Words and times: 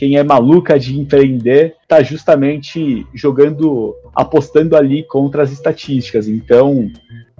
quem 0.00 0.16
é 0.16 0.24
maluca 0.24 0.78
de 0.78 0.98
empreender 0.98 1.76
está 1.82 2.02
justamente 2.02 3.06
jogando, 3.12 3.94
apostando 4.14 4.74
ali 4.74 5.02
contra 5.02 5.42
as 5.42 5.52
estatísticas. 5.52 6.26
Então, 6.26 6.90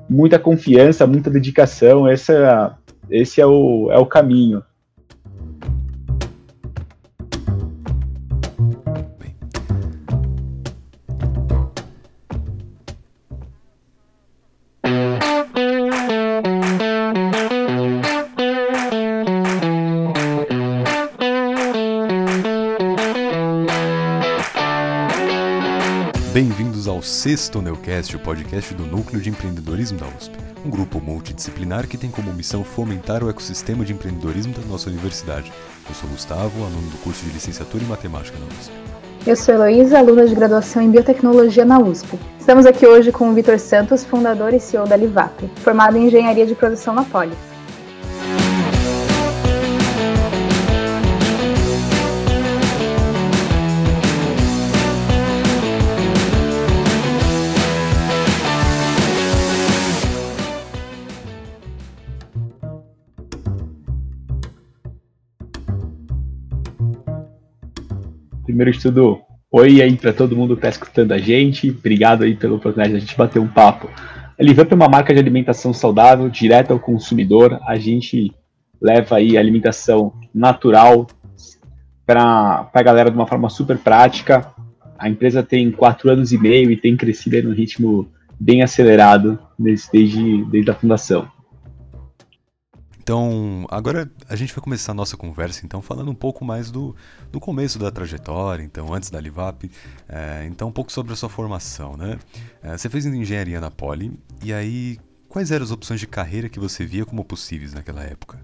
muita 0.06 0.38
confiança, 0.38 1.06
muita 1.06 1.30
dedicação, 1.30 2.06
essa, 2.06 2.76
esse 3.08 3.40
é 3.40 3.46
o, 3.46 3.90
é 3.90 3.96
o 3.96 4.04
caminho. 4.04 4.62
Sexto 27.20 27.60
Neocast, 27.60 28.16
o 28.16 28.18
podcast 28.18 28.72
do 28.72 28.86
Núcleo 28.86 29.20
de 29.20 29.28
Empreendedorismo 29.28 29.98
da 29.98 30.06
USP, 30.06 30.32
um 30.64 30.70
grupo 30.70 31.02
multidisciplinar 31.02 31.86
que 31.86 31.98
tem 31.98 32.10
como 32.10 32.32
missão 32.32 32.64
fomentar 32.64 33.22
o 33.22 33.28
ecossistema 33.28 33.84
de 33.84 33.92
empreendedorismo 33.92 34.54
da 34.54 34.62
nossa 34.62 34.88
universidade. 34.88 35.52
Eu 35.86 35.94
sou 35.94 36.08
Gustavo, 36.08 36.64
aluno 36.64 36.88
do 36.88 36.96
curso 37.02 37.22
de 37.26 37.30
licenciatura 37.30 37.84
em 37.84 37.86
matemática 37.86 38.38
na 38.38 38.46
USP. 38.46 38.72
Eu 39.26 39.36
sou 39.36 39.54
Heloísa, 39.54 39.98
aluna 39.98 40.26
de 40.26 40.34
graduação 40.34 40.80
em 40.80 40.90
biotecnologia 40.90 41.66
na 41.66 41.78
USP. 41.78 42.18
Estamos 42.38 42.64
aqui 42.64 42.86
hoje 42.86 43.12
com 43.12 43.28
o 43.28 43.34
Vitor 43.34 43.58
Santos, 43.58 44.02
fundador 44.02 44.54
e 44.54 44.58
CEO 44.58 44.86
da 44.86 44.96
Livap, 44.96 45.46
formado 45.56 45.98
em 45.98 46.06
engenharia 46.06 46.46
de 46.46 46.54
produção 46.54 46.94
na 46.94 47.04
Poli. 47.04 47.36
Primeiro 68.60 68.76
de 68.76 68.82
tudo, 68.82 69.22
oi 69.50 69.80
aí 69.80 69.96
para 69.96 70.12
todo 70.12 70.36
mundo 70.36 70.54
que 70.54 70.58
está 70.58 70.68
escutando 70.68 71.12
a 71.12 71.18
gente. 71.18 71.70
Obrigado 71.70 72.24
aí 72.24 72.36
pela 72.36 72.56
oportunidade 72.56 72.90
de 72.90 72.96
a 72.98 73.00
gente 73.00 73.16
bater 73.16 73.38
um 73.38 73.48
papo. 73.48 73.88
A 74.38 74.42
é 74.42 74.74
uma 74.74 74.86
marca 74.86 75.14
de 75.14 75.18
alimentação 75.18 75.72
saudável, 75.72 76.28
direta 76.28 76.74
ao 76.74 76.78
consumidor. 76.78 77.58
A 77.66 77.78
gente 77.78 78.30
leva 78.78 79.16
aí 79.16 79.38
alimentação 79.38 80.12
natural 80.34 81.06
para 82.04 82.70
a 82.74 82.82
galera 82.82 83.10
de 83.10 83.16
uma 83.16 83.26
forma 83.26 83.48
super 83.48 83.78
prática. 83.78 84.52
A 84.98 85.08
empresa 85.08 85.42
tem 85.42 85.70
quatro 85.70 86.10
anos 86.10 86.30
e 86.30 86.36
meio 86.36 86.70
e 86.70 86.76
tem 86.76 86.98
crescido 86.98 87.48
no 87.48 87.54
ritmo 87.54 88.08
bem 88.38 88.62
acelerado 88.62 89.38
desde, 89.58 90.44
desde 90.44 90.70
a 90.70 90.74
fundação. 90.74 91.26
Então, 93.10 93.66
agora 93.68 94.08
a 94.28 94.36
gente 94.36 94.54
vai 94.54 94.62
começar 94.62 94.92
a 94.92 94.94
nossa 94.94 95.16
conversa, 95.16 95.66
então, 95.66 95.82
falando 95.82 96.12
um 96.12 96.14
pouco 96.14 96.44
mais 96.44 96.70
do, 96.70 96.94
do 97.32 97.40
começo 97.40 97.76
da 97.76 97.90
trajetória, 97.90 98.62
então, 98.62 98.94
antes 98.94 99.10
da 99.10 99.20
Livap, 99.20 99.68
é, 100.08 100.46
então, 100.48 100.68
um 100.68 100.70
pouco 100.70 100.92
sobre 100.92 101.12
a 101.12 101.16
sua 101.16 101.28
formação, 101.28 101.96
né? 101.96 102.18
É, 102.62 102.78
você 102.78 102.88
fez 102.88 103.04
engenharia 103.06 103.60
na 103.60 103.68
Poli, 103.68 104.12
e 104.44 104.52
aí, 104.52 104.96
quais 105.28 105.50
eram 105.50 105.64
as 105.64 105.72
opções 105.72 105.98
de 105.98 106.06
carreira 106.06 106.48
que 106.48 106.60
você 106.60 106.86
via 106.86 107.04
como 107.04 107.24
possíveis 107.24 107.74
naquela 107.74 108.04
época? 108.04 108.38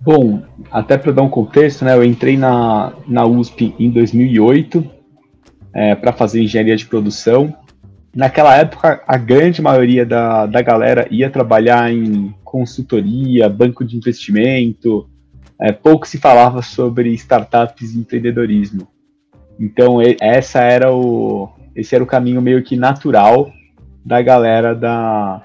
Bom, 0.00 0.44
até 0.70 0.96
para 0.96 1.10
dar 1.10 1.22
um 1.22 1.28
contexto, 1.28 1.84
né, 1.84 1.96
eu 1.96 2.04
entrei 2.04 2.36
na, 2.36 2.92
na 3.08 3.26
USP 3.26 3.74
em 3.80 3.90
2008 3.90 4.88
é, 5.72 5.96
para 5.96 6.12
fazer 6.12 6.40
engenharia 6.40 6.76
de 6.76 6.86
produção, 6.86 7.52
naquela 8.14 8.56
época, 8.56 9.02
a 9.06 9.16
grande 9.16 9.60
maioria 9.60 10.06
da, 10.06 10.46
da 10.46 10.62
galera 10.62 11.06
ia 11.10 11.28
trabalhar 11.28 11.92
em 11.92 12.34
consultoria, 12.44 13.48
banco 13.48 13.84
de 13.84 13.96
investimento, 13.96 15.08
é, 15.60 15.72
pouco 15.72 16.06
se 16.06 16.18
falava 16.18 16.62
sobre 16.62 17.10
startups 17.14 17.94
e 17.94 17.98
empreendedorismo. 17.98 18.88
Então, 19.58 19.98
essa 20.20 20.60
era 20.60 20.92
o, 20.92 21.48
esse 21.74 21.94
era 21.94 22.04
o 22.04 22.06
caminho 22.06 22.40
meio 22.40 22.62
que 22.62 22.76
natural 22.76 23.52
da 24.04 24.20
galera 24.20 24.74
da, 24.74 25.42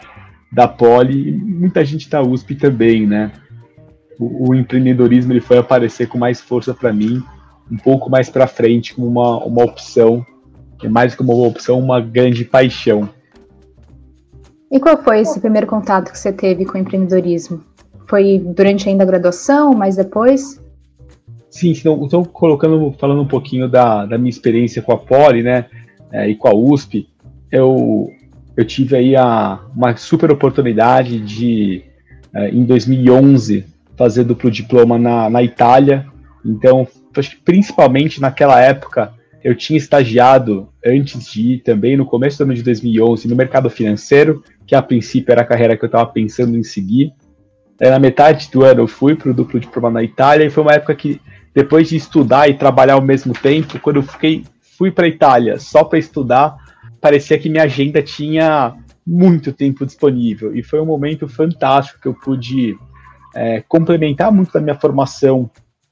da 0.52 0.68
Poli, 0.68 1.29
e 1.29 1.31
muita 1.31 1.84
gente 1.85 2.09
da 2.09 2.22
USP 2.22 2.56
também, 2.56 3.08
né? 3.08 3.31
O, 4.19 4.50
o 4.50 4.56
empreendedorismo 4.56 5.31
ele 5.31 5.41
foi 5.41 5.58
aparecer 5.58 6.08
com 6.08 6.18
mais 6.18 6.41
força 6.41 6.74
para 6.74 6.91
mim, 6.91 7.24
um 7.72 7.78
pouco 7.78 8.09
mais 8.09 8.29
para 8.29 8.47
frente, 8.47 8.94
como 8.94 9.08
uma, 9.08 9.44
uma 9.46 9.63
opção 9.63 10.25
é 10.84 10.90
mais 10.90 11.16
como 11.16 11.34
uma 11.34 11.47
opção, 11.47 11.79
uma 11.79 12.00
grande 12.00 12.45
paixão. 12.45 13.09
E 14.72 14.79
qual 14.79 15.01
foi 15.01 15.22
esse 15.22 15.40
primeiro 15.40 15.66
contato 15.66 16.12
que 16.12 16.17
você 16.17 16.31
teve 16.31 16.66
com 16.66 16.78
o 16.78 16.81
empreendedorismo? 16.81 17.62
Foi 18.07 18.40
durante 18.40 18.88
ainda 18.88 19.03
a 19.03 19.07
graduação, 19.07 19.73
mas 19.73 19.95
depois? 19.95 20.62
Sim, 21.50 21.72
então, 21.72 22.01
então 22.03 22.23
colocando, 22.23 22.94
falando 23.00 23.22
um 23.22 23.28
pouquinho 23.28 23.67
da, 23.67 24.06
da 24.06 24.17
minha 24.17 24.29
experiência 24.29 24.81
com 24.81 24.91
a 24.91 24.97
Poli, 24.97 25.41
né, 25.41 25.66
é, 26.12 26.29
e 26.29 26.35
com 26.35 26.47
a 26.47 26.53
USP, 26.53 27.09
eu, 27.51 28.11
eu 28.56 28.66
tive 28.66 28.96
aí 28.96 29.16
a, 29.16 29.59
uma 29.75 29.96
super 29.97 30.31
oportunidade 30.31 31.19
de, 31.19 31.84
é, 32.34 32.50
em 32.50 32.63
2011, 32.63 33.66
fazer 33.97 34.23
duplo 34.23 34.51
diploma 34.51 35.00
na, 35.00 35.29
na 35.29 35.41
Itália. 35.41 36.06
Então, 36.46 36.88
principalmente 37.44 38.22
naquela 38.22 38.61
época, 38.61 39.13
eu 39.44 39.56
tinha 39.56 39.78
estagiado 39.78 40.70
antes 40.86 41.32
de 41.32 41.54
ir 41.54 41.60
também, 41.60 41.96
no 41.96 42.06
começo 42.06 42.38
do 42.38 42.44
ano 42.44 42.54
de 42.54 42.64
2011, 42.64 43.28
no 43.28 43.36
mercado 43.36 43.70
financeiro, 43.70 44.44
que 44.68 44.76
a 44.76 44.82
princípio 44.82 45.32
era 45.32 45.42
a 45.42 45.46
carreira 45.46 45.78
que 45.78 45.84
eu 45.84 45.88
estava 45.88 46.06
pensando 46.06 46.58
em 46.58 46.64
seguir. 46.64 47.14
Aí, 47.82 47.90
na 47.90 48.00
metade 48.00 48.50
do 48.52 48.64
ano 48.64 48.82
eu 48.82 48.88
fui 48.88 49.16
para 49.16 49.32
o 49.32 49.34
duplo 49.34 49.60
diploma 49.60 49.90
na 49.90 50.04
Itália 50.04 50.46
e 50.46 50.50
foi 50.50 50.64
uma 50.64 50.74
época 50.74 50.94
que, 50.94 51.22
depois 51.54 51.88
de 51.88 51.96
estudar 51.96 52.50
e 52.50 52.56
trabalhar 52.56 52.96
ao 52.96 53.02
mesmo 53.02 53.34
tempo, 53.34 53.80
quando 53.80 53.98
eu 53.98 54.04
fiquei, 54.04 54.44
fui 54.78 54.92
para 54.92 55.06
a 55.06 55.10
Itália 55.10 55.58
só 55.58 55.84
para 55.84 55.98
estudar, 55.98 56.58
parecia 57.00 57.40
que 57.40 57.50
minha 57.50 57.64
agenda 57.64 58.02
tinha 58.02 58.76
muito 59.08 59.54
tempo 59.54 59.86
disponível. 59.86 60.54
E 60.54 60.62
foi 60.62 60.82
um 60.82 60.86
momento 60.86 61.28
fantástico 61.28 62.02
que 62.02 62.08
eu 62.08 62.14
pude 62.14 62.78
é, 63.34 63.64
complementar 63.68 64.32
muito 64.32 64.52
da 64.52 64.60
minha 64.60 64.76
formação 64.76 65.50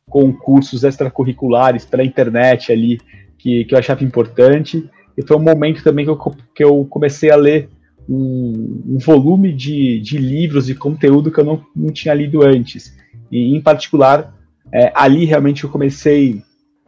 com 0.09 0.33
cursos 0.33 0.83
extracurriculares 0.83 1.85
pela 1.85 2.03
internet 2.03 2.71
ali 2.71 2.99
que, 3.37 3.65
que 3.65 3.73
eu 3.73 3.79
achava 3.79 4.03
importante. 4.03 4.89
E 5.17 5.21
foi 5.21 5.37
um 5.37 5.41
momento 5.41 5.83
também 5.83 6.05
que 6.05 6.11
eu, 6.11 6.35
que 6.55 6.63
eu 6.63 6.85
comecei 6.85 7.31
a 7.31 7.35
ler 7.35 7.69
um, 8.07 8.83
um 8.87 8.97
volume 8.97 9.51
de, 9.51 9.99
de 9.99 10.17
livros 10.17 10.69
e 10.69 10.75
conteúdo 10.75 11.31
que 11.31 11.39
eu 11.39 11.45
não, 11.45 11.65
não 11.75 11.91
tinha 11.91 12.13
lido 12.13 12.43
antes. 12.43 12.95
E, 13.31 13.55
em 13.55 13.61
particular, 13.61 14.33
é, 14.71 14.91
ali 14.95 15.25
realmente 15.25 15.63
eu 15.63 15.69
comecei 15.69 16.41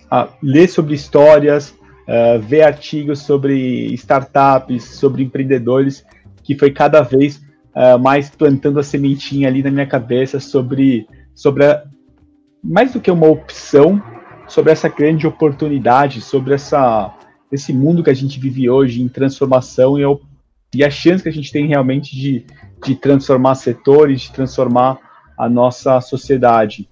a 0.09 0.29
ler 0.41 0.67
sobre 0.67 0.95
histórias, 0.95 1.75
uh, 2.07 2.39
ver 2.39 2.63
artigos 2.63 3.19
sobre 3.19 3.93
startups, 3.93 4.83
sobre 4.83 5.23
empreendedores, 5.23 6.03
que 6.43 6.55
foi 6.55 6.71
cada 6.71 7.01
vez 7.01 7.37
uh, 7.75 7.99
mais 7.99 8.29
plantando 8.29 8.79
a 8.79 8.83
sementinha 8.83 9.47
ali 9.47 9.61
na 9.61 9.69
minha 9.69 9.85
cabeça 9.85 10.39
sobre, 10.39 11.07
sobre 11.35 11.65
a, 11.65 11.83
mais 12.63 12.93
do 12.93 12.99
que 12.99 13.11
uma 13.11 13.27
opção, 13.27 14.01
sobre 14.49 14.71
essa 14.71 14.89
grande 14.89 15.25
oportunidade, 15.25 16.21
sobre 16.21 16.53
essa, 16.53 17.15
esse 17.51 17.71
mundo 17.71 18.03
que 18.03 18.09
a 18.09 18.13
gente 18.13 18.39
vive 18.39 18.69
hoje 18.69 19.01
em 19.01 19.07
transformação 19.07 19.97
e, 19.97 20.03
e 20.75 20.83
a 20.83 20.89
chance 20.89 21.23
que 21.23 21.29
a 21.29 21.33
gente 21.33 21.51
tem 21.51 21.67
realmente 21.67 22.15
de, 22.15 22.45
de 22.83 22.95
transformar 22.95 23.55
setores, 23.55 24.21
de 24.21 24.31
transformar 24.33 24.97
a 25.37 25.47
nossa 25.47 26.01
sociedade. 26.01 26.89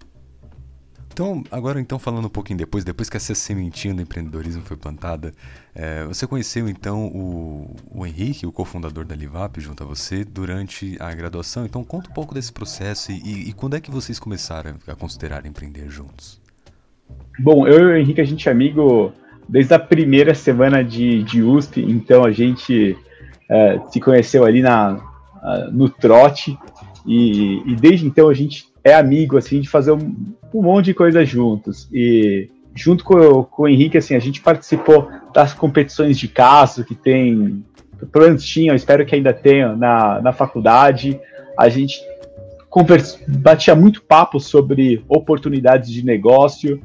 Então, 1.12 1.44
agora 1.50 1.82
então 1.82 1.98
falando 1.98 2.26
um 2.26 2.30
pouquinho 2.30 2.60
depois, 2.60 2.84
depois 2.84 3.10
que 3.10 3.18
essa 3.18 3.34
sementinha 3.34 3.92
do 3.92 4.04
empreendedorismo 4.04 4.62
foi 4.62 4.78
plantada, 4.78 5.34
é, 5.74 6.06
você 6.06 6.28
conheceu 6.28 6.70
então 6.70 7.08
o, 7.08 7.76
o 7.90 8.06
Henrique, 8.06 8.46
o 8.46 8.52
cofundador 8.52 9.04
da 9.04 9.16
Livap, 9.16 9.60
junto 9.60 9.82
a 9.82 9.86
você, 9.88 10.24
durante 10.24 10.96
a 11.00 11.12
graduação. 11.16 11.66
Então 11.66 11.84
conta 11.84 12.08
um 12.12 12.14
pouco 12.14 12.36
desse 12.36 12.54
processo 12.54 13.12
e, 13.12 13.50
e 13.50 13.54
quando 13.54 13.76
é 13.76 13.82
que 13.82 13.90
vocês 13.90 14.20
começaram 14.20 14.76
a 14.86 14.94
considerar 14.94 15.48
empreender 15.48 15.90
juntos? 15.90 16.40
Bom, 17.40 17.68
eu 17.68 17.80
e 17.80 17.94
o 17.94 17.96
Henrique, 17.98 18.22
a 18.22 18.26
gente 18.26 18.48
é 18.48 18.52
amigo 18.52 19.14
desde 19.48 19.74
a 19.74 19.80
primeira 19.80 20.34
semana 20.34 20.84
de, 20.84 21.24
de 21.24 21.42
USP, 21.42 21.82
então 21.82 22.26
a 22.26 22.32
gente 22.32 22.98
é, 23.50 23.80
se 23.90 24.00
conheceu 24.00 24.44
ali 24.44 24.62
na, 24.62 25.00
no 25.72 25.90
trote, 25.90 26.58
e, 27.06 27.62
e, 27.66 27.76
desde 27.76 28.06
então 28.06 28.28
a 28.28 28.34
gente 28.34 28.68
é 28.84 28.94
amigo, 28.94 29.38
assim, 29.38 29.62
de 29.62 29.70
fazer 29.70 29.92
um, 29.92 30.16
um 30.54 30.62
monte 30.62 30.86
de 30.86 30.94
coisa 30.94 31.26
juntos. 31.26 31.88
E 31.94 32.50
junto 32.76 33.04
com, 33.04 33.44
com 33.44 33.64
o 33.64 33.68
Henrique, 33.68 33.98
assim, 33.98 34.16
a 34.16 34.20
gente 34.20 34.42
participou 34.42 35.10
das 35.34 35.54
competições 35.54 36.18
de 36.18 36.28
caso 36.28 36.84
que 36.84 36.96
tem, 36.96 37.64
tinham, 38.40 38.76
espero 38.76 39.06
que 39.06 39.16
ainda 39.16 39.34
tenham, 39.34 39.78
na, 39.78 40.22
na 40.22 40.34
faculdade. 40.34 41.20
A 41.58 41.70
gente 41.70 42.00
conversa, 42.70 43.18
batia 43.28 43.74
muito 43.74 44.02
papo 44.04 44.40
sobre 44.40 45.04
oportunidades 45.08 45.90
de 45.90 46.04
negócio, 46.06 46.82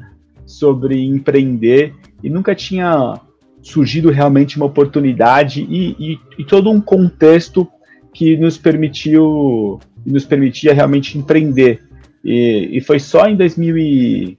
sobre 0.52 1.00
empreender 1.02 1.94
e 2.22 2.30
nunca 2.30 2.54
tinha 2.54 3.20
surgido 3.62 4.10
realmente 4.10 4.56
uma 4.56 4.66
oportunidade 4.66 5.66
e, 5.68 5.96
e, 5.98 6.18
e 6.38 6.44
todo 6.44 6.70
um 6.70 6.80
contexto 6.80 7.66
que 8.12 8.36
nos 8.36 8.58
permitiu 8.58 9.80
nos 10.04 10.24
permitia 10.24 10.74
realmente 10.74 11.16
empreender. 11.16 11.80
E, 12.24 12.70
e 12.72 12.80
foi 12.80 12.98
só 12.98 13.28
em, 13.28 13.36
2000 13.36 13.78
e, 13.78 14.38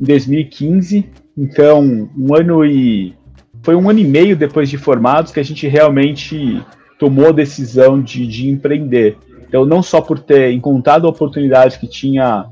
em 0.00 0.04
2015, 0.04 1.04
então 1.36 2.08
um 2.16 2.34
ano 2.34 2.64
e 2.64 3.14
foi 3.62 3.74
um 3.74 3.90
ano 3.90 3.98
e 3.98 4.04
meio 4.04 4.36
depois 4.36 4.70
de 4.70 4.78
formados 4.78 5.32
que 5.32 5.40
a 5.40 5.44
gente 5.44 5.66
realmente 5.66 6.62
tomou 6.98 7.28
a 7.28 7.32
decisão 7.32 8.00
de, 8.00 8.26
de 8.26 8.48
empreender. 8.48 9.16
Então, 9.48 9.64
não 9.64 9.82
só 9.82 10.00
por 10.00 10.18
ter 10.18 10.52
encontrado 10.52 11.06
a 11.06 11.10
oportunidade 11.10 11.78
que 11.78 11.88
tinha 11.88 12.46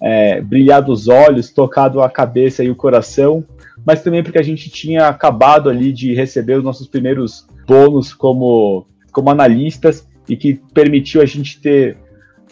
é, 0.00 0.40
brilhado 0.40 0.92
os 0.92 1.08
olhos, 1.08 1.50
tocado 1.50 2.00
a 2.00 2.08
cabeça 2.08 2.64
e 2.64 2.70
o 2.70 2.76
coração, 2.76 3.44
mas 3.86 4.02
também 4.02 4.22
porque 4.22 4.38
a 4.38 4.42
gente 4.42 4.70
tinha 4.70 5.08
acabado 5.08 5.68
ali 5.68 5.92
de 5.92 6.14
receber 6.14 6.54
os 6.54 6.64
nossos 6.64 6.86
primeiros 6.86 7.46
bônus 7.66 8.12
como, 8.12 8.86
como 9.12 9.30
analistas 9.30 10.06
e 10.28 10.36
que 10.36 10.60
permitiu 10.72 11.20
a 11.20 11.26
gente 11.26 11.60
ter 11.60 11.98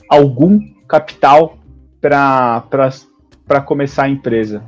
algum 0.08 0.60
capital 0.86 1.58
para 2.00 2.62
começar 3.64 4.04
a 4.04 4.08
empresa. 4.08 4.62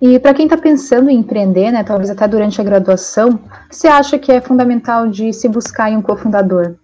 E 0.00 0.18
para 0.18 0.32
quem 0.32 0.46
está 0.46 0.56
pensando 0.56 1.10
em 1.10 1.18
empreender, 1.18 1.70
né, 1.70 1.84
talvez 1.84 2.08
até 2.08 2.26
durante 2.26 2.58
a 2.58 2.64
graduação, 2.64 3.38
você 3.70 3.86
acha 3.86 4.18
que 4.18 4.32
é 4.32 4.40
fundamental 4.40 5.08
de 5.08 5.30
se 5.32 5.46
buscar 5.46 5.90
em 5.90 5.96
um 5.96 6.02
cofundador? 6.02 6.76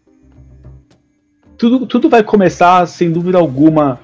Tudo, 1.56 1.86
tudo 1.86 2.10
vai 2.10 2.22
começar, 2.22 2.86
sem 2.86 3.10
dúvida 3.10 3.38
alguma, 3.38 3.98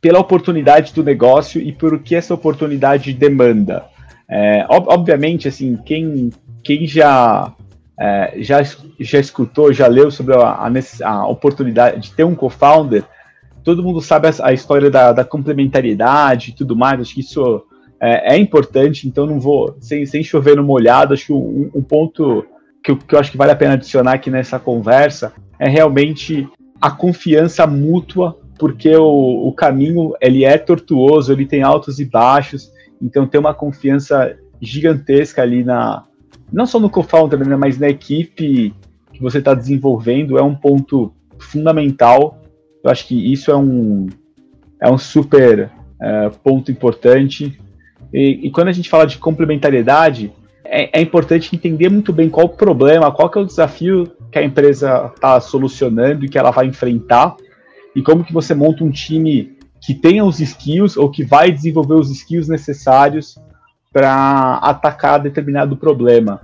pela 0.00 0.18
oportunidade 0.18 0.94
do 0.94 1.02
negócio 1.02 1.60
e 1.60 1.72
por 1.72 1.98
que 2.00 2.14
essa 2.14 2.34
oportunidade 2.34 3.12
demanda. 3.12 3.84
É, 4.28 4.66
ob 4.68 4.86
obviamente, 4.88 5.48
assim, 5.48 5.76
quem, 5.84 6.30
quem 6.62 6.86
já, 6.86 7.52
é, 7.98 8.34
já, 8.38 8.62
já 9.00 9.18
escutou, 9.18 9.72
já 9.72 9.86
leu 9.86 10.10
sobre 10.10 10.34
a, 10.34 10.50
a, 10.50 11.10
a 11.10 11.26
oportunidade 11.26 12.02
de 12.02 12.12
ter 12.12 12.24
um 12.24 12.34
co-founder, 12.34 13.04
todo 13.64 13.82
mundo 13.82 14.00
sabe 14.00 14.28
a, 14.28 14.32
a 14.42 14.52
história 14.52 14.90
da, 14.90 15.12
da, 15.12 15.24
complementariedade 15.24 16.50
e 16.50 16.54
tudo 16.54 16.76
mais, 16.76 17.00
acho 17.00 17.14
que 17.14 17.20
isso 17.20 17.64
é, 18.00 18.34
é, 18.34 18.38
importante, 18.38 19.08
então 19.08 19.26
não 19.26 19.40
vou, 19.40 19.76
sem, 19.80 20.06
sem 20.06 20.22
chover 20.22 20.56
no 20.56 20.62
molhado, 20.62 21.14
acho 21.14 21.26
que 21.26 21.32
um, 21.32 21.70
um 21.74 21.82
ponto 21.82 22.44
que 22.84 22.94
que 22.94 23.14
eu 23.14 23.18
acho 23.18 23.32
que 23.32 23.36
vale 23.36 23.50
a 23.50 23.56
pena 23.56 23.74
adicionar 23.74 24.12
aqui 24.12 24.30
nessa 24.30 24.58
conversa 24.58 25.32
é 25.58 25.68
realmente 25.68 26.48
a 26.80 26.90
confiança 26.90 27.66
mútua, 27.66 28.38
porque 28.58 28.94
o, 28.96 29.48
o 29.48 29.52
caminho 29.52 30.14
ele 30.20 30.44
é 30.44 30.58
tortuoso, 30.58 31.32
ele 31.32 31.46
tem 31.46 31.62
altos 31.62 32.00
e 32.00 32.04
baixos, 32.04 32.72
então 33.00 33.26
tem 33.26 33.38
uma 33.38 33.54
confiança 33.54 34.36
gigantesca 34.60 35.42
ali 35.42 35.62
na, 35.62 36.04
não 36.52 36.66
só 36.66 36.80
no 36.80 36.90
co-founder, 36.90 37.46
né, 37.46 37.56
mas 37.56 37.78
na 37.78 37.88
equipe 37.88 38.74
que 39.12 39.20
você 39.20 39.38
está 39.38 39.54
desenvolvendo 39.54 40.38
é 40.38 40.42
um 40.42 40.54
ponto 40.54 41.12
fundamental. 41.38 42.42
Eu 42.82 42.90
acho 42.90 43.06
que 43.06 43.32
isso 43.32 43.50
é 43.50 43.56
um, 43.56 44.06
é 44.80 44.90
um 44.90 44.98
super 44.98 45.70
é, 46.00 46.30
ponto 46.42 46.70
importante. 46.70 47.58
E, 48.12 48.46
e, 48.46 48.50
quando 48.50 48.68
a 48.68 48.72
gente 48.72 48.88
fala 48.88 49.06
de 49.06 49.18
complementariedade, 49.18 50.32
é, 50.64 50.98
é, 50.98 51.02
importante 51.02 51.54
entender 51.54 51.88
muito 51.88 52.12
bem 52.12 52.28
qual 52.28 52.46
o 52.46 52.50
problema, 52.50 53.12
qual 53.12 53.28
que 53.28 53.38
é 53.38 53.40
o 53.42 53.46
desafio 53.46 54.10
que 54.30 54.38
a 54.38 54.44
empresa 54.44 55.10
está 55.14 55.40
solucionando 55.40 56.24
e 56.24 56.28
que 56.28 56.38
ela 56.38 56.50
vai 56.50 56.66
enfrentar, 56.66 57.36
e 57.98 58.02
como 58.02 58.22
que 58.22 58.32
você 58.32 58.54
monta 58.54 58.84
um 58.84 58.92
time 58.92 59.58
que 59.80 59.92
tenha 59.92 60.24
os 60.24 60.38
skills 60.38 60.96
ou 60.96 61.10
que 61.10 61.24
vai 61.24 61.50
desenvolver 61.50 61.94
os 61.94 62.12
skills 62.12 62.46
necessários 62.46 63.36
para 63.92 64.58
atacar 64.58 65.20
determinado 65.20 65.76
problema. 65.76 66.40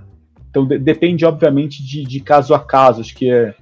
Então 0.50 0.66
de, 0.66 0.76
depende, 0.80 1.24
obviamente, 1.24 1.80
de, 1.80 2.02
de, 2.02 2.18
caso 2.18 2.54
a 2.54 2.58
caso. 2.58 3.02
Acho 3.02 3.14
que 3.14 3.30
é, 3.30 3.54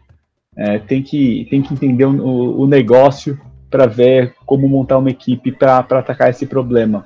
é, 0.56 0.78
tem, 0.78 1.02
que, 1.02 1.46
tem 1.50 1.60
que 1.60 1.74
entender 1.74 2.06
o, 2.06 2.60
o 2.60 2.66
negócio 2.66 3.38
para 3.70 3.84
ver 3.84 4.34
como 4.46 4.66
montar 4.66 4.96
uma 4.96 5.10
equipe 5.10 5.52
para 5.52 5.80
atacar 5.80 6.30
esse 6.30 6.46
problema. 6.46 7.04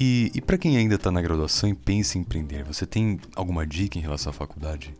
E, 0.00 0.32
e 0.34 0.40
para 0.40 0.58
quem 0.58 0.76
ainda 0.76 0.96
está 0.96 1.12
na 1.12 1.22
graduação 1.22 1.70
e 1.70 1.74
pensa 1.74 2.18
em 2.18 2.22
empreender, 2.22 2.64
você 2.64 2.84
tem 2.84 3.20
alguma 3.36 3.64
dica 3.64 3.98
em 3.98 4.02
relação 4.02 4.30
à 4.30 4.32
faculdade? 4.32 4.92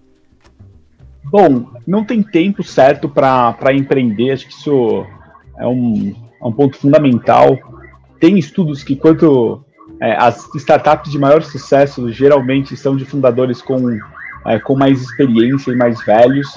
Bom, 1.24 1.70
não 1.86 2.04
tem 2.04 2.22
tempo 2.22 2.62
certo 2.62 3.08
para 3.08 3.72
empreender, 3.72 4.30
acho 4.30 4.46
que 4.46 4.52
isso 4.52 5.06
é 5.58 5.66
um, 5.66 6.14
é 6.40 6.46
um 6.46 6.52
ponto 6.52 6.76
fundamental. 6.76 7.58
Tem 8.18 8.38
estudos 8.38 8.82
que, 8.82 8.96
quanto 8.96 9.64
é, 10.00 10.16
as 10.16 10.48
startups 10.54 11.10
de 11.10 11.18
maior 11.18 11.42
sucesso, 11.42 12.10
geralmente 12.10 12.76
são 12.76 12.96
de 12.96 13.04
fundadores 13.04 13.60
com, 13.60 13.98
é, 14.46 14.58
com 14.58 14.76
mais 14.76 15.02
experiência 15.02 15.72
e 15.72 15.76
mais 15.76 16.02
velhos. 16.04 16.48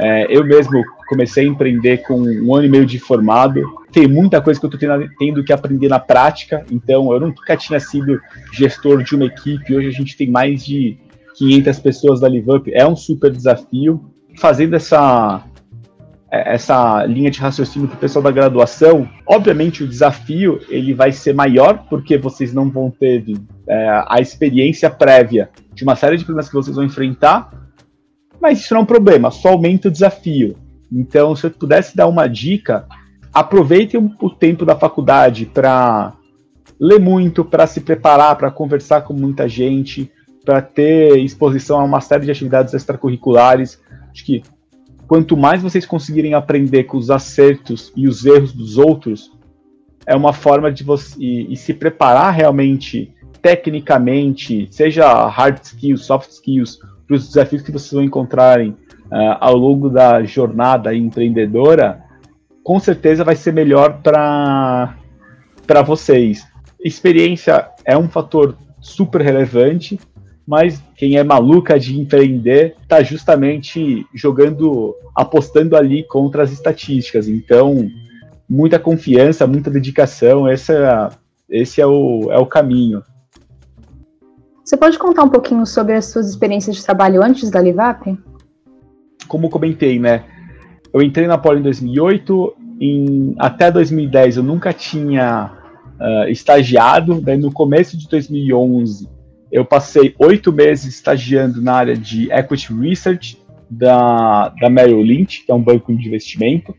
É, 0.00 0.36
eu 0.36 0.44
mesmo 0.44 0.82
comecei 1.08 1.44
a 1.44 1.48
empreender 1.48 1.98
com 1.98 2.20
um 2.20 2.54
ano 2.54 2.66
e 2.66 2.68
meio 2.68 2.86
de 2.86 2.98
formado. 2.98 3.62
Tem 3.90 4.06
muita 4.06 4.40
coisa 4.40 4.60
que 4.60 4.66
eu 4.66 4.70
estou 4.70 4.80
tendo, 4.80 5.10
tendo, 5.18 5.44
que 5.44 5.52
aprender 5.52 5.88
na 5.88 5.98
prática, 5.98 6.64
então 6.70 7.10
eu 7.12 7.20
nunca 7.20 7.56
tinha 7.56 7.80
sido 7.80 8.20
gestor 8.52 9.02
de 9.02 9.14
uma 9.14 9.24
equipe. 9.24 9.74
Hoje 9.74 9.88
a 9.88 9.92
gente 9.92 10.16
tem 10.16 10.30
mais 10.30 10.64
de 10.64 10.98
500 11.38 11.78
pessoas 11.78 12.20
da 12.20 12.28
LiveUp. 12.28 12.68
É 12.72 12.86
um 12.86 12.96
super 12.96 13.30
desafio. 13.30 14.10
Fazendo 14.38 14.74
essa, 14.74 15.42
essa 16.30 17.04
linha 17.06 17.30
de 17.30 17.40
raciocínio 17.40 17.88
para 17.88 17.96
o 17.96 18.00
pessoal 18.00 18.22
da 18.22 18.30
graduação, 18.30 19.08
obviamente 19.26 19.82
o 19.82 19.88
desafio 19.88 20.60
ele 20.68 20.94
vai 20.94 21.10
ser 21.10 21.34
maior 21.34 21.86
porque 21.88 22.18
vocês 22.18 22.52
não 22.52 22.70
vão 22.70 22.90
ter 22.90 23.24
é, 23.66 24.04
a 24.06 24.20
experiência 24.20 24.90
prévia 24.90 25.50
de 25.74 25.82
uma 25.82 25.96
série 25.96 26.16
de 26.16 26.24
problemas 26.24 26.48
que 26.48 26.54
vocês 26.54 26.76
vão 26.76 26.84
enfrentar, 26.84 27.50
mas 28.40 28.60
isso 28.60 28.74
não 28.74 28.80
é 28.80 28.82
um 28.84 28.86
problema, 28.86 29.30
só 29.30 29.50
aumenta 29.50 29.88
o 29.88 29.92
desafio. 29.92 30.56
Então, 30.90 31.34
se 31.34 31.46
eu 31.46 31.50
pudesse 31.50 31.96
dar 31.96 32.06
uma 32.06 32.26
dica, 32.26 32.86
aproveitem 33.32 34.12
o 34.20 34.30
tempo 34.30 34.64
da 34.64 34.76
faculdade 34.76 35.46
para 35.46 36.14
ler 36.80 37.00
muito, 37.00 37.44
para 37.44 37.66
se 37.66 37.80
preparar, 37.80 38.36
para 38.36 38.50
conversar 38.50 39.02
com 39.02 39.12
muita 39.12 39.48
gente, 39.48 40.10
para 40.48 40.62
ter 40.62 41.18
exposição 41.18 41.78
a 41.78 41.84
uma 41.84 42.00
série 42.00 42.24
de 42.24 42.30
atividades 42.30 42.72
extracurriculares. 42.72 43.78
Acho 44.10 44.24
que 44.24 44.42
quanto 45.06 45.36
mais 45.36 45.60
vocês 45.60 45.84
conseguirem 45.84 46.32
aprender 46.32 46.84
com 46.84 46.96
os 46.96 47.10
acertos 47.10 47.92
e 47.94 48.08
os 48.08 48.24
erros 48.24 48.54
dos 48.54 48.78
outros, 48.78 49.30
é 50.06 50.16
uma 50.16 50.32
forma 50.32 50.72
de 50.72 50.82
você 50.82 51.14
e, 51.20 51.52
e 51.52 51.54
se 51.54 51.74
preparar 51.74 52.32
realmente 52.32 53.12
tecnicamente, 53.42 54.66
seja 54.70 55.28
hard 55.28 55.62
skills, 55.62 56.06
soft 56.06 56.30
skills, 56.30 56.78
para 57.06 57.16
os 57.16 57.28
desafios 57.28 57.60
que 57.60 57.70
vocês 57.70 57.92
vão 57.92 58.02
encontrarem 58.02 58.70
uh, 58.70 59.36
ao 59.40 59.54
longo 59.54 59.90
da 59.90 60.24
jornada 60.24 60.94
empreendedora, 60.94 62.02
com 62.64 62.80
certeza 62.80 63.22
vai 63.22 63.36
ser 63.36 63.52
melhor 63.52 64.00
para 64.02 64.96
vocês. 65.84 66.46
Experiência 66.82 67.68
é 67.84 67.98
um 67.98 68.08
fator 68.08 68.56
super 68.80 69.20
relevante, 69.20 70.00
mas 70.48 70.82
quem 70.96 71.18
é 71.18 71.22
maluca 71.22 71.78
de 71.78 72.00
empreender 72.00 72.74
está 72.80 73.02
justamente 73.02 74.06
jogando, 74.14 74.96
apostando 75.14 75.76
ali 75.76 76.02
contra 76.04 76.42
as 76.42 76.50
estatísticas. 76.50 77.28
Então, 77.28 77.86
muita 78.48 78.78
confiança, 78.78 79.46
muita 79.46 79.70
dedicação, 79.70 80.50
esse 80.50 80.72
é, 80.72 81.08
esse 81.50 81.82
é, 81.82 81.86
o, 81.86 82.32
é 82.32 82.38
o 82.38 82.46
caminho. 82.46 83.02
Você 84.64 84.74
pode 84.74 84.98
contar 84.98 85.24
um 85.24 85.28
pouquinho 85.28 85.66
sobre 85.66 85.92
as 85.92 86.06
suas 86.06 86.30
experiências 86.30 86.76
de 86.76 86.82
trabalho 86.82 87.22
antes 87.22 87.50
da 87.50 87.60
Livap? 87.60 88.16
como 89.26 89.50
comentei, 89.50 89.98
né? 89.98 90.24
Eu 90.94 91.02
entrei 91.02 91.26
na 91.26 91.36
Poli 91.36 91.60
em 91.60 91.62
2008, 91.62 92.56
em, 92.80 93.34
até 93.38 93.70
2010 93.70 94.38
eu 94.38 94.42
nunca 94.42 94.72
tinha 94.72 95.52
uh, 96.00 96.30
estagiado, 96.30 97.20
daí 97.20 97.36
no 97.36 97.52
começo 97.52 97.98
de 97.98 98.08
2011 98.08 99.17
eu 99.50 99.64
passei 99.64 100.14
oito 100.18 100.52
meses 100.52 100.94
estagiando 100.94 101.60
na 101.62 101.74
área 101.74 101.96
de 101.96 102.30
Equity 102.32 102.72
Research 102.72 103.38
da, 103.68 104.48
da 104.60 104.70
Merrill 104.70 105.02
Lynch, 105.02 105.44
que 105.44 105.50
é 105.50 105.54
um 105.54 105.62
banco 105.62 105.94
de 105.94 106.06
investimento, 106.06 106.74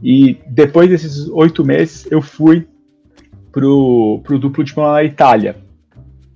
e 0.00 0.38
depois 0.48 0.88
desses 0.88 1.28
oito 1.28 1.64
meses 1.64 2.10
eu 2.10 2.20
fui 2.20 2.66
pro, 3.50 4.20
pro 4.24 4.38
duplo 4.38 4.64
diploma 4.64 4.92
na 4.92 5.04
Itália. 5.04 5.56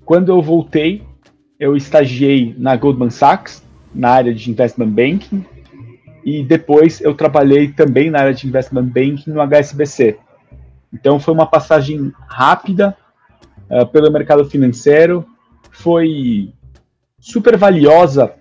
Quando 0.05 0.31
eu 0.31 0.41
voltei, 0.41 1.03
eu 1.59 1.77
estagiei 1.77 2.55
na 2.57 2.77
Goldman 2.77 3.11
Sachs, 3.11 3.65
na 3.95 4.11
área 4.11 4.35
de 4.35 4.51
investment 4.51 4.91
banking 4.91 5.45
e 6.25 6.43
depois 6.43 7.01
eu 7.01 7.15
trabalhei 7.15 7.69
também 7.69 8.11
na 8.11 8.19
área 8.19 8.35
de 8.35 8.47
investment 8.47 8.87
banking 8.87 9.31
no 9.31 9.41
HSBC. 9.41 10.19
Então 10.93 11.19
foi 11.19 11.33
uma 11.33 11.47
passagem 11.47 12.13
rápida 12.29 12.97
uh, 13.71 13.87
pelo 13.87 14.11
mercado 14.11 14.45
financeiro, 14.45 15.25
foi 15.77 16.51
super 17.21 17.57
valiosa 17.57 18.33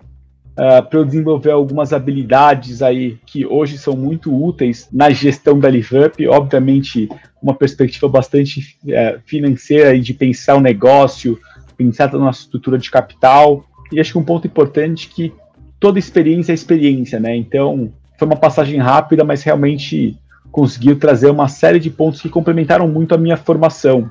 uh, 0.52 0.82
para 0.88 0.98
eu 0.98 1.04
desenvolver 1.04 1.50
algumas 1.50 1.92
habilidades 1.92 2.82
aí 2.82 3.18
que 3.26 3.46
hoje 3.46 3.78
são 3.78 3.96
muito 3.96 4.34
úteis 4.34 4.88
na 4.92 5.10
gestão 5.10 5.58
da 5.58 5.68
LiveUp, 5.68 6.26
obviamente 6.28 7.08
uma 7.42 7.54
perspectiva 7.54 8.08
bastante 8.08 8.76
uh, 8.84 9.20
financeira 9.24 9.94
e 9.94 10.00
de 10.00 10.14
pensar 10.14 10.56
o 10.56 10.60
negócio, 10.60 11.38
pensar 11.76 12.10
na 12.12 12.18
nossa 12.18 12.40
estrutura 12.40 12.78
de 12.78 12.90
capital, 12.90 13.64
e 13.92 14.00
acho 14.00 14.12
que 14.12 14.18
um 14.18 14.24
ponto 14.24 14.46
importante 14.46 15.08
é 15.10 15.14
que 15.14 15.32
toda 15.78 15.98
experiência 15.98 16.52
é 16.52 16.54
experiência, 16.54 17.20
né? 17.20 17.36
Então, 17.36 17.92
foi 18.18 18.26
uma 18.26 18.36
passagem 18.36 18.78
rápida, 18.78 19.22
mas 19.22 19.42
realmente 19.42 20.16
conseguiu 20.50 20.98
trazer 20.98 21.30
uma 21.30 21.48
série 21.48 21.78
de 21.78 21.90
pontos 21.90 22.20
que 22.20 22.28
complementaram 22.28 22.88
muito 22.88 23.14
a 23.14 23.18
minha 23.18 23.36
formação. 23.36 24.10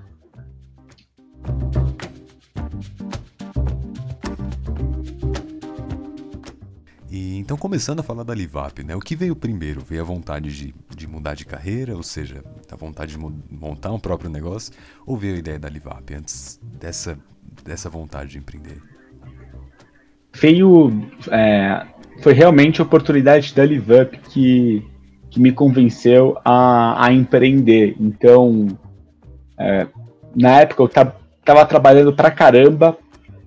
Então, 7.46 7.56
começando 7.56 8.00
a 8.00 8.04
falar 8.04 8.24
da 8.24 8.34
Livap, 8.34 8.84
né? 8.84 8.96
O 8.96 9.00
que 9.00 9.16
veio 9.16 9.36
primeiro? 9.36 9.80
Veio 9.80 10.02
a 10.02 10.04
vontade 10.04 10.50
de, 10.50 10.74
de 10.98 11.08
mudar 11.08 11.36
de 11.36 11.46
carreira, 11.46 11.96
ou 11.96 12.02
seja, 12.02 12.44
a 12.72 12.75
vontade 12.75 13.12
de 13.12 13.20
montar 13.20 13.92
um 13.92 14.00
próprio 14.00 14.32
negócio, 14.32 14.74
ou 15.06 15.16
veio 15.16 15.36
a 15.36 15.38
ideia 15.38 15.60
da 15.60 15.70
Livap 15.70 16.12
antes 16.12 16.60
dessa, 16.80 17.20
dessa 17.64 17.88
vontade 17.88 18.32
de 18.32 18.40
empreender? 18.40 18.82
Veio. 20.34 21.08
É, 21.30 21.86
foi 22.24 22.34
realmente 22.34 22.82
a 22.82 22.84
oportunidade 22.84 23.54
da 23.54 23.64
LiveUp 23.64 24.18
que, 24.28 24.84
que 25.30 25.40
me 25.40 25.52
convenceu 25.52 26.40
a, 26.44 27.06
a 27.06 27.14
empreender. 27.14 27.96
Então, 28.00 28.75
é, 29.56 29.86
na 30.36 30.62
época 30.62 30.82
eu 30.82 30.88
estava 30.88 31.66
trabalhando 31.68 32.12
pra 32.12 32.32
caramba, 32.32 32.98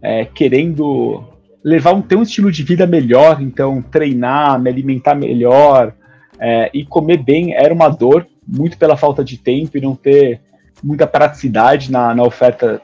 é, 0.00 0.24
querendo 0.24 1.24
levar 1.68 1.92
um, 1.92 2.00
ter 2.00 2.16
um 2.16 2.22
estilo 2.22 2.50
de 2.50 2.62
vida 2.62 2.86
melhor, 2.86 3.42
então 3.42 3.82
treinar, 3.82 4.58
me 4.58 4.70
alimentar 4.70 5.14
melhor 5.14 5.92
é, 6.40 6.70
e 6.72 6.84
comer 6.84 7.18
bem 7.18 7.54
era 7.54 7.74
uma 7.74 7.90
dor, 7.90 8.26
muito 8.46 8.78
pela 8.78 8.96
falta 8.96 9.22
de 9.22 9.36
tempo 9.36 9.76
e 9.76 9.80
não 9.80 9.94
ter 9.94 10.40
muita 10.82 11.06
praticidade 11.06 11.92
na, 11.92 12.14
na 12.14 12.22
oferta 12.22 12.80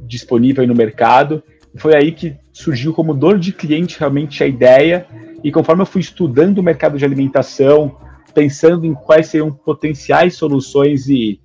disponível 0.00 0.66
no 0.66 0.74
mercado. 0.74 1.42
Foi 1.76 1.94
aí 1.94 2.12
que 2.12 2.34
surgiu 2.50 2.94
como 2.94 3.12
dor 3.12 3.38
de 3.38 3.52
cliente 3.52 3.98
realmente 3.98 4.42
a 4.42 4.46
ideia, 4.46 5.06
e 5.44 5.52
conforme 5.52 5.82
eu 5.82 5.86
fui 5.86 6.00
estudando 6.00 6.58
o 6.58 6.62
mercado 6.62 6.96
de 6.96 7.04
alimentação, 7.04 7.94
pensando 8.34 8.86
em 8.86 8.94
quais 8.94 9.26
seriam 9.26 9.52
potenciais 9.52 10.34
soluções 10.34 11.08
e, 11.08 11.38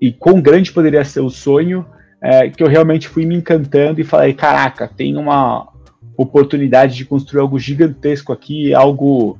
e 0.00 0.12
quão 0.12 0.40
grande 0.40 0.72
poderia 0.72 1.04
ser 1.04 1.20
o 1.20 1.28
sonho, 1.28 1.84
é, 2.26 2.50
que 2.50 2.60
eu 2.60 2.66
realmente 2.66 3.06
fui 3.06 3.24
me 3.24 3.36
encantando 3.36 4.00
e 4.00 4.04
falei: 4.04 4.34
caraca, 4.34 4.88
tem 4.88 5.16
uma 5.16 5.68
oportunidade 6.16 6.96
de 6.96 7.04
construir 7.04 7.40
algo 7.40 7.56
gigantesco 7.56 8.32
aqui, 8.32 8.74
algo 8.74 9.38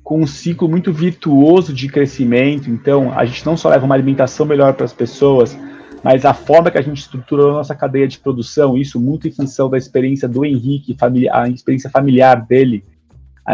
com 0.00 0.20
um 0.20 0.26
ciclo 0.26 0.68
muito 0.68 0.92
virtuoso 0.92 1.72
de 1.72 1.88
crescimento. 1.88 2.70
Então, 2.70 3.12
a 3.18 3.24
gente 3.24 3.44
não 3.44 3.56
só 3.56 3.68
leva 3.68 3.84
uma 3.84 3.96
alimentação 3.96 4.46
melhor 4.46 4.74
para 4.74 4.84
as 4.84 4.92
pessoas, 4.92 5.58
mas 6.04 6.24
a 6.24 6.32
forma 6.32 6.70
que 6.70 6.78
a 6.78 6.82
gente 6.82 6.98
estruturou 6.98 7.50
a 7.50 7.54
nossa 7.54 7.74
cadeia 7.74 8.06
de 8.06 8.18
produção, 8.18 8.78
isso 8.78 9.00
muito 9.00 9.26
em 9.26 9.32
função 9.32 9.68
da 9.68 9.76
experiência 9.76 10.28
do 10.28 10.44
Henrique, 10.44 10.96
a 11.32 11.48
experiência 11.48 11.90
familiar 11.90 12.46
dele, 12.46 12.84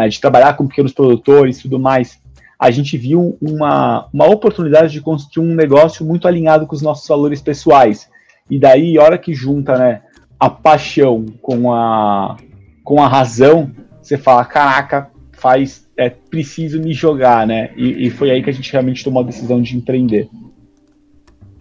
de 0.07 0.21
trabalhar 0.21 0.55
com 0.55 0.67
pequenos 0.67 0.93
produtores 0.93 1.57
e 1.57 1.63
tudo 1.63 1.79
mais, 1.79 2.19
a 2.59 2.69
gente 2.69 2.95
viu 2.95 3.37
uma, 3.41 4.07
uma 4.13 4.27
oportunidade 4.27 4.93
de 4.93 5.01
construir 5.01 5.47
um 5.47 5.55
negócio 5.55 6.05
muito 6.05 6.27
alinhado 6.27 6.67
com 6.67 6.75
os 6.75 6.81
nossos 6.81 7.07
valores 7.07 7.41
pessoais. 7.41 8.07
E 8.49 8.59
daí, 8.59 8.97
a 8.97 9.03
hora 9.03 9.17
que 9.17 9.33
junta 9.33 9.77
né, 9.77 10.01
a 10.39 10.49
paixão 10.49 11.25
com 11.41 11.73
a, 11.73 12.37
com 12.83 13.01
a 13.01 13.07
razão, 13.07 13.71
você 14.01 14.17
fala, 14.17 14.45
caraca, 14.45 15.11
faz, 15.33 15.87
é 15.97 16.09
preciso 16.09 16.79
me 16.79 16.93
jogar, 16.93 17.45
né? 17.45 17.71
E, 17.75 18.07
e 18.07 18.09
foi 18.09 18.31
aí 18.31 18.41
que 18.41 18.49
a 18.49 18.53
gente 18.53 18.71
realmente 18.71 19.03
tomou 19.03 19.21
a 19.21 19.25
decisão 19.25 19.61
de 19.61 19.75
empreender. 19.75 20.29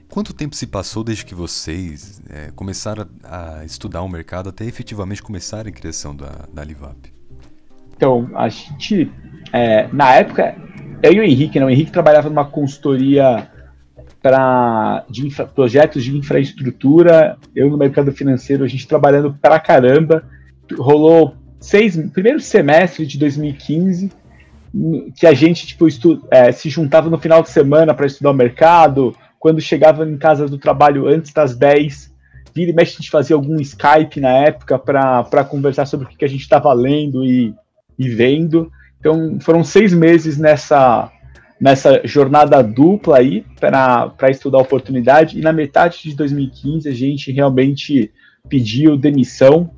Quanto 0.09 0.33
tempo 0.33 0.57
se 0.57 0.67
passou 0.67 1.05
desde 1.05 1.27
que 1.27 1.35
vocês 1.35 2.23
é, 2.31 2.51
começaram 2.55 3.07
a, 3.23 3.65
estudar 3.65 4.03
o 4.03 4.09
mercado 4.09 4.49
até 4.49 4.65
efetivamente 4.65 5.23
começarem 5.23 5.71
a 5.71 5.77
criação 5.77 6.17
da, 6.17 6.47
da 6.53 6.65
Livap? 6.65 7.13
Então, 7.95 8.31
a 8.35 8.49
gente, 8.49 9.11
é, 9.53 9.89
na 9.93 10.15
época, 10.15 10.57
eu 11.03 11.13
e 11.13 11.21
o 11.21 11.23
Henrique, 11.23 11.59
né, 11.59 11.67
o 11.67 11.71
Henrique 11.71 11.91
trabalhava 11.91 12.29
numa 12.29 12.45
consultoria 12.45 13.51
para 14.27 15.07
projetos 15.55 16.03
de 16.03 16.17
infraestrutura, 16.17 17.39
eu 17.55 17.71
no 17.71 17.79
mercado 17.79 18.11
financeiro, 18.11 18.65
a 18.65 18.67
gente 18.67 18.89
trabalhando 18.89 19.33
pra 19.41 19.61
caramba. 19.61 20.25
Rolou 20.77 21.37
seis, 21.61 21.97
primeiro 22.11 22.41
semestre 22.41 23.07
de 23.07 23.21
2015, 23.21 24.11
que 25.15 25.29
a 25.29 25.33
gente 25.33 25.65
tipo, 25.65 25.87
estu, 25.87 26.27
é, 26.29 26.51
se 26.51 26.69
juntava 26.69 27.09
no 27.09 27.19
final 27.19 27.41
de 27.41 27.51
semana 27.51 27.95
para 27.95 28.07
estudar 28.07 28.33
o 28.33 28.35
mercado, 28.35 29.17
quando 29.39 29.61
chegava 29.61 30.05
em 30.05 30.19
casa 30.19 30.49
do 30.49 30.59
trabalho 30.59 31.07
antes 31.07 31.33
das 31.33 31.55
10, 31.55 32.13
vira 32.53 32.73
e 32.73 32.75
mexe 32.75 32.95
a 32.95 32.97
gente 32.97 33.11
fazia 33.13 33.37
algum 33.37 33.61
Skype 33.61 34.19
na 34.19 34.33
época 34.39 34.77
para 34.77 35.45
conversar 35.45 35.87
sobre 35.87 36.07
o 36.07 36.09
que, 36.09 36.17
que 36.17 36.25
a 36.25 36.29
gente 36.29 36.41
estava 36.41 36.73
lendo 36.73 37.25
e, 37.25 37.55
e 37.97 38.09
vendo. 38.09 38.73
Então 38.99 39.39
foram 39.39 39.63
seis 39.63 39.93
meses 39.93 40.37
nessa, 40.37 41.13
nessa 41.61 42.01
jornada 42.05 42.63
dupla 42.63 43.19
aí 43.19 43.45
para 43.59 44.31
estudar 44.31 44.59
a 44.59 44.63
oportunidade, 44.63 45.39
e 45.39 45.43
na 45.43 45.53
metade 45.53 46.03
de 46.03 46.15
2015 46.15 46.89
a 46.89 46.93
gente 46.93 47.33
realmente 47.33 48.13
pediu 48.49 48.97
demissão 48.97 49.71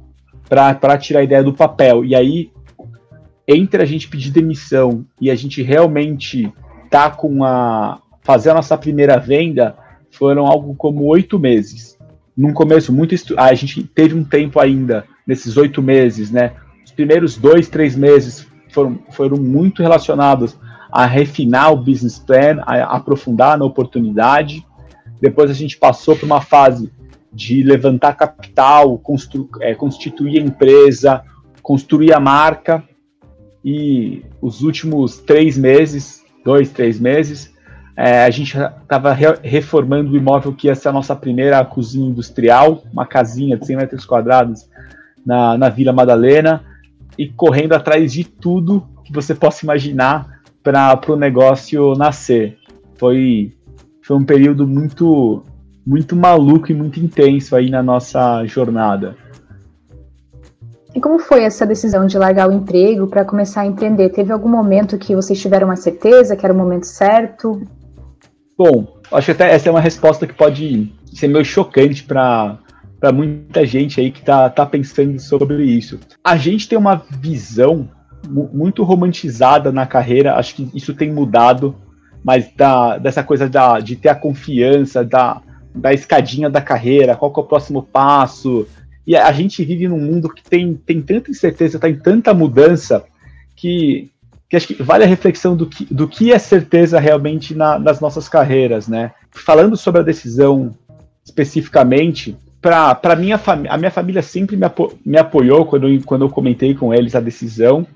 para 0.49 0.99
tirar 0.99 1.20
a 1.20 1.25
ideia 1.25 1.42
do 1.42 1.52
papel. 1.52 2.04
E 2.04 2.14
aí, 2.14 2.50
entre 3.47 3.82
a 3.82 3.87
gente 3.87 4.08
pedir 4.08 4.30
demissão 4.30 5.04
e 5.20 5.30
a 5.30 5.35
gente 5.35 5.62
realmente 5.62 6.52
tá 6.90 7.11
com 7.11 7.44
a, 7.44 8.00
fazer 8.23 8.50
a 8.50 8.54
nossa 8.54 8.76
primeira 8.76 9.18
venda 9.18 9.76
foram 10.11 10.47
algo 10.47 10.75
como 10.75 11.04
oito 11.04 11.38
meses. 11.38 11.97
Num 12.37 12.52
começo, 12.52 12.92
muito 12.92 13.14
ah, 13.37 13.47
a 13.47 13.54
gente 13.54 13.82
teve 13.82 14.14
um 14.14 14.25
tempo 14.25 14.61
ainda, 14.61 15.04
nesses 15.26 15.56
oito 15.56 15.82
meses, 15.82 16.30
né? 16.30 16.52
Os 16.85 16.92
primeiros 16.92 17.37
dois, 17.37 17.68
três 17.68 17.97
meses 17.97 18.47
foram, 18.70 18.99
foram 19.11 19.37
muito 19.37 19.82
relacionados 19.82 20.56
a 20.90 21.07
refinar 21.07 21.73
o 21.73 21.76
business 21.76 22.18
plan, 22.18 22.62
a 22.62 22.97
aprofundar 22.97 23.59
na 23.59 23.64
oportunidade. 23.64 24.64
Depois 25.21 25.50
a 25.50 25.54
gente 25.54 25.76
passou 25.76 26.16
por 26.16 26.26
uma 26.26 26.40
fase 26.40 26.90
de 27.33 27.62
levantar 27.62 28.14
capital, 28.14 29.00
é, 29.61 29.75
constituir 29.75 30.40
a 30.40 30.45
empresa, 30.45 31.23
construir 31.62 32.12
a 32.12 32.21
marca. 32.21 32.83
E 33.64 34.23
os 34.40 34.62
últimos 34.62 35.18
três 35.18 35.59
meses, 35.59 36.25
dois, 36.45 36.71
três 36.71 36.99
meses, 36.99 37.52
é, 37.97 38.25
a 38.25 38.30
gente 38.30 38.57
estava 38.57 39.12
re 39.12 39.26
reformando 39.42 40.12
o 40.12 40.16
imóvel 40.16 40.54
que 40.54 40.68
ia 40.68 40.75
ser 40.75 40.88
a 40.88 40.92
nossa 40.92 41.16
primeira 41.16 41.64
cozinha 41.64 42.09
industrial, 42.09 42.85
uma 42.92 43.04
casinha 43.04 43.57
de 43.57 43.66
100 43.66 43.76
metros 43.76 44.07
quadrados 44.07 44.68
na, 45.26 45.59
na 45.59 45.68
Vila 45.68 45.92
Madalena, 45.92 46.64
e 47.18 47.28
correndo 47.28 47.73
atrás 47.73 48.12
de 48.12 48.23
tudo 48.23 48.88
que 49.04 49.12
você 49.12 49.35
possa 49.35 49.64
imaginar 49.64 50.38
para 50.62 51.00
o 51.09 51.17
negócio 51.17 51.95
nascer. 51.95 52.59
Foi, 52.97 53.53
foi 54.03 54.17
um 54.17 54.25
período 54.25 54.67
muito, 54.67 55.43
muito 55.87 56.17
maluco 56.17 56.71
e 56.71 56.75
muito 56.75 57.00
intenso 57.00 57.55
aí 57.57 57.71
na 57.71 57.83
nossa 57.83 58.45
jornada. 58.47 59.17
E 60.95 61.00
como 61.00 61.19
foi 61.19 61.45
essa 61.45 61.67
decisão 61.67 62.07
de 62.07 62.19
largar 62.19 62.49
o 62.49 62.53
emprego 62.53 63.07
para 63.07 63.25
começar 63.25 63.61
a 63.61 63.67
empreender? 63.67 64.09
Teve 64.09 64.33
algum 64.33 64.49
momento 64.49 64.99
que 64.99 65.15
vocês 65.15 65.41
tiveram 65.41 65.69
uma 65.69 65.77
certeza 65.77 66.35
que 66.35 66.45
era 66.45 66.53
o 66.53 66.57
momento 66.57 66.87
certo? 66.87 67.62
Bom, 68.57 68.99
acho 69.12 69.27
que 69.27 69.33
até 69.33 69.55
essa 69.55 69.69
é 69.69 69.71
uma 69.71 69.81
resposta 69.81 70.27
que 70.27 70.35
pode 70.35 70.93
ser 71.12 71.29
meio 71.29 71.45
chocante 71.45 72.03
para 72.03 72.59
muita 73.15 73.65
gente 73.65 74.00
aí 74.00 74.11
que 74.11 74.23
tá, 74.23 74.50
tá 74.50 74.67
pensando 74.67 75.21
sobre 75.21 75.62
isso. 75.62 76.00
A 76.25 76.37
gente 76.37 76.69
tem 76.69 76.77
uma 76.77 76.97
visão 77.21 77.88
muito 78.27 78.83
romantizada 78.83 79.71
na 79.71 79.87
carreira, 79.87 80.37
acho 80.37 80.55
que 80.55 80.71
isso 80.75 80.95
tem 80.95 81.13
mudado, 81.13 81.75
mas 82.23 82.51
da, 82.57 82.99
dessa 82.99 83.23
coisa 83.23 83.49
da, 83.49 83.81
de 83.81 83.97
ter 83.97 84.09
a 84.09 84.15
confiança, 84.15 85.05
da, 85.05 85.41
da 85.75 85.93
escadinha 85.93 86.51
da 86.51 86.61
carreira, 86.61 87.17
qual 87.17 87.33
que 87.33 87.41
é 87.41 87.43
o 87.43 87.47
próximo 87.47 87.83
passo. 87.83 88.67
E 89.07 89.17
a, 89.17 89.27
a 89.27 89.33
gente 89.33 89.65
vive 89.65 89.89
num 89.89 90.01
mundo 90.01 90.29
que 90.29 90.43
tem, 90.43 90.75
tem 90.75 91.01
tanta 91.01 91.31
incerteza, 91.31 91.79
tem 91.79 91.97
tanta 91.97 92.35
mudança, 92.35 93.05
que 93.55 94.11
que 94.49 94.57
acho 94.57 94.67
que 94.67 94.83
vale 94.83 95.05
a 95.05 95.07
reflexão 95.07 95.55
do 95.55 95.67
que, 95.67 95.85
do 95.93 96.09
que 96.09 96.33
é 96.33 96.39
certeza 96.39 96.99
realmente 96.99 97.55
na, 97.55 97.79
nas 97.79 98.01
nossas 98.01 98.29
carreiras, 98.29 98.89
né? 98.89 99.13
Falando 99.31 99.77
sobre 99.77 100.01
a 100.01 100.05
decisão 100.05 100.75
especificamente, 101.23 102.35
para 102.61 103.15
minha 103.15 103.39
a 103.69 103.77
minha 103.77 103.91
família 103.91 104.23
sempre 104.23 104.57
me, 104.57 104.65
apo 104.65 104.99
me 105.05 105.19
apoiou 105.19 105.67
quando 105.67 105.89
eu, 105.89 106.03
quando 106.03 106.25
eu 106.25 106.31
comentei 106.31 106.75
com 106.75 106.95
eles 106.95 107.15
a 107.15 107.21
decisão, 107.21 107.87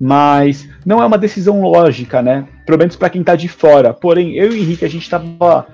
mas 0.00 0.68
não 0.84 1.02
é 1.02 1.06
uma 1.06 1.18
decisão 1.18 1.62
lógica, 1.62 2.22
né? 2.22 2.46
Pelo 2.66 2.78
menos 2.78 2.96
para 2.96 3.10
quem 3.10 3.20
está 3.20 3.36
de 3.36 3.48
fora. 3.48 3.92
Porém, 3.94 4.34
eu 4.34 4.52
e 4.52 4.58
o 4.58 4.62
Henrique, 4.62 4.84
a 4.84 4.88
gente 4.88 5.02
estava 5.02 5.66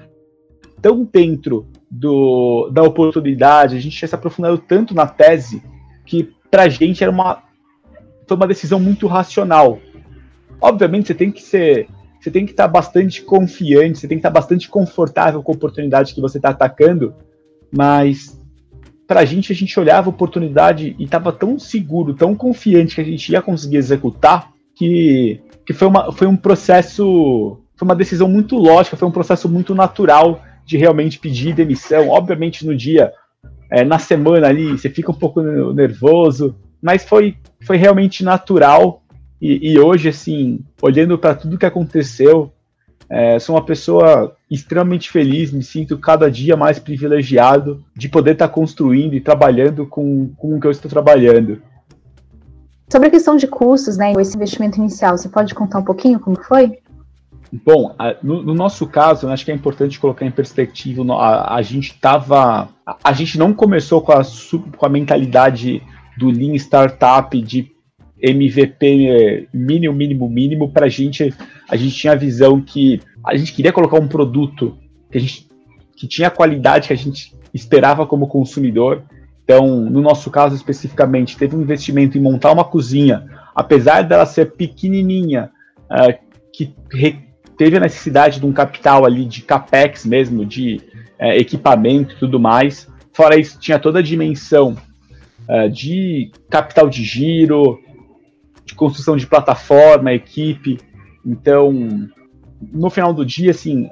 tão 0.80 1.04
dentro 1.04 1.66
do, 1.90 2.70
da 2.72 2.82
oportunidade, 2.82 3.76
a 3.76 3.80
gente 3.80 3.96
tinha 3.96 4.08
se 4.08 4.14
aprofundado 4.14 4.58
tanto 4.58 4.94
na 4.94 5.06
tese, 5.06 5.62
que 6.06 6.32
para 6.50 6.64
a 6.64 6.68
gente 6.68 7.02
era 7.02 7.10
uma 7.10 7.42
foi 8.26 8.36
uma 8.36 8.46
decisão 8.46 8.78
muito 8.78 9.08
racional. 9.08 9.80
Obviamente 10.60 11.08
você 11.08 11.14
tem 11.14 11.32
que 11.32 11.42
ser, 11.42 11.88
você 12.20 12.30
tem 12.30 12.46
que 12.46 12.52
estar 12.52 12.68
bastante 12.68 13.22
confiante, 13.22 13.98
você 13.98 14.06
tem 14.06 14.18
que 14.18 14.20
estar 14.20 14.30
bastante 14.30 14.68
confortável 14.68 15.42
com 15.42 15.50
a 15.50 15.54
oportunidade 15.56 16.14
que 16.14 16.20
você 16.20 16.38
está 16.38 16.50
atacando, 16.50 17.12
mas 17.72 18.39
para 19.10 19.22
a 19.22 19.24
gente, 19.24 19.50
a 19.50 19.56
gente 19.56 19.80
olhava 19.80 20.08
a 20.08 20.14
oportunidade 20.14 20.94
e 20.96 21.02
estava 21.02 21.32
tão 21.32 21.58
seguro, 21.58 22.14
tão 22.14 22.32
confiante 22.32 22.94
que 22.94 23.00
a 23.00 23.04
gente 23.04 23.32
ia 23.32 23.42
conseguir 23.42 23.76
executar, 23.76 24.52
que, 24.76 25.40
que 25.66 25.72
foi, 25.72 25.88
uma, 25.88 26.12
foi 26.12 26.28
um 26.28 26.36
processo, 26.36 27.58
foi 27.74 27.88
uma 27.88 27.96
decisão 27.96 28.28
muito 28.28 28.56
lógica, 28.56 28.96
foi 28.96 29.08
um 29.08 29.10
processo 29.10 29.48
muito 29.48 29.74
natural 29.74 30.40
de 30.64 30.76
realmente 30.76 31.18
pedir 31.18 31.56
demissão. 31.56 32.08
Obviamente, 32.08 32.64
no 32.64 32.76
dia, 32.76 33.12
é, 33.68 33.82
na 33.82 33.98
semana 33.98 34.46
ali, 34.46 34.70
você 34.70 34.88
fica 34.88 35.10
um 35.10 35.18
pouco 35.18 35.42
nervoso, 35.72 36.54
mas 36.80 37.04
foi, 37.04 37.34
foi 37.66 37.76
realmente 37.76 38.22
natural. 38.22 39.02
E, 39.42 39.72
e 39.72 39.78
hoje, 39.80 40.10
assim, 40.10 40.60
olhando 40.80 41.18
para 41.18 41.34
tudo 41.34 41.58
que 41.58 41.66
aconteceu, 41.66 42.52
é, 43.10 43.40
sou 43.40 43.56
uma 43.56 43.64
pessoa 43.64 44.36
extremamente 44.48 45.10
feliz, 45.10 45.50
me 45.50 45.64
sinto 45.64 45.98
cada 45.98 46.30
dia 46.30 46.56
mais 46.56 46.78
privilegiado 46.78 47.84
de 47.96 48.08
poder 48.08 48.32
estar 48.32 48.46
tá 48.46 48.54
construindo 48.54 49.14
e 49.14 49.20
trabalhando 49.20 49.84
com, 49.84 50.30
com 50.36 50.56
o 50.56 50.60
que 50.60 50.66
eu 50.68 50.70
estou 50.70 50.88
trabalhando. 50.88 51.60
Sobre 52.88 53.08
a 53.08 53.10
questão 53.10 53.36
de 53.36 53.48
custos, 53.48 53.96
né, 53.96 54.12
esse 54.12 54.36
investimento 54.36 54.78
inicial, 54.78 55.18
você 55.18 55.28
pode 55.28 55.54
contar 55.54 55.80
um 55.80 55.84
pouquinho 55.84 56.20
como 56.20 56.40
foi? 56.40 56.78
Bom, 57.52 57.96
no, 58.22 58.44
no, 58.44 58.54
nosso 58.54 58.86
caso, 58.86 59.28
acho 59.28 59.44
que 59.44 59.50
é 59.50 59.54
importante 59.54 59.98
colocar 59.98 60.24
em 60.24 60.30
perspectiva, 60.30 61.02
a, 61.14 61.56
a 61.56 61.62
gente 61.62 61.90
estava, 61.90 62.68
a, 62.86 62.96
a, 63.02 63.12
gente 63.12 63.36
não 63.36 63.52
começou 63.52 64.00
com 64.00 64.12
a, 64.12 64.22
com 64.76 64.86
a 64.86 64.88
mentalidade 64.88 65.82
do 66.16 66.30
Lean 66.30 66.54
Startup 66.54 67.40
de 67.42 67.72
MVP 68.22 69.48
mínimo, 69.52 69.94
mínimo, 69.94 70.28
mínimo, 70.28 70.70
para 70.70 70.86
a 70.86 70.88
gente, 70.88 71.34
a 71.70 71.76
gente 71.76 71.94
tinha 71.94 72.12
a 72.12 72.16
visão 72.16 72.60
que 72.60 73.00
a 73.24 73.36
gente 73.36 73.52
queria 73.52 73.72
colocar 73.72 73.98
um 73.98 74.08
produto 74.08 74.76
que, 75.10 75.18
a 75.18 75.20
gente, 75.20 75.48
que 75.96 76.08
tinha 76.08 76.28
a 76.28 76.30
qualidade 76.30 76.88
que 76.88 76.92
a 76.92 76.96
gente 76.96 77.34
esperava 77.54 78.04
como 78.06 78.26
consumidor. 78.26 79.04
Então, 79.44 79.66
no 79.80 80.00
nosso 80.00 80.30
caso 80.30 80.54
especificamente, 80.54 81.36
teve 81.36 81.56
um 81.56 81.62
investimento 81.62 82.18
em 82.18 82.20
montar 82.20 82.52
uma 82.52 82.64
cozinha, 82.64 83.24
apesar 83.54 84.02
dela 84.02 84.26
ser 84.26 84.52
pequenininha, 84.52 85.50
uh, 85.90 86.30
que 86.52 86.74
teve 87.56 87.76
a 87.76 87.80
necessidade 87.80 88.40
de 88.40 88.46
um 88.46 88.52
capital 88.52 89.04
ali 89.04 89.24
de 89.24 89.42
capex 89.42 90.04
mesmo, 90.04 90.44
de 90.44 90.80
uh, 91.20 91.32
equipamento 91.34 92.14
e 92.14 92.18
tudo 92.18 92.40
mais. 92.40 92.88
Fora 93.12 93.38
isso, 93.38 93.58
tinha 93.58 93.78
toda 93.78 93.98
a 93.98 94.02
dimensão 94.02 94.76
uh, 95.48 95.70
de 95.70 96.32
capital 96.48 96.88
de 96.88 97.04
giro, 97.04 97.78
de 98.64 98.74
construção 98.74 99.16
de 99.16 99.26
plataforma, 99.26 100.12
equipe. 100.12 100.78
Então, 101.24 102.08
no 102.72 102.90
final 102.90 103.12
do 103.12 103.24
dia, 103.24 103.50
assim, 103.50 103.88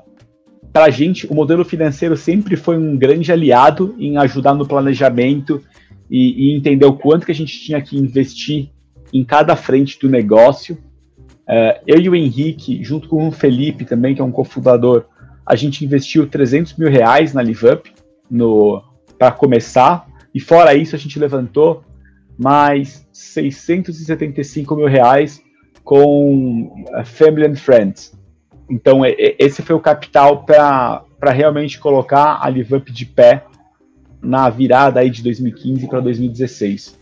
para 0.73 0.85
a 0.85 0.90
gente, 0.90 1.26
o 1.26 1.35
modelo 1.35 1.64
financeiro 1.64 2.16
sempre 2.16 2.56
foi 2.56 2.76
um 2.76 2.97
grande 2.97 3.32
aliado 3.32 3.94
em 3.99 4.16
ajudar 4.18 4.54
no 4.54 4.66
planejamento 4.66 5.62
e, 6.11 6.52
e, 6.52 6.56
entender 6.56 6.87
o 6.87 6.94
quanto 6.94 7.26
que 7.26 7.32
a 7.32 7.35
gente 7.35 7.61
tinha 7.61 7.80
que 7.80 7.97
investir 7.97 8.70
em 9.12 9.25
cada 9.25 9.56
frente 9.56 9.99
do 9.99 10.08
negócio. 10.08 10.76
Uh, 11.47 11.80
eu 11.87 11.99
e 11.99 12.08
o 12.08 12.14
Henrique, 12.14 12.82
junto 12.85 13.08
com 13.08 13.28
o 13.28 13.32
Felipe 13.32 13.85
também, 13.85 14.14
que 14.14 14.20
é 14.20 14.25
um 14.25 14.32
cofundador, 14.32 15.04
a 15.44 15.56
gente 15.56 15.85
investiu 15.85 16.26
300 16.26 16.76
mil 16.76 16.90
reais 16.90 17.32
na 17.32 17.42
LiveUp 17.42 17.90
para 19.18 19.32
começar, 19.32 20.06
e 20.35 20.40
fora 20.40 20.75
isso 20.75 20.94
a 20.94 20.99
gente 20.99 21.18
levantou 21.18 21.82
mais 22.38 23.08
675 23.12 24.76
mil 24.76 24.87
reais 24.87 25.42
com 25.88 26.85
Family 27.07 27.47
and 27.47 27.57
Friends. 27.57 28.12
Então, 28.68 29.00
esse 29.07 29.62
foi 29.62 29.75
o 29.75 29.80
capital 29.80 30.45
para 30.45 31.30
realmente 31.33 31.80
colocar 31.80 32.40
a 32.42 32.50
LiveUp 32.50 32.92
de 32.92 33.07
pé 33.07 33.47
na 34.21 34.50
virada 34.50 35.00
aí 35.00 35.09
de 35.09 35.23
2015 35.23 35.88
para 35.88 36.00
2016. 36.00 36.95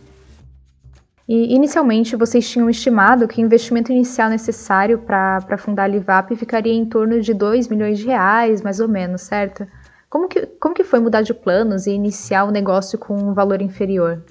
E 1.27 1.53
inicialmente 1.53 2.15
vocês 2.15 2.49
tinham 2.49 2.69
estimado 2.69 3.27
que 3.27 3.41
o 3.41 3.45
investimento 3.45 3.91
inicial 3.91 4.29
necessário 4.29 4.99
para 4.99 5.57
fundar 5.57 5.83
a 5.83 5.87
LiveUp 5.87 6.37
ficaria 6.37 6.71
em 6.71 6.85
torno 6.85 7.19
de 7.19 7.33
2 7.33 7.67
milhões 7.67 7.99
de 7.99 8.05
reais, 8.05 8.61
mais 8.61 8.79
ou 8.79 8.87
menos, 8.87 9.23
certo? 9.23 9.67
Como 10.09 10.29
que, 10.29 10.45
como 10.61 10.73
que 10.73 10.85
foi 10.85 11.01
mudar 11.01 11.23
de 11.23 11.33
planos 11.33 11.87
e 11.87 11.91
iniciar 11.91 12.45
o 12.45 12.51
negócio 12.51 12.97
com 12.97 13.15
um 13.15 13.33
valor 13.33 13.61
inferior? 13.61 14.23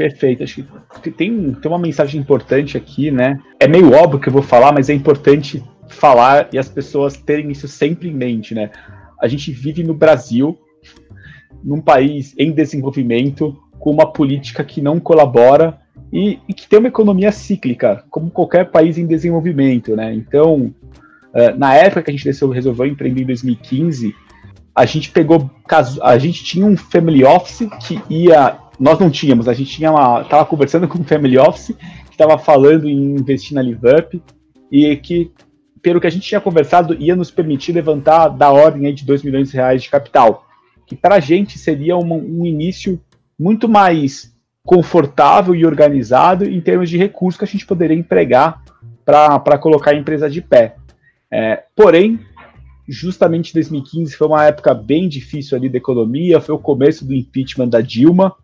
Perfeito. 0.00 0.42
Acho 0.42 0.66
que 1.02 1.10
tem, 1.10 1.52
tem 1.52 1.70
uma 1.70 1.78
mensagem 1.78 2.18
importante 2.18 2.74
aqui, 2.74 3.10
né? 3.10 3.38
É 3.58 3.68
meio 3.68 3.92
óbvio 3.92 4.18
que 4.18 4.30
eu 4.30 4.32
vou 4.32 4.40
falar, 4.40 4.72
mas 4.72 4.88
é 4.88 4.94
importante 4.94 5.62
falar 5.88 6.48
e 6.54 6.58
as 6.58 6.70
pessoas 6.70 7.18
terem 7.18 7.50
isso 7.50 7.68
sempre 7.68 8.08
em 8.08 8.14
mente, 8.14 8.54
né? 8.54 8.70
A 9.20 9.28
gente 9.28 9.52
vive 9.52 9.84
no 9.84 9.92
Brasil, 9.92 10.58
num 11.62 11.82
país 11.82 12.34
em 12.38 12.50
desenvolvimento, 12.50 13.54
com 13.78 13.90
uma 13.90 14.10
política 14.10 14.64
que 14.64 14.80
não 14.80 14.98
colabora 14.98 15.78
e, 16.10 16.38
e 16.48 16.54
que 16.54 16.66
tem 16.66 16.78
uma 16.78 16.88
economia 16.88 17.30
cíclica, 17.30 18.02
como 18.08 18.30
qualquer 18.30 18.70
país 18.70 18.96
em 18.96 19.06
desenvolvimento, 19.06 19.94
né? 19.94 20.14
Então, 20.14 20.74
uh, 21.34 21.58
na 21.58 21.74
época 21.74 22.04
que 22.04 22.10
a 22.10 22.14
gente 22.14 22.24
resolveu 22.24 22.86
empreender 22.86 23.20
em 23.20 23.26
2015, 23.26 24.14
a 24.74 24.86
gente 24.86 25.10
pegou, 25.10 25.50
a 26.00 26.16
gente 26.16 26.42
tinha 26.42 26.64
um 26.64 26.74
family 26.74 27.22
office 27.22 27.68
que 27.86 28.00
ia 28.08 28.56
nós 28.80 28.98
não 28.98 29.10
tínhamos, 29.10 29.46
a 29.46 29.52
gente 29.52 29.70
tinha 29.70 29.90
uma, 29.90 30.24
tava 30.24 30.46
conversando 30.46 30.88
com 30.88 30.98
o 30.98 31.04
Family 31.04 31.36
Office, 31.36 31.76
que 32.06 32.12
estava 32.12 32.38
falando 32.38 32.88
em 32.88 33.14
investir 33.14 33.54
na 33.54 33.60
LiveUp, 33.60 34.22
e 34.72 34.96
que, 34.96 35.30
pelo 35.82 36.00
que 36.00 36.06
a 36.06 36.10
gente 36.10 36.26
tinha 36.26 36.40
conversado, 36.40 36.94
ia 36.94 37.14
nos 37.14 37.30
permitir 37.30 37.72
levantar 37.72 38.28
da 38.28 38.50
ordem 38.50 38.92
de 38.94 39.04
2 39.04 39.22
milhões 39.22 39.50
de 39.50 39.56
reais 39.56 39.82
de 39.82 39.90
capital, 39.90 40.46
que 40.86 40.96
para 40.96 41.16
a 41.16 41.20
gente 41.20 41.58
seria 41.58 41.94
uma, 41.98 42.14
um 42.14 42.46
início 42.46 42.98
muito 43.38 43.68
mais 43.68 44.34
confortável 44.64 45.54
e 45.54 45.66
organizado 45.66 46.44
em 46.44 46.60
termos 46.60 46.88
de 46.88 46.96
recursos 46.96 47.38
que 47.38 47.44
a 47.44 47.48
gente 47.48 47.66
poderia 47.66 47.96
empregar 47.96 48.62
para 49.04 49.58
colocar 49.58 49.90
a 49.90 49.96
empresa 49.96 50.30
de 50.30 50.40
pé. 50.40 50.76
É, 51.30 51.64
porém, 51.76 52.18
justamente 52.88 53.52
2015 53.52 54.16
foi 54.16 54.26
uma 54.26 54.44
época 54.46 54.72
bem 54.72 55.06
difícil 55.06 55.56
ali 55.56 55.68
da 55.68 55.76
economia, 55.76 56.40
foi 56.40 56.54
o 56.54 56.58
começo 56.58 57.04
do 57.04 57.14
impeachment 57.14 57.68
da 57.68 57.80
Dilma, 57.80 58.34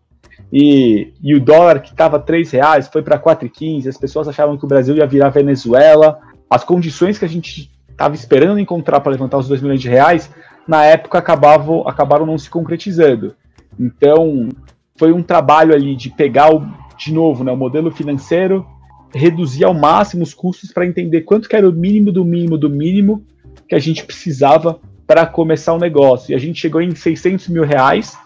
e, 0.51 1.13
e 1.21 1.35
o 1.35 1.41
dólar 1.41 1.81
que 1.81 1.91
estava 1.91 2.23
R$ 2.25 2.43
reais 2.51 2.87
foi 2.87 3.01
para 3.01 3.19
4,15, 3.19 3.87
as 3.87 3.97
pessoas 3.97 4.27
achavam 4.27 4.57
que 4.57 4.65
o 4.65 4.67
Brasil 4.67 4.95
ia 4.95 5.05
virar 5.05 5.29
Venezuela, 5.29 6.19
as 6.49 6.63
condições 6.63 7.17
que 7.17 7.25
a 7.25 7.29
gente 7.29 7.69
estava 7.89 8.15
esperando 8.15 8.59
encontrar 8.59 8.99
para 9.01 9.11
levantar 9.11 9.37
os 9.37 9.47
2 9.47 9.61
milhões 9.61 9.81
de 9.81 9.89
reais, 9.89 10.31
na 10.67 10.83
época 10.85 11.17
acabavam, 11.17 11.87
acabaram 11.87 12.25
não 12.25 12.37
se 12.37 12.49
concretizando. 12.49 13.35
Então, 13.79 14.49
foi 14.97 15.11
um 15.11 15.23
trabalho 15.23 15.73
ali 15.73 15.95
de 15.95 16.09
pegar, 16.09 16.53
o, 16.53 16.65
de 16.97 17.13
novo, 17.13 17.43
né, 17.43 17.51
o 17.51 17.57
modelo 17.57 17.91
financeiro, 17.91 18.65
reduzir 19.13 19.63
ao 19.63 19.73
máximo 19.73 20.23
os 20.23 20.33
custos 20.33 20.71
para 20.71 20.85
entender 20.85 21.21
quanto 21.21 21.47
que 21.47 21.55
era 21.55 21.67
o 21.67 21.73
mínimo 21.73 22.11
do 22.11 22.23
mínimo 22.23 22.57
do 22.57 22.69
mínimo 22.69 23.23
que 23.67 23.75
a 23.75 23.79
gente 23.79 24.05
precisava 24.05 24.79
para 25.05 25.25
começar 25.25 25.73
o 25.73 25.79
negócio. 25.79 26.31
E 26.31 26.35
a 26.35 26.37
gente 26.37 26.59
chegou 26.59 26.81
em 26.81 26.93
600 26.93 27.47
mil 27.47 27.63
reais, 27.63 28.17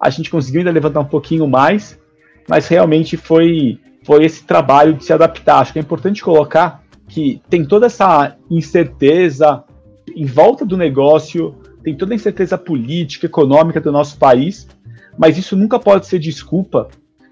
a 0.00 0.08
gente 0.08 0.30
conseguiu 0.30 0.60
ainda 0.60 0.70
levantar 0.70 1.00
um 1.00 1.04
pouquinho 1.04 1.46
mais, 1.46 1.98
mas 2.48 2.66
realmente 2.66 3.16
foi, 3.16 3.78
foi 4.04 4.24
esse 4.24 4.44
trabalho 4.44 4.94
de 4.94 5.04
se 5.04 5.12
adaptar. 5.12 5.58
Acho 5.58 5.72
que 5.72 5.78
é 5.78 5.82
importante 5.82 6.22
colocar 6.22 6.82
que 7.06 7.42
tem 7.50 7.64
toda 7.64 7.86
essa 7.86 8.36
incerteza 8.48 9.62
em 10.16 10.24
volta 10.24 10.64
do 10.64 10.76
negócio, 10.76 11.54
tem 11.82 11.94
toda 11.94 12.14
a 12.14 12.16
incerteza 12.16 12.56
política, 12.56 13.26
econômica 13.26 13.80
do 13.80 13.92
nosso 13.92 14.16
país, 14.16 14.66
mas 15.18 15.36
isso 15.36 15.56
nunca 15.56 15.78
pode 15.78 16.06
ser 16.06 16.18
desculpa 16.18 16.88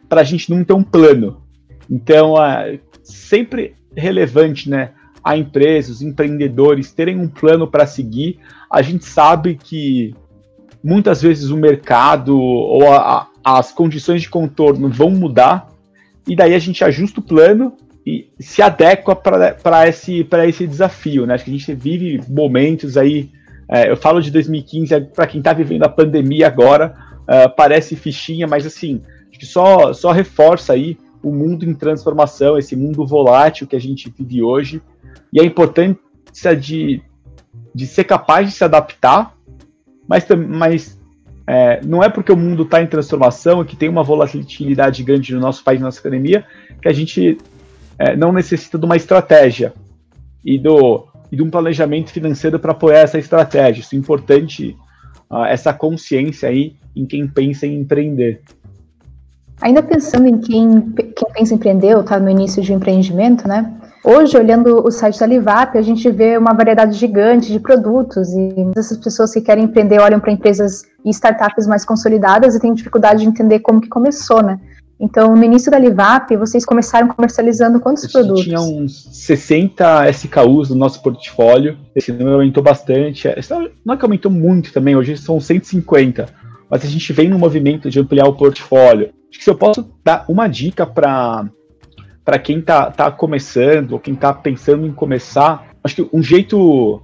para 0.08 0.20
a 0.20 0.24
gente 0.24 0.50
não 0.50 0.64
ter 0.64 0.74
um 0.74 0.82
plano. 0.82 1.42
Então, 1.88 2.42
é 2.42 2.80
sempre 3.02 3.74
relevante, 3.96 4.68
né? 4.68 4.92
A 5.24 5.36
empresas, 5.36 6.02
empreendedores 6.02 6.92
terem 6.92 7.18
um 7.18 7.28
plano 7.28 7.66
para 7.66 7.86
seguir. 7.86 8.38
A 8.70 8.82
gente 8.82 9.04
sabe 9.04 9.56
que 9.56 10.14
muitas 10.82 11.22
vezes 11.22 11.50
o 11.50 11.56
mercado 11.56 12.38
ou 12.38 12.90
a, 12.92 13.28
a, 13.44 13.58
as 13.58 13.72
condições 13.72 14.22
de 14.22 14.28
contorno 14.28 14.88
vão 14.88 15.10
mudar, 15.10 15.68
e 16.26 16.36
daí 16.36 16.54
a 16.54 16.58
gente 16.58 16.84
ajusta 16.84 17.20
o 17.20 17.22
plano 17.22 17.74
e 18.06 18.30
se 18.38 18.62
adequa 18.62 19.16
para 19.16 19.88
esse, 19.88 20.26
esse 20.46 20.66
desafio. 20.66 21.26
Né? 21.26 21.34
Acho 21.34 21.44
que 21.44 21.50
a 21.50 21.58
gente 21.58 21.74
vive 21.74 22.20
momentos 22.28 22.96
aí. 22.96 23.30
É, 23.70 23.90
eu 23.90 23.96
falo 23.96 24.20
de 24.20 24.30
2015 24.30 25.00
para 25.14 25.26
quem 25.26 25.40
está 25.40 25.52
vivendo 25.52 25.84
a 25.84 25.88
pandemia 25.88 26.46
agora, 26.46 26.94
é, 27.26 27.46
parece 27.48 27.96
fichinha, 27.96 28.46
mas 28.46 28.64
assim, 28.64 29.02
acho 29.28 29.38
que 29.38 29.44
só, 29.44 29.92
só 29.92 30.10
reforça 30.10 30.72
aí 30.72 30.96
o 31.22 31.30
mundo 31.30 31.64
em 31.64 31.74
transformação, 31.74 32.56
esse 32.56 32.74
mundo 32.74 33.06
volátil 33.06 33.66
que 33.66 33.76
a 33.76 33.80
gente 33.80 34.10
vive 34.16 34.42
hoje, 34.42 34.80
e 35.30 35.40
a 35.40 35.44
importância 35.44 36.56
de, 36.58 37.02
de 37.74 37.86
ser 37.86 38.04
capaz 38.04 38.48
de 38.48 38.54
se 38.54 38.64
adaptar 38.64 39.34
mas, 40.08 40.26
mas 40.48 40.98
é, 41.46 41.80
não 41.84 42.02
é 42.02 42.08
porque 42.08 42.32
o 42.32 42.36
mundo 42.36 42.62
está 42.62 42.82
em 42.82 42.86
transformação 42.86 43.62
e 43.62 43.64
que 43.64 43.76
tem 43.76 43.88
uma 43.88 44.02
volatilidade 44.02 45.02
grande 45.04 45.34
no 45.34 45.40
nosso 45.40 45.62
país, 45.62 45.78
na 45.78 45.86
nossa 45.86 46.00
academia, 46.00 46.44
que 46.80 46.88
a 46.88 46.92
gente 46.92 47.38
é, 47.98 48.16
não 48.16 48.32
necessita 48.32 48.78
de 48.78 48.84
uma 48.84 48.96
estratégia 48.96 49.72
e, 50.44 50.58
do, 50.58 51.06
e 51.30 51.36
de 51.36 51.42
um 51.42 51.50
planejamento 51.50 52.10
financeiro 52.10 52.58
para 52.58 52.72
apoiar 52.72 53.00
essa 53.00 53.18
estratégia. 53.18 53.80
Isso 53.80 53.94
é 53.94 53.98
importante, 53.98 54.76
uh, 55.30 55.44
essa 55.44 55.72
consciência 55.72 56.48
aí 56.48 56.76
em 56.96 57.04
quem 57.04 57.26
pensa 57.28 57.66
em 57.66 57.80
empreender. 57.80 58.40
Ainda 59.60 59.82
pensando 59.82 60.26
em 60.26 60.38
quem, 60.38 60.82
quem 60.92 61.32
pensa 61.34 61.52
em 61.52 61.56
empreender 61.56 61.94
ou 61.94 62.02
está 62.02 62.18
no 62.18 62.30
início 62.30 62.62
de 62.62 62.72
um 62.72 62.76
empreendimento, 62.76 63.46
né? 63.48 63.74
Hoje, 64.10 64.38
olhando 64.38 64.86
o 64.86 64.90
site 64.90 65.20
da 65.20 65.26
Livap, 65.26 65.76
a 65.76 65.82
gente 65.82 66.10
vê 66.10 66.38
uma 66.38 66.54
variedade 66.54 66.96
gigante 66.96 67.52
de 67.52 67.60
produtos 67.60 68.32
e 68.32 68.54
essas 68.74 68.96
pessoas 68.96 69.34
que 69.34 69.42
querem 69.42 69.64
empreender 69.64 70.00
olham 70.00 70.18
para 70.18 70.32
empresas 70.32 70.82
e 71.04 71.10
startups 71.10 71.66
mais 71.66 71.84
consolidadas 71.84 72.54
e 72.54 72.58
têm 72.58 72.72
dificuldade 72.72 73.20
de 73.20 73.28
entender 73.28 73.58
como 73.58 73.82
que 73.82 73.88
começou, 73.88 74.42
né? 74.42 74.58
Então, 74.98 75.36
no 75.36 75.44
início 75.44 75.70
da 75.70 75.78
Livap, 75.78 76.34
vocês 76.36 76.64
começaram 76.64 77.06
comercializando 77.06 77.78
quantos 77.80 78.06
a 78.06 78.08
produtos? 78.08 78.44
Tinha 78.44 78.62
uns 78.62 79.10
60 79.12 80.08
SKUs 80.08 80.70
no 80.70 80.76
nosso 80.76 81.02
portfólio. 81.02 81.76
Esse 81.94 82.10
número 82.10 82.36
aumentou 82.36 82.62
bastante. 82.62 83.28
Não 83.84 83.92
é 83.92 83.96
que 83.98 84.04
aumentou 84.06 84.32
muito 84.32 84.72
também, 84.72 84.96
hoje 84.96 85.18
são 85.18 85.38
150. 85.38 86.24
Mas 86.70 86.82
a 86.82 86.88
gente 86.88 87.12
vem 87.12 87.28
no 87.28 87.38
movimento 87.38 87.90
de 87.90 88.00
ampliar 88.00 88.26
o 88.26 88.34
portfólio. 88.34 89.10
Acho 89.28 89.38
que 89.38 89.44
se 89.44 89.50
eu 89.50 89.54
posso 89.54 89.86
dar 90.02 90.24
uma 90.26 90.48
dica 90.48 90.86
para 90.86 91.46
para 92.28 92.38
quem 92.38 92.58
está 92.58 92.90
tá 92.90 93.10
começando 93.10 93.92
ou 93.92 93.98
quem 93.98 94.12
está 94.12 94.34
pensando 94.34 94.86
em 94.86 94.92
começar, 94.92 95.66
acho 95.82 95.94
que 95.94 96.08
um 96.12 96.22
jeito, 96.22 97.00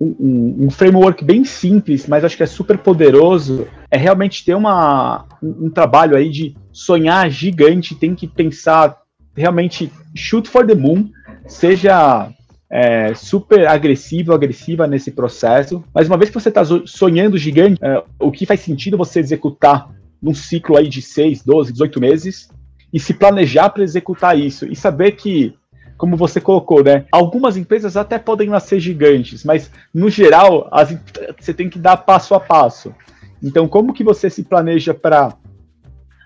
um, 0.00 0.66
um, 0.66 0.70
framework 0.70 1.24
bem 1.24 1.44
simples, 1.44 2.06
mas 2.06 2.24
acho 2.24 2.36
que 2.36 2.44
é 2.44 2.46
super 2.46 2.78
poderoso, 2.78 3.66
é 3.90 3.98
realmente 3.98 4.44
ter 4.44 4.54
uma, 4.54 5.26
um, 5.42 5.66
um 5.66 5.70
trabalho 5.70 6.16
aí 6.16 6.30
de 6.30 6.54
sonhar 6.70 7.28
gigante, 7.28 7.96
tem 7.96 8.14
que 8.14 8.28
pensar 8.28 8.96
realmente 9.36 9.90
shoot 10.14 10.48
for 10.48 10.64
the 10.64 10.76
moon, 10.76 11.10
seja 11.48 12.28
é, 12.70 13.12
super 13.12 13.66
agressivo, 13.66 14.32
agressiva 14.32 14.86
nesse 14.86 15.10
processo. 15.10 15.82
Mas 15.92 16.06
uma 16.06 16.16
vez 16.16 16.30
que 16.30 16.38
você 16.38 16.48
está 16.48 16.62
sonhando 16.86 17.36
gigante, 17.36 17.76
é, 17.82 18.04
o 18.20 18.30
que 18.30 18.46
faz 18.46 18.60
sentido 18.60 18.96
você 18.96 19.18
executar 19.18 19.90
num 20.22 20.32
ciclo 20.32 20.76
aí 20.76 20.86
de 20.86 21.02
6, 21.02 21.42
12, 21.42 21.72
18 21.72 22.00
meses, 22.00 22.48
e 22.92 22.98
se 22.98 23.14
planejar 23.14 23.70
para 23.70 23.82
executar 23.82 24.38
isso 24.38 24.66
e 24.66 24.74
saber 24.74 25.12
que, 25.12 25.54
como 25.96 26.16
você 26.16 26.40
colocou, 26.40 26.82
né, 26.82 27.04
algumas 27.12 27.56
empresas 27.56 27.96
até 27.96 28.18
podem 28.18 28.48
nascer 28.48 28.80
gigantes, 28.80 29.44
mas 29.44 29.70
no 29.94 30.10
geral 30.10 30.68
as, 30.72 30.96
você 31.38 31.54
tem 31.54 31.68
que 31.68 31.78
dar 31.78 31.96
passo 31.98 32.34
a 32.34 32.40
passo. 32.40 32.94
Então, 33.42 33.66
como 33.68 33.94
que 33.94 34.04
você 34.04 34.28
se 34.28 34.42
planeja 34.42 34.92
para 34.92 35.34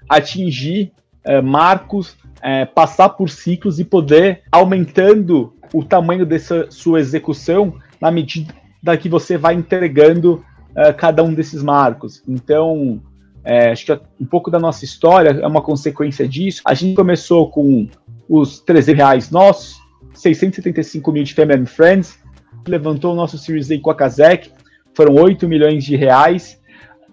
atingir 0.09 0.93
é, 1.25 1.41
marcos, 1.41 2.17
é, 2.43 2.65
passar 2.65 3.11
por 3.11 3.31
ciclos 3.31 3.79
e 3.79 3.85
poder 3.85 4.43
aumentando 4.51 5.55
o 5.73 5.85
tamanho 5.85 6.27
dessa 6.27 6.71
sua 6.71 7.01
execução 7.01 7.75
na 8.01 8.11
medida 8.11 8.53
que 9.01 9.09
você 9.09 9.39
vai 9.39 9.55
entregando 9.55 10.45
é, 10.75 10.93
cada 10.93 11.23
um 11.23 11.33
desses 11.33 11.63
marcos. 11.63 12.23
Então, 12.29 13.01
é, 13.45 13.71
acho 13.71 13.85
que 13.85 13.93
um 14.21 14.25
pouco 14.25 14.51
da 14.51 14.59
nossa 14.59 14.85
história 14.85 15.31
é 15.31 15.47
uma 15.47 15.61
consequência 15.61 16.27
disso. 16.27 16.63
A 16.65 16.73
gente 16.73 16.95
começou 16.95 17.51
com 17.51 17.87
os 18.29 18.59
300 18.61 18.97
reais 18.97 19.31
nossos, 19.31 19.77
675 20.15 21.13
mil 21.13 21.23
de 21.23 21.35
Family 21.35 21.61
and 21.61 21.67
Friends, 21.67 22.19
levantou 22.67 23.13
o 23.13 23.17
nosso 23.17 23.37
Series 23.37 23.71
A 23.71 23.79
com 23.79 23.91
a 23.91 23.95
Kazek, 23.95 24.51
foram 24.95 25.15
8 25.15 25.47
milhões 25.47 25.85
de 25.85 25.95
reais. 25.95 26.59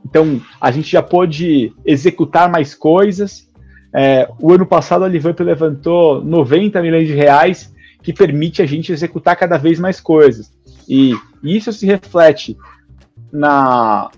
Então, 0.05 0.41
a 0.59 0.71
gente 0.71 0.89
já 0.89 1.03
pôde 1.03 1.73
executar 1.85 2.49
mais 2.49 2.73
coisas. 2.73 3.49
É, 3.93 4.29
o 4.39 4.53
ano 4.53 4.65
passado 4.65 5.03
a 5.03 5.07
Livamp 5.07 5.39
levantou 5.41 6.23
90 6.23 6.81
milhões 6.81 7.07
de 7.07 7.13
reais, 7.13 7.73
que 8.01 8.13
permite 8.13 8.61
a 8.61 8.65
gente 8.65 8.91
executar 8.91 9.35
cada 9.35 9.57
vez 9.57 9.79
mais 9.79 9.99
coisas. 9.99 10.51
E 10.87 11.13
isso 11.43 11.73
se 11.73 11.85
reflete 11.85 12.57
na, 13.31 14.09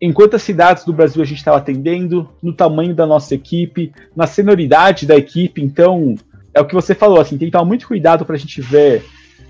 em 0.00 0.12
quantas 0.12 0.42
cidades 0.42 0.84
do 0.84 0.92
Brasil 0.92 1.22
a 1.22 1.26
gente 1.26 1.38
estava 1.38 1.58
atendendo, 1.58 2.28
no 2.42 2.52
tamanho 2.52 2.94
da 2.94 3.06
nossa 3.06 3.34
equipe, 3.34 3.92
na 4.16 4.26
senioridade 4.26 5.06
da 5.06 5.16
equipe. 5.16 5.62
Então, 5.62 6.14
é 6.54 6.60
o 6.60 6.66
que 6.66 6.74
você 6.74 6.94
falou, 6.94 7.20
assim, 7.20 7.36
tem 7.36 7.48
que 7.48 7.52
tomar 7.52 7.66
muito 7.66 7.86
cuidado 7.86 8.24
para 8.24 8.34
a 8.34 8.38
gente 8.38 8.60
ver. 8.62 9.04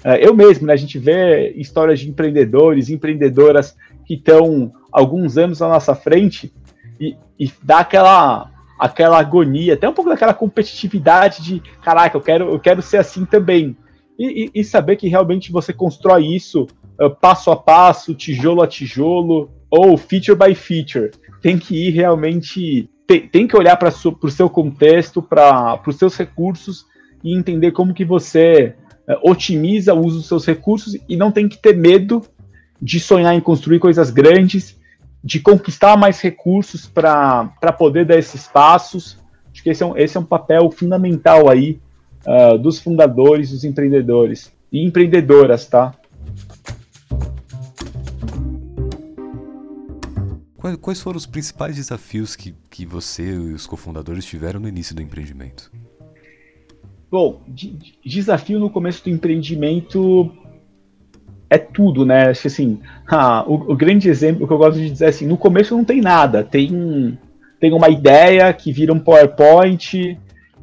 Uh, 0.05 0.17
eu 0.21 0.35
mesmo, 0.35 0.67
né, 0.67 0.73
a 0.73 0.77
gente 0.77 0.99
vê 0.99 1.53
histórias 1.53 2.01
de 2.01 2.09
empreendedores, 2.09 2.91
empreendedoras 2.91 3.77
que 4.05 4.15
estão 4.15 4.73
alguns 4.91 5.39
anos 5.39 5.63
à 5.63 5.69
nossa 5.69 5.95
frente 5.95 6.53
e, 7.01 7.17
e 7.39 7.51
dá 7.63 7.79
aquela 7.79 8.51
aquela 8.79 9.19
agonia, 9.19 9.75
até 9.75 9.87
um 9.87 9.93
pouco 9.93 10.09
daquela 10.09 10.33
competitividade 10.33 11.43
de 11.43 11.61
caraca, 11.83 12.17
eu 12.17 12.21
quero, 12.23 12.51
eu 12.51 12.59
quero 12.59 12.81
ser 12.81 12.97
assim 12.97 13.27
também. 13.27 13.77
E, 14.19 14.47
e, 14.55 14.61
e 14.61 14.65
saber 14.65 14.97
que 14.97 15.07
realmente 15.07 15.53
você 15.53 15.71
constrói 15.71 16.27
isso 16.27 16.67
uh, 16.99 17.11
passo 17.11 17.51
a 17.51 17.57
passo, 17.57 18.15
tijolo 18.15 18.63
a 18.63 18.67
tijolo, 18.67 19.51
ou 19.71 19.97
feature 19.97 20.37
by 20.37 20.55
feature. 20.55 21.11
Tem 21.41 21.59
que 21.59 21.89
ir 21.89 21.91
realmente. 21.91 22.91
Tem, 23.07 23.27
tem 23.27 23.47
que 23.47 23.57
olhar 23.57 23.77
para 23.77 23.89
o 23.89 24.31
seu 24.31 24.49
contexto, 24.49 25.23
para 25.23 25.81
os 25.87 25.97
seus 25.97 26.17
recursos 26.17 26.87
e 27.25 27.37
entender 27.37 27.73
como 27.73 27.95
que 27.95 28.05
você 28.05 28.75
uh, 29.09 29.31
otimiza 29.31 29.95
o 29.95 30.05
uso 30.05 30.19
dos 30.19 30.29
seus 30.29 30.47
recursos 30.47 30.97
e 31.09 31.17
não 31.17 31.33
tem 31.33 31.49
que 31.49 31.59
ter 31.59 31.77
medo 31.77 32.23
de 32.81 32.99
sonhar 32.99 33.35
em 33.35 33.41
construir 33.41 33.79
coisas 33.79 34.11
grandes, 34.11 34.79
de 35.23 35.39
conquistar 35.41 35.97
mais 35.97 36.21
recursos 36.21 36.87
para 36.87 37.73
poder 37.77 38.07
dar 38.07 38.17
esses 38.17 38.47
passos. 38.47 39.19
Acho 39.53 39.63
que 39.63 39.71
esse 39.71 39.83
é 39.83 39.87
um, 39.87 39.97
esse 39.97 40.17
é 40.17 40.21
um 40.21 40.25
papel 40.25 40.71
fundamental 40.71 41.51
aí 41.51 41.81
uh, 42.27 42.57
dos 42.59 42.79
fundadores, 42.79 43.51
dos 43.51 43.65
empreendedores 43.65 44.53
e 44.73 44.85
empreendedoras, 44.85 45.67
tá? 45.67 45.95
Quais 50.77 51.01
foram 51.01 51.17
os 51.17 51.27
principais 51.27 51.77
desafios 51.77 52.37
que, 52.37 52.55
que 52.69 52.85
você 52.85 53.23
e 53.23 53.53
os 53.53 53.67
cofundadores 53.67 54.25
tiveram 54.25 54.61
no 54.61 54.69
início 54.69 54.95
do 54.95 55.03
empreendimento? 55.03 55.71
Bom, 57.11 57.43
de, 57.49 57.77
desafio 58.05 58.59
no 58.59 58.71
começo 58.71 59.03
do 59.05 59.11
empreendimento 59.11 60.31
é 61.49 61.59
tudo, 61.59 62.07
né? 62.07 62.29
Acho 62.29 62.43
que 62.43 62.47
assim, 62.49 62.81
ah, 63.09 63.45
o, 63.47 63.73
o, 63.73 63.77
grande 63.77 64.09
exemplo 64.09 64.47
que 64.47 64.53
eu 64.53 64.59
gosto 64.59 64.79
de 64.79 64.91
dizer 64.91 65.07
é 65.07 65.09
assim, 65.09 65.27
no 65.27 65.37
começo 65.37 65.77
não 65.77 65.85
tem 65.85 66.01
nada, 66.01 66.45
tem, 66.45 67.19
tem 67.59 67.73
uma 67.73 67.89
ideia 67.89 68.53
que 68.53 68.73
vira 68.73 68.93
um 68.93 69.01
PowerPoint, 69.01 70.17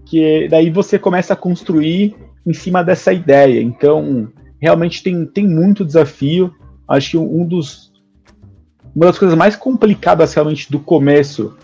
que 0.05 0.47
daí 0.49 0.69
você 0.69 0.97
começa 0.97 1.33
a 1.33 1.37
construir 1.37 2.15
em 2.45 2.53
cima 2.53 2.81
dessa 2.81 3.11
ideia. 3.11 3.61
Então, 3.61 4.31
realmente 4.59 5.03
tem, 5.03 5.25
tem 5.25 5.45
muito 5.45 5.83
desafio. 5.83 6.53
Acho 6.87 7.11
que 7.11 7.17
um 7.17 7.45
dos 7.45 7.86
uma 8.97 9.05
das 9.05 9.19
coisas 9.19 9.37
mais 9.37 9.55
complicadas 9.55 10.33
realmente 10.33 10.71
do 10.71 10.79
começo 10.79 11.55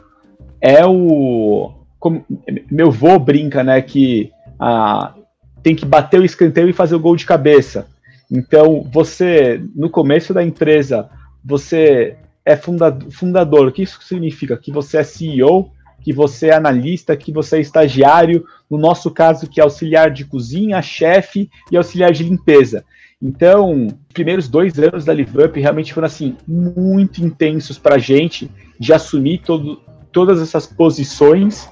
é 0.61 0.85
o. 0.85 1.73
Como, 1.97 2.23
meu 2.69 2.91
vô 2.91 3.17
brinca, 3.17 3.63
né? 3.63 3.81
Que 3.81 4.31
ah, 4.59 5.15
tem 5.63 5.75
que 5.75 5.83
bater 5.83 6.19
o 6.19 6.25
escanteio 6.25 6.69
e 6.69 6.73
fazer 6.73 6.93
o 6.93 6.99
gol 6.99 7.15
de 7.15 7.25
cabeça. 7.25 7.87
Então, 8.29 8.87
você, 8.93 9.59
no 9.75 9.89
começo 9.89 10.31
da 10.31 10.43
empresa, 10.43 11.09
você 11.43 12.17
é 12.45 12.55
fundador, 12.55 13.09
fundador. 13.09 13.67
O 13.67 13.71
que 13.71 13.81
isso 13.81 13.99
significa? 14.03 14.55
Que 14.55 14.71
você 14.71 14.97
é 14.97 15.03
CEO, 15.03 15.71
que 16.03 16.13
você 16.13 16.49
é 16.49 16.53
analista, 16.53 17.17
que 17.17 17.31
você 17.31 17.57
é 17.57 17.61
estagiário, 17.61 18.45
no 18.69 18.77
nosso 18.77 19.09
caso, 19.09 19.49
que 19.49 19.59
é 19.59 19.63
auxiliar 19.63 20.11
de 20.11 20.23
cozinha, 20.23 20.79
chefe 20.83 21.49
e 21.71 21.77
auxiliar 21.77 22.11
de 22.11 22.23
limpeza. 22.23 22.85
Então, 23.23 23.87
os 23.87 24.13
primeiros 24.13 24.49
dois 24.49 24.77
anos 24.77 25.05
da 25.05 25.13
Live 25.13 25.45
Up 25.45 25.57
realmente 25.57 25.93
foram 25.93 26.07
assim 26.07 26.35
muito 26.45 27.23
intensos 27.23 27.79
para 27.79 27.95
a 27.95 27.97
gente 27.97 28.51
de 28.77 28.91
assumir 28.91 29.37
todo, 29.37 29.81
todas 30.11 30.41
essas 30.41 30.67
posições 30.67 31.69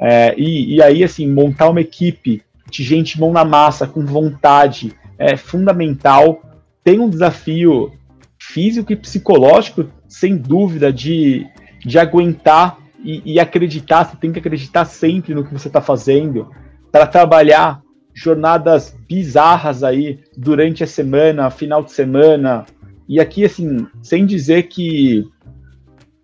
é, 0.00 0.34
e, 0.36 0.74
e, 0.74 0.82
aí 0.82 1.04
assim 1.04 1.30
montar 1.30 1.68
uma 1.68 1.80
equipe 1.80 2.42
de 2.68 2.82
gente 2.82 3.20
mão 3.20 3.32
na 3.32 3.44
massa 3.44 3.86
com 3.86 4.04
vontade 4.04 4.92
é 5.16 5.36
fundamental. 5.36 6.42
Tem 6.82 6.98
um 6.98 7.08
desafio 7.08 7.92
físico 8.36 8.92
e 8.92 8.96
psicológico 8.96 9.86
sem 10.08 10.36
dúvida 10.36 10.92
de, 10.92 11.46
de 11.84 12.00
aguentar 12.00 12.78
e, 13.04 13.34
e 13.34 13.38
acreditar. 13.38 14.06
Você 14.06 14.16
tem 14.16 14.32
que 14.32 14.40
acreditar 14.40 14.86
sempre 14.86 15.34
no 15.34 15.44
que 15.44 15.52
você 15.52 15.68
está 15.68 15.80
fazendo 15.80 16.50
para 16.90 17.06
trabalhar 17.06 17.80
jornadas 18.14 18.96
bizarras 19.08 19.82
aí 19.82 20.20
durante 20.36 20.84
a 20.84 20.86
semana, 20.86 21.50
final 21.50 21.82
de 21.82 21.92
semana. 21.92 22.66
E 23.08 23.20
aqui, 23.20 23.44
assim, 23.44 23.86
sem 24.02 24.26
dizer 24.26 24.64
que, 24.64 25.28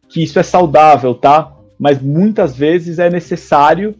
que 0.09 0.22
isso 0.22 0.38
é 0.38 0.42
saudável, 0.42 1.14
tá? 1.14 1.53
Mas 1.79 2.01
muitas 2.01 2.57
vezes 2.57 2.99
é 2.99 3.11
necessário, 3.11 3.94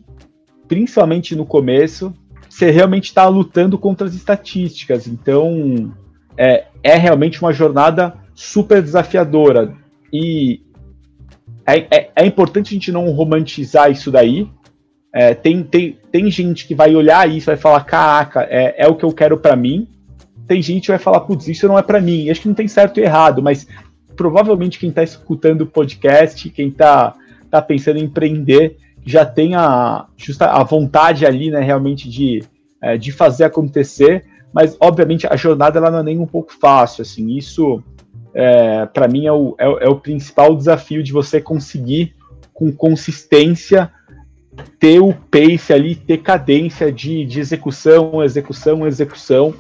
principalmente 0.69 1.35
no 1.35 1.45
começo, 1.45 2.13
você 2.49 2.71
realmente 2.71 3.05
está 3.05 3.29
lutando 3.29 3.79
contra 3.79 4.07
as 4.07 4.15
estatísticas. 4.15 5.07
Então, 5.07 5.93
é, 6.37 6.67
é 6.83 6.97
realmente 6.97 7.41
uma 7.43 7.53
jornada 7.53 8.15
super 8.35 8.83
desafiadora. 8.83 9.75
E 10.13 10.63
é, 11.67 11.79
é, 11.91 12.11
é, 12.15 12.27
importante 12.27 12.69
a 12.69 12.75
gente 12.75 12.93
não 12.93 13.11
romantizar 13.11 13.91
isso 13.91 14.11
daí. 14.11 14.49
É, 15.19 15.35
tem, 15.35 15.63
tem, 15.63 15.99
tem 16.13 16.31
gente 16.31 16.67
que 16.67 16.75
vai 16.75 16.95
olhar 16.95 17.27
isso 17.27 17.49
e 17.49 17.53
vai 17.53 17.57
falar, 17.57 17.83
caraca, 17.85 18.47
é, 18.51 18.85
é 18.85 18.87
o 18.87 18.95
que 18.95 19.03
eu 19.03 19.11
quero 19.15 19.39
para 19.39 19.57
mim. 19.57 19.89
Tem 20.47 20.61
gente 20.61 20.83
que 20.83 20.89
vai 20.91 20.99
falar, 20.99 21.21
putz, 21.21 21.49
isso 21.49 21.67
não 21.67 21.79
é 21.79 21.83
para 21.83 22.03
mim. 22.03 22.29
Acho 22.29 22.43
que 22.43 22.49
não 22.49 22.55
tem 22.55 22.69
certo 22.69 23.01
e 23.01 23.03
errado, 23.03 23.43
mas 23.43 23.67
provavelmente 24.15 24.79
quem 24.79 24.91
está 24.91 25.03
escutando 25.03 25.63
o 25.63 25.67
podcast, 25.67 26.51
quem 26.51 26.69
está 26.69 27.15
tá 27.51 27.63
pensando 27.63 27.99
em 27.99 28.03
empreender, 28.03 28.77
já 29.07 29.25
tem 29.25 29.55
a, 29.55 30.05
justa, 30.19 30.51
a 30.51 30.63
vontade 30.63 31.25
ali, 31.25 31.51
né, 31.51 31.61
realmente 31.61 32.11
de, 32.11 32.45
é, 32.83 32.99
de 32.99 33.11
fazer 33.11 33.45
acontecer. 33.45 34.27
Mas, 34.53 34.77
obviamente, 34.79 35.27
a 35.27 35.35
jornada 35.35 35.79
ela 35.79 35.91
não 35.91 36.01
é 36.01 36.03
nem 36.03 36.19
um 36.19 36.27
pouco 36.27 36.53
fácil. 36.53 37.01
Assim, 37.01 37.35
isso 37.35 37.83
é, 38.35 38.85
para 38.85 39.09
mim 39.09 39.25
é 39.25 39.33
o, 39.33 39.57
é, 39.59 39.87
é, 39.87 39.89
o 39.89 39.97
principal 39.97 40.55
desafio 40.55 41.03
de 41.03 41.11
você 41.11 41.41
conseguir 41.41 42.15
com 42.53 42.71
consistência 42.71 43.91
ter 44.79 45.01
o 45.01 45.13
pace 45.13 45.73
ali, 45.73 45.95
ter 45.95 46.19
cadência 46.19 46.93
de, 46.93 47.25
de 47.25 47.41
execução, 47.41 48.23
execução, 48.23 48.87
execução. 48.87 49.55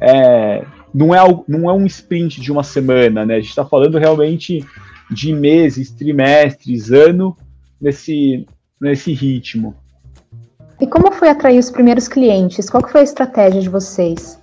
É, 0.00 0.64
não, 0.92 1.14
é, 1.14 1.20
não 1.48 1.70
é 1.70 1.72
um 1.72 1.86
sprint 1.86 2.40
de 2.40 2.50
uma 2.50 2.62
semana, 2.62 3.24
né? 3.24 3.34
A 3.36 3.40
gente 3.40 3.50
está 3.50 3.64
falando 3.64 3.98
realmente 3.98 4.64
de 5.10 5.32
meses, 5.32 5.90
trimestres, 5.90 6.90
ano 6.90 7.36
nesse, 7.80 8.46
nesse 8.80 9.12
ritmo. 9.12 9.74
E 10.80 10.86
como 10.86 11.12
foi 11.12 11.28
atrair 11.28 11.58
os 11.58 11.70
primeiros 11.70 12.08
clientes? 12.08 12.68
Qual 12.68 12.86
foi 12.88 13.02
a 13.02 13.04
estratégia 13.04 13.60
de 13.60 13.68
vocês? 13.68 14.40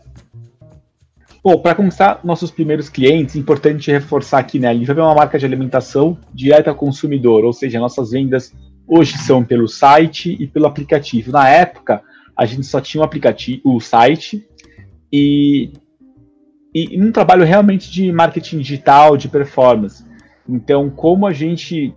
Bom, 1.43 1.57
para 1.57 1.73
começar, 1.73 2.19
nossos 2.23 2.51
primeiros 2.51 2.89
clientes, 2.89 3.35
importante 3.35 3.89
reforçar 3.91 4.39
aqui, 4.39 4.59
né? 4.59 4.67
A 4.67 4.73
Livre 4.73 4.99
é 4.99 5.01
uma 5.01 5.15
marca 5.15 5.39
de 5.39 5.45
alimentação 5.45 6.17
direta 6.33 6.69
ao 6.69 6.75
consumidor, 6.75 7.45
ou 7.45 7.53
seja, 7.53 7.79
nossas 7.79 8.11
vendas 8.11 8.53
hoje 8.89 9.17
são 9.19 9.43
pelo 9.43 9.67
site 9.67 10.35
e 10.39 10.47
pelo 10.47 10.65
aplicativo. 10.65 11.31
Na 11.31 11.47
época, 11.47 12.01
a 12.35 12.45
gente 12.45 12.65
só 12.65 12.81
tinha 12.81 13.01
o 13.01 13.03
aplicativo, 13.03 13.61
o 13.65 13.79
site 13.79 14.47
e, 15.11 15.71
e 16.73 17.01
um 17.01 17.11
trabalho 17.11 17.45
realmente 17.45 17.91
de 17.91 18.11
marketing 18.11 18.59
digital, 18.59 19.15
de 19.15 19.27
performance. 19.27 20.03
Então, 20.47 20.89
como 20.89 21.27
a 21.27 21.33
gente 21.33 21.93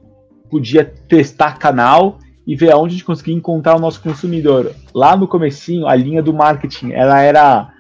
podia 0.51 0.85
testar 0.85 1.59
canal 1.59 2.19
e 2.47 2.55
ver 2.55 2.73
aonde 2.73 2.95
a 2.95 2.97
gente 2.97 3.05
conseguia 3.05 3.35
encontrar 3.35 3.77
o 3.77 3.81
nosso 3.81 4.03
consumidor. 4.03 4.73
Lá 4.95 5.17
no 5.17 5.29
comecinho, 5.29 5.87
a 5.87 5.95
linha 5.95 6.23
do 6.23 6.35
marketing, 6.35 6.93
ela 6.93 7.21
era 7.21 7.73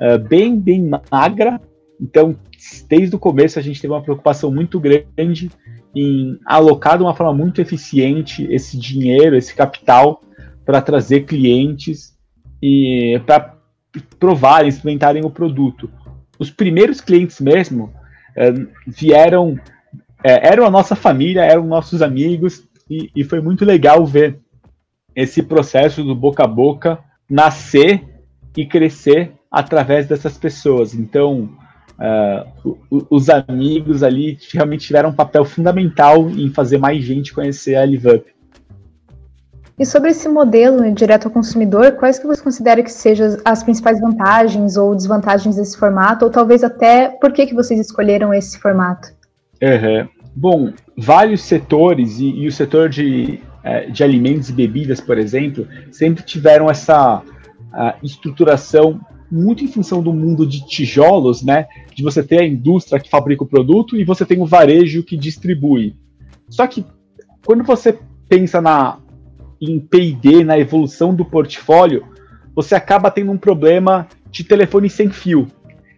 uh, 0.00 0.18
bem, 0.18 0.58
bem 0.58 0.90
magra. 1.10 1.60
Então, 2.00 2.36
desde 2.88 3.16
o 3.16 3.18
começo, 3.18 3.58
a 3.58 3.62
gente 3.62 3.80
teve 3.80 3.92
uma 3.92 4.02
preocupação 4.02 4.50
muito 4.50 4.78
grande 4.78 5.50
em 5.94 6.38
alocar 6.44 6.98
de 6.98 7.02
uma 7.02 7.14
forma 7.14 7.32
muito 7.32 7.60
eficiente 7.60 8.46
esse 8.50 8.78
dinheiro, 8.78 9.36
esse 9.36 9.54
capital, 9.54 10.22
para 10.64 10.82
trazer 10.82 11.24
clientes 11.24 12.14
e 12.62 13.20
para 13.24 13.56
provarem, 14.18 14.68
experimentarem 14.68 15.24
o 15.24 15.30
produto. 15.30 15.90
Os 16.38 16.50
primeiros 16.50 17.00
clientes 17.00 17.40
mesmo 17.40 17.84
uh, 18.36 18.68
vieram, 18.86 19.52
uh, 19.52 19.60
eram 20.22 20.66
a 20.66 20.70
nossa 20.70 20.94
família, 20.94 21.44
eram 21.44 21.66
nossos 21.66 22.02
amigos, 22.02 22.62
e, 22.90 23.10
e 23.16 23.24
foi 23.24 23.40
muito 23.40 23.64
legal 23.64 24.04
ver 24.04 24.38
esse 25.14 25.42
processo 25.42 26.04
do 26.04 26.14
boca 26.14 26.44
a 26.44 26.46
boca 26.46 26.98
nascer 27.28 28.04
e 28.56 28.66
crescer 28.66 29.32
através 29.50 30.06
dessas 30.06 30.36
pessoas. 30.36 30.94
Então, 30.94 31.48
uh, 31.98 32.78
os 33.10 33.28
amigos 33.28 34.02
ali 34.02 34.38
realmente 34.52 34.86
tiveram 34.86 35.10
um 35.10 35.14
papel 35.14 35.44
fundamental 35.44 36.28
em 36.30 36.50
fazer 36.50 36.78
mais 36.78 37.02
gente 37.02 37.32
conhecer 37.32 37.76
a 37.76 37.84
LiveUp. 37.84 38.24
E 39.78 39.84
sobre 39.84 40.10
esse 40.10 40.26
modelo 40.26 40.90
direto 40.92 41.26
ao 41.26 41.30
consumidor, 41.30 41.92
quais 41.92 42.18
que 42.18 42.26
você 42.26 42.42
considera 42.42 42.82
que 42.82 42.90
sejam 42.90 43.36
as 43.44 43.62
principais 43.62 44.00
vantagens 44.00 44.78
ou 44.78 44.94
desvantagens 44.94 45.56
desse 45.56 45.76
formato, 45.76 46.24
ou 46.24 46.30
talvez 46.30 46.64
até 46.64 47.08
por 47.08 47.30
que, 47.30 47.46
que 47.46 47.54
vocês 47.54 47.78
escolheram 47.78 48.32
esse 48.32 48.58
formato? 48.58 49.08
Uhum. 49.62 50.08
Bom, 50.34 50.72
vários 50.96 51.42
setores, 51.42 52.18
e, 52.18 52.30
e 52.30 52.46
o 52.46 52.52
setor 52.52 52.88
de, 52.88 53.38
é, 53.62 53.90
de 53.90 54.02
alimentos 54.02 54.48
e 54.48 54.52
bebidas, 54.52 54.98
por 54.98 55.18
exemplo, 55.18 55.68
sempre 55.90 56.22
tiveram 56.22 56.70
essa 56.70 57.22
estruturação 58.02 58.98
muito 59.30 59.64
em 59.64 59.68
função 59.68 60.02
do 60.02 60.12
mundo 60.12 60.46
de 60.46 60.66
tijolos, 60.66 61.42
né? 61.42 61.66
De 61.94 62.02
você 62.02 62.22
ter 62.22 62.40
a 62.40 62.46
indústria 62.46 63.00
que 63.00 63.10
fabrica 63.10 63.44
o 63.44 63.46
produto 63.46 63.96
e 63.96 64.04
você 64.04 64.24
tem 64.24 64.40
o 64.40 64.46
varejo 64.46 65.02
que 65.02 65.16
distribui. 65.16 65.96
Só 66.48 66.66
que 66.66 66.84
quando 67.44 67.64
você 67.64 67.98
pensa 68.28 68.60
na 68.60 68.98
em 69.60 69.80
P&D, 69.80 70.44
na 70.44 70.58
evolução 70.58 71.14
do 71.14 71.24
portfólio, 71.24 72.04
você 72.54 72.74
acaba 72.74 73.10
tendo 73.10 73.32
um 73.32 73.38
problema 73.38 74.06
de 74.30 74.44
telefone 74.44 74.90
sem 74.90 75.10
fio 75.10 75.46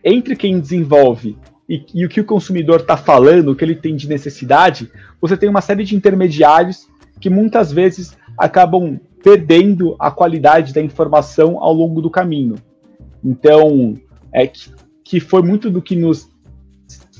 entre 0.04 0.36
quem 0.36 0.60
desenvolve 0.60 1.36
e, 1.68 1.84
e 1.92 2.04
o 2.04 2.08
que 2.08 2.20
o 2.20 2.24
consumidor 2.24 2.80
está 2.80 2.96
falando, 2.96 3.50
o 3.50 3.56
que 3.56 3.64
ele 3.64 3.74
tem 3.74 3.96
de 3.96 4.08
necessidade. 4.08 4.90
Você 5.20 5.36
tem 5.36 5.48
uma 5.48 5.60
série 5.60 5.84
de 5.84 5.94
intermediários 5.94 6.86
que 7.20 7.28
muitas 7.28 7.72
vezes 7.72 8.16
acabam 8.36 8.98
perdendo 9.22 9.96
a 9.98 10.10
qualidade 10.10 10.72
da 10.72 10.80
informação 10.80 11.58
ao 11.62 11.72
longo 11.72 12.00
do 12.00 12.08
caminho. 12.08 12.54
Então, 13.24 13.94
é 14.32 14.46
que, 14.46 14.70
que 15.04 15.20
foi 15.20 15.42
muito 15.42 15.70
do 15.70 15.82
que 15.82 15.96
nos, 15.96 16.28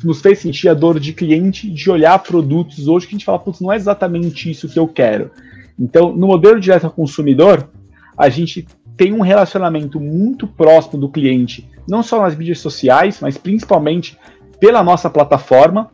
nos 0.03 0.21
fez 0.21 0.39
sentir 0.39 0.69
a 0.69 0.75
dor 0.75 0.99
de 1.01 1.13
cliente 1.13 1.71
de 1.71 1.91
olhar 1.91 2.19
produtos 2.21 2.89
hoje 2.89 3.07
que 3.07 3.15
a 3.15 3.19
gente 3.19 3.25
fala, 3.25 3.39
putz, 3.39 3.61
não 3.61 3.73
é 3.73 3.77
exatamente 3.77 4.51
isso 4.51 4.69
que 4.69 4.79
eu 4.79 4.87
quero. 4.87 5.31
Então, 5.79 6.13
no 6.13 6.27
modelo 6.27 6.61
direto 6.61 6.85
ao 6.85 6.91
consumidor, 6.91 7.71
a 8.17 8.29
gente 8.29 8.67
tem 8.97 9.13
um 9.13 9.21
relacionamento 9.21 10.01
muito 10.01 10.47
próximo 10.47 10.99
do 10.99 11.09
cliente, 11.09 11.69
não 11.89 12.03
só 12.03 12.21
nas 12.21 12.37
mídias 12.37 12.59
sociais, 12.59 13.21
mas 13.21 13.39
principalmente 13.39 14.19
pela 14.59 14.83
nossa 14.83 15.09
plataforma, 15.09 15.91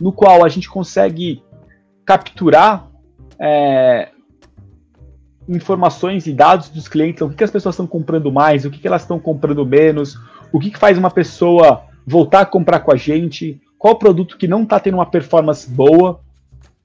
no 0.00 0.12
qual 0.12 0.44
a 0.44 0.48
gente 0.48 0.68
consegue 0.68 1.42
capturar 2.06 2.88
é, 3.38 4.08
informações 5.48 6.26
e 6.26 6.32
dados 6.32 6.68
dos 6.68 6.86
clientes, 6.86 7.22
o 7.22 7.28
que, 7.30 7.36
que 7.36 7.44
as 7.44 7.50
pessoas 7.50 7.74
estão 7.74 7.86
comprando 7.86 8.30
mais, 8.30 8.64
o 8.64 8.70
que, 8.70 8.78
que 8.78 8.86
elas 8.86 9.02
estão 9.02 9.18
comprando 9.18 9.64
menos, 9.64 10.18
o 10.52 10.60
que, 10.60 10.70
que 10.70 10.78
faz 10.78 10.98
uma 10.98 11.10
pessoa 11.10 11.84
voltar 12.06 12.40
a 12.40 12.46
comprar 12.46 12.80
com 12.80 12.92
a 12.92 12.96
gente, 12.96 13.60
qual 13.78 13.96
produto 13.96 14.36
que 14.36 14.46
não 14.46 14.62
está 14.62 14.78
tendo 14.78 14.94
uma 14.94 15.06
performance 15.06 15.68
boa. 15.70 16.20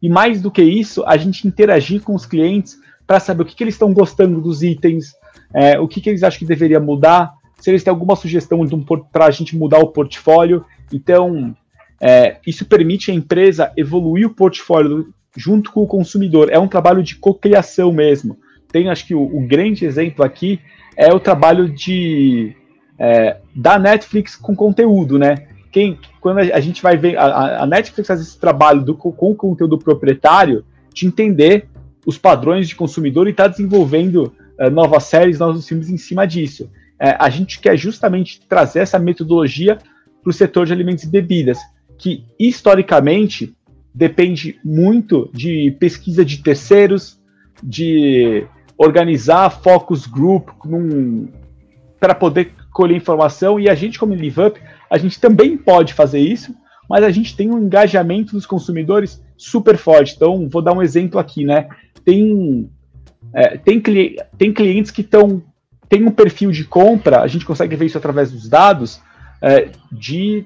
E 0.01 0.09
mais 0.09 0.41
do 0.41 0.51
que 0.51 0.61
isso, 0.61 1.03
a 1.05 1.17
gente 1.17 1.47
interagir 1.47 2.01
com 2.01 2.13
os 2.13 2.25
clientes 2.25 2.77
para 3.05 3.19
saber 3.19 3.43
o 3.43 3.45
que, 3.45 3.55
que 3.55 3.63
eles 3.63 3.75
estão 3.75 3.93
gostando 3.93 4.41
dos 4.41 4.63
itens, 4.63 5.13
é, 5.53 5.79
o 5.79 5.87
que, 5.87 6.01
que 6.01 6.09
eles 6.09 6.23
acham 6.23 6.39
que 6.39 6.45
deveria 6.45 6.79
mudar, 6.79 7.33
se 7.59 7.69
eles 7.69 7.83
têm 7.83 7.91
alguma 7.91 8.15
sugestão 8.15 8.59
para 9.11 9.25
a 9.25 9.31
gente 9.31 9.55
mudar 9.55 9.79
o 9.79 9.87
portfólio. 9.87 10.65
Então, 10.91 11.55
é, 12.01 12.37
isso 12.45 12.65
permite 12.65 13.11
a 13.11 13.13
empresa 13.13 13.71
evoluir 13.77 14.27
o 14.27 14.33
portfólio 14.33 15.13
junto 15.35 15.71
com 15.71 15.81
o 15.83 15.87
consumidor. 15.87 16.49
É 16.51 16.59
um 16.59 16.67
trabalho 16.67 17.01
de 17.01 17.15
cocriação 17.15 17.91
mesmo 17.91 18.37
tem, 18.73 18.89
acho 18.89 19.05
que 19.05 19.13
o, 19.13 19.21
o 19.21 19.47
grande 19.47 19.85
exemplo 19.85 20.25
aqui 20.25 20.59
é 20.97 21.13
o 21.13 21.19
trabalho 21.19 21.69
de 21.69 22.55
é, 22.97 23.37
da 23.55 23.77
Netflix 23.77 24.35
com 24.35 24.55
conteúdo, 24.55 25.17
né? 25.19 25.47
Quem, 25.71 25.97
quando 26.19 26.39
a, 26.39 26.59
gente 26.59 26.81
vai 26.81 26.97
ver, 26.97 27.17
a, 27.17 27.63
a, 27.63 27.65
Netflix 27.67 28.07
faz 28.07 28.19
esse 28.19 28.39
trabalho 28.39 28.81
do, 28.81 28.95
com 28.95 29.31
o 29.31 29.35
conteúdo 29.35 29.77
proprietário 29.77 30.65
de 30.93 31.07
entender 31.07 31.67
os 32.05 32.17
padrões 32.17 32.67
de 32.67 32.75
consumidor 32.75 33.27
e 33.27 33.31
está 33.31 33.47
desenvolvendo 33.47 34.33
é, 34.59 34.69
novas 34.69 35.03
séries, 35.03 35.39
novos 35.39 35.67
filmes 35.67 35.89
em 35.89 35.97
cima 35.97 36.25
disso. 36.25 36.69
É, 36.99 37.15
a 37.19 37.29
gente 37.29 37.59
quer 37.59 37.77
justamente 37.77 38.41
trazer 38.47 38.79
essa 38.79 38.99
metodologia 38.99 39.77
para 40.21 40.29
o 40.29 40.33
setor 40.33 40.65
de 40.65 40.73
alimentos 40.73 41.03
e 41.03 41.09
bebidas, 41.09 41.59
que 41.97 42.23
historicamente 42.39 43.55
depende 43.93 44.59
muito 44.63 45.29
de 45.33 45.75
pesquisa 45.79 46.23
de 46.23 46.41
terceiros, 46.41 47.19
de 47.61 48.45
organizar 48.83 49.49
focus 49.49 50.05
group 50.05 50.49
para 51.99 52.13
poder 52.13 52.53
colher 52.71 52.97
informação 52.97 53.59
e 53.59 53.69
a 53.69 53.75
gente 53.75 53.99
como 53.99 54.13
LiveUp, 54.13 54.59
a 54.89 54.97
gente 54.97 55.19
também 55.19 55.57
pode 55.57 55.93
fazer 55.93 56.19
isso, 56.19 56.53
mas 56.89 57.03
a 57.03 57.09
gente 57.11 57.35
tem 57.35 57.49
um 57.49 57.59
engajamento 57.59 58.33
dos 58.33 58.45
consumidores 58.45 59.21
super 59.37 59.77
forte. 59.77 60.15
Então, 60.15 60.47
vou 60.49 60.61
dar 60.61 60.73
um 60.73 60.81
exemplo 60.81 61.19
aqui, 61.19 61.45
né? 61.45 61.67
Tem, 62.03 62.69
é, 63.33 63.57
tem, 63.57 63.79
cli 63.79 64.17
tem 64.37 64.51
clientes 64.51 64.91
que 64.91 65.01
estão 65.01 65.41
tem 65.93 66.03
um 66.03 66.11
perfil 66.11 66.49
de 66.49 66.63
compra, 66.63 67.21
a 67.21 67.27
gente 67.27 67.45
consegue 67.45 67.75
ver 67.75 67.85
isso 67.85 67.99
através 67.99 68.31
dos 68.31 68.49
dados, 68.49 68.99
é, 69.39 69.69
de 69.91 70.43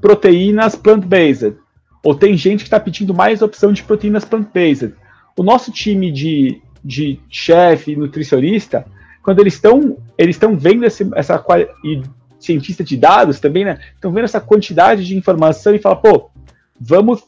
proteínas 0.00 0.74
plant-based. 0.74 1.56
Ou 2.02 2.14
tem 2.14 2.36
gente 2.36 2.60
que 2.60 2.64
está 2.64 2.80
pedindo 2.80 3.14
mais 3.14 3.40
opção 3.40 3.72
de 3.72 3.84
proteínas 3.84 4.24
plant-based. 4.24 4.94
O 5.36 5.44
nosso 5.44 5.70
time 5.70 6.10
de, 6.10 6.60
de 6.84 7.20
chefe, 7.28 7.96
nutricionista, 7.96 8.86
quando 9.22 9.40
eles 9.40 9.54
estão 9.54 9.98
eles 10.16 10.36
estão 10.36 10.56
vendo 10.56 10.84
esse, 10.84 11.08
essa 11.14 11.42
e 11.84 12.02
cientista 12.38 12.82
de 12.82 12.96
dados 12.96 13.38
também, 13.38 13.64
né? 13.64 13.78
Estão 13.94 14.12
vendo 14.12 14.24
essa 14.24 14.40
quantidade 14.40 15.04
de 15.04 15.16
informação 15.16 15.74
e 15.74 15.78
fala, 15.78 15.96
pô, 15.96 16.30
vamos 16.80 17.22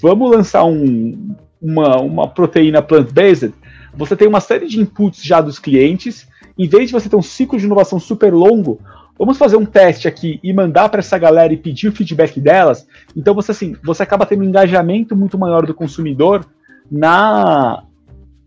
vamos 0.00 0.30
lançar 0.30 0.64
um 0.64 1.34
uma, 1.60 2.00
uma 2.00 2.28
proteína 2.28 2.82
plant-based, 2.82 3.52
você 3.94 4.14
tem 4.14 4.28
uma 4.28 4.40
série 4.40 4.66
de 4.66 4.80
inputs 4.80 5.22
já 5.22 5.40
dos 5.40 5.58
clientes. 5.58 6.28
Em 6.58 6.68
vez 6.68 6.88
de 6.88 6.92
você 6.92 7.08
ter 7.08 7.16
um 7.16 7.22
ciclo 7.22 7.58
de 7.58 7.64
inovação 7.64 7.98
super 7.98 8.32
longo, 8.32 8.80
vamos 9.18 9.38
fazer 9.38 9.56
um 9.56 9.64
teste 9.64 10.06
aqui 10.06 10.38
e 10.42 10.52
mandar 10.52 10.88
para 10.88 11.00
essa 11.00 11.18
galera 11.18 11.52
e 11.52 11.56
pedir 11.56 11.88
o 11.88 11.92
feedback 11.92 12.40
delas. 12.40 12.86
Então 13.16 13.34
você 13.34 13.52
assim, 13.52 13.74
você 13.82 14.02
acaba 14.02 14.26
tendo 14.26 14.42
um 14.42 14.48
engajamento 14.48 15.16
muito 15.16 15.38
maior 15.38 15.66
do 15.66 15.74
consumidor 15.74 16.46
na 16.90 17.82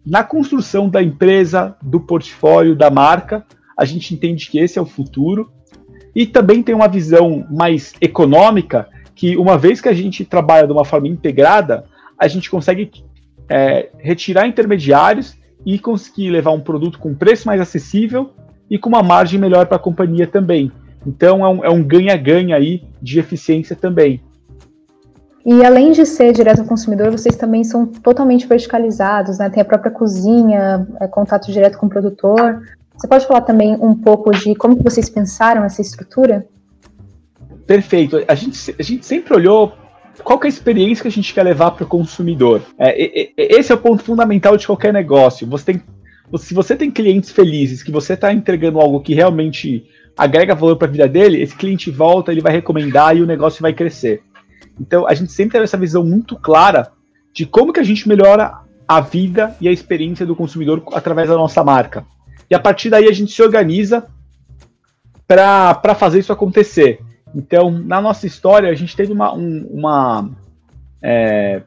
na 0.06 0.24
construção 0.24 0.90
da 0.90 1.02
empresa, 1.02 1.76
do 1.82 2.00
portfólio, 2.00 2.76
da 2.76 2.90
marca. 2.90 3.46
A 3.78 3.86
gente 3.86 4.14
entende 4.14 4.50
que 4.50 4.60
esse 4.60 4.78
é 4.80 4.82
o 4.82 4.86
futuro. 4.86 5.52
E 6.16 6.26
também 6.26 6.64
tem 6.64 6.74
uma 6.74 6.88
visão 6.88 7.46
mais 7.50 7.94
econômica, 8.02 8.90
que 9.16 9.38
uma 9.38 9.58
vez 9.58 9.80
que 9.80 9.90
a 9.90 9.94
gente 9.94 10.26
trabalha 10.26 10.66
de 10.66 10.74
uma 10.74 10.84
forma 10.84 11.08
integrada, 11.08 11.86
a 12.18 12.28
gente 12.28 12.50
consegue 12.50 12.92
é, 13.48 13.90
retirar 14.00 14.48
intermediários 14.48 15.38
e 15.66 15.78
conseguir 15.78 16.30
levar 16.30 16.52
um 16.52 16.62
produto 16.62 17.00
com 17.00 17.14
preço 17.14 17.48
mais 17.48 17.60
acessível 17.62 18.32
e 18.70 18.78
com 18.78 18.90
uma 18.90 19.04
margem 19.04 19.40
melhor 19.40 19.66
para 19.68 19.78
a 19.78 19.80
companhia 19.80 20.28
também. 20.28 20.72
Então 21.06 21.46
é 21.46 21.70
um 21.70 21.80
é 21.80 21.84
ganha-ganha 21.84 22.56
um 22.56 22.60
aí 22.60 22.84
de 23.02 23.20
eficiência 23.20 23.76
também. 23.76 24.22
E 25.52 25.66
além 25.66 25.92
de 25.92 26.06
ser 26.06 26.32
direto 26.32 26.60
ao 26.60 26.68
consumidor, 26.68 27.10
vocês 27.10 27.36
também 27.36 27.64
são 27.64 27.84
totalmente 27.84 28.46
verticalizados, 28.46 29.40
né? 29.40 29.50
Tem 29.50 29.64
a 29.64 29.66
própria 29.66 29.92
cozinha, 29.92 30.88
é, 31.02 31.08
contato 31.08 31.52
direto 31.52 31.76
com 31.76 31.88
o 31.88 31.90
produtor. 31.90 32.62
Você 32.96 33.08
pode 33.08 33.26
falar 33.26 33.42
também 33.42 33.76
um 33.82 33.96
pouco 33.96 34.30
de 34.30 34.54
como 34.54 34.78
que 34.78 34.84
vocês 34.84 35.10
pensaram 35.10 35.64
essa 35.64 35.82
estrutura? 35.82 36.46
Perfeito. 37.66 38.24
A 38.28 38.36
gente, 38.36 38.76
a 38.78 38.84
gente 38.84 39.04
sempre 39.04 39.34
olhou 39.34 39.74
qual 40.24 40.40
é 40.44 40.46
a 40.46 40.50
experiência 40.50 41.02
que 41.02 41.08
a 41.08 41.12
gente 41.12 41.34
quer 41.34 41.42
levar 41.42 41.72
para 41.72 41.84
o 41.84 41.88
consumidor. 41.88 42.62
É, 42.78 43.32
esse 43.36 43.72
é 43.72 43.76
o 43.76 43.80
ponto 43.80 44.04
fundamental 44.04 44.56
de 44.56 44.68
qualquer 44.68 44.94
negócio. 44.94 45.48
Você 45.48 45.74
tem, 45.74 45.82
se 46.38 46.54
você 46.54 46.76
tem 46.76 46.92
clientes 46.92 47.32
felizes, 47.32 47.82
que 47.82 47.92
você 47.92 48.14
está 48.14 48.32
entregando 48.32 48.80
algo 48.80 49.02
que 49.02 49.16
realmente 49.16 49.84
agrega 50.16 50.54
valor 50.54 50.76
para 50.76 50.88
a 50.88 50.92
vida 50.92 51.08
dele, 51.08 51.42
esse 51.42 51.56
cliente 51.56 51.90
volta, 51.90 52.32
ele 52.32 52.42
vai 52.42 52.52
recomendar 52.52 53.18
e 53.18 53.22
o 53.24 53.26
negócio 53.26 53.64
vai 53.64 53.74
crescer. 53.74 54.22
Então 54.80 55.08
a 55.08 55.14
gente 55.14 55.32
sempre 55.32 55.54
teve 55.54 55.66
essa 55.66 55.78
visão 55.78 56.04
muito 56.04 56.36
clara 56.36 56.92
de 57.34 57.46
como 57.46 57.74
que 57.74 57.80
a 57.80 57.84
gente 57.84 58.08
melhora 58.08 58.60
a 58.88 59.02
vida 59.02 59.56
e 59.62 59.68
a 59.68 59.72
experiência 59.72 60.26
do 60.26 60.36
consumidor 60.36 60.84
através 60.94 61.30
da 61.30 61.36
nossa 61.36 61.64
marca. 61.64 62.06
E 62.50 62.56
a 62.56 62.60
partir 62.60 62.90
daí 62.90 63.08
a 63.08 63.14
gente 63.14 63.32
se 63.32 63.42
organiza 63.42 64.08
para 65.28 65.94
fazer 65.94 66.20
isso 66.20 66.34
acontecer. 66.34 67.00
Então, 67.36 67.70
na 67.70 68.02
nossa 68.02 68.26
história, 68.26 68.72
a 68.72 68.74
gente 68.74 68.96
teve 68.96 69.14
uma. 69.14 69.34
Um, 69.34 69.68
uma 69.72 70.30
é, 71.02 71.62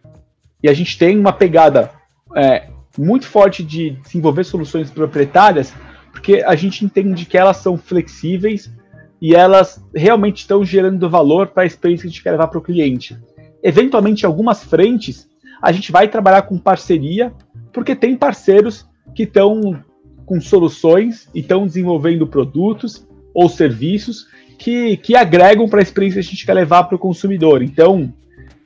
e 0.60 0.68
a 0.68 0.74
gente 0.74 0.98
tem 0.98 1.18
uma 1.18 1.32
pegada 1.32 1.90
é, 2.34 2.68
muito 2.98 3.26
forte 3.26 3.62
de 3.62 3.90
desenvolver 3.90 4.44
soluções 4.44 4.90
proprietárias, 4.90 5.72
porque 6.10 6.42
a 6.44 6.54
gente 6.54 6.84
entende 6.84 7.24
que 7.24 7.38
elas 7.38 7.56
são 7.58 7.76
flexíveis 7.76 8.70
e 9.22 9.36
elas 9.36 9.80
realmente 9.94 10.38
estão 10.38 10.64
gerando 10.64 11.08
valor 11.08 11.46
para 11.46 11.62
a 11.62 11.66
experiência 11.66 12.02
que 12.02 12.08
a 12.08 12.10
gente 12.10 12.22
quer 12.24 12.32
levar 12.32 12.48
para 12.48 12.58
o 12.58 12.62
cliente. 12.62 13.16
Eventualmente, 13.62 14.24
em 14.24 14.26
algumas 14.26 14.64
frentes, 14.64 15.28
a 15.62 15.70
gente 15.70 15.92
vai 15.92 16.08
trabalhar 16.08 16.42
com 16.42 16.58
parceria, 16.58 17.32
porque 17.72 17.94
tem 17.94 18.16
parceiros 18.16 18.84
que 19.14 19.22
estão 19.22 19.80
com 20.26 20.40
soluções 20.40 21.28
e 21.32 21.38
estão 21.38 21.64
desenvolvendo 21.64 22.26
produtos 22.26 23.06
ou 23.32 23.48
serviços 23.48 24.26
que, 24.58 24.96
que 24.96 25.14
agregam 25.14 25.68
para 25.68 25.78
a 25.78 25.82
experiência 25.82 26.20
que 26.20 26.26
a 26.26 26.30
gente 26.30 26.44
quer 26.44 26.54
levar 26.54 26.82
para 26.84 26.96
o 26.96 26.98
consumidor. 26.98 27.62
Então, 27.62 28.12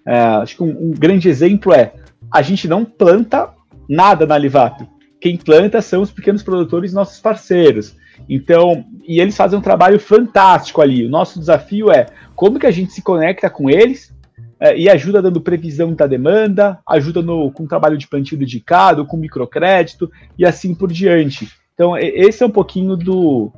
é, 0.06 0.18
acho 0.18 0.56
que 0.56 0.62
um, 0.62 0.90
um, 0.90 0.90
grande 0.92 1.28
exemplo 1.28 1.70
é 1.74 1.92
a 2.32 2.40
gente 2.40 2.66
não 2.66 2.82
planta 2.82 3.50
nada 3.86 4.24
na 4.24 4.38
Livap. 4.38 4.88
Quem 5.20 5.36
planta 5.36 5.82
são 5.82 6.00
os 6.00 6.10
pequenos 6.10 6.42
produtores 6.42 6.94
nossos 6.94 7.20
parceiros. 7.20 7.94
Então, 8.28 8.84
e 9.06 9.20
eles 9.20 9.36
fazem 9.36 9.58
um 9.58 9.62
trabalho 9.62 9.98
fantástico 10.00 10.80
ali. 10.80 11.06
O 11.06 11.10
nosso 11.10 11.38
desafio 11.38 11.90
é 11.90 12.06
como 12.34 12.58
que 12.58 12.66
a 12.66 12.70
gente 12.70 12.92
se 12.92 13.02
conecta 13.02 13.48
com 13.48 13.70
eles 13.70 14.14
é, 14.58 14.76
e 14.76 14.88
ajuda 14.88 15.22
dando 15.22 15.40
previsão 15.40 15.94
da 15.94 16.06
demanda, 16.06 16.78
ajuda 16.88 17.22
no, 17.22 17.50
com 17.50 17.66
trabalho 17.66 17.96
de 17.96 18.08
plantio 18.08 18.38
dedicado, 18.38 19.06
com 19.06 19.16
microcrédito 19.16 20.10
e 20.38 20.44
assim 20.44 20.74
por 20.74 20.90
diante. 20.90 21.48
Então, 21.74 21.96
esse 21.96 22.42
é 22.42 22.46
um 22.46 22.50
pouquinho 22.50 22.96
do, 22.96 23.52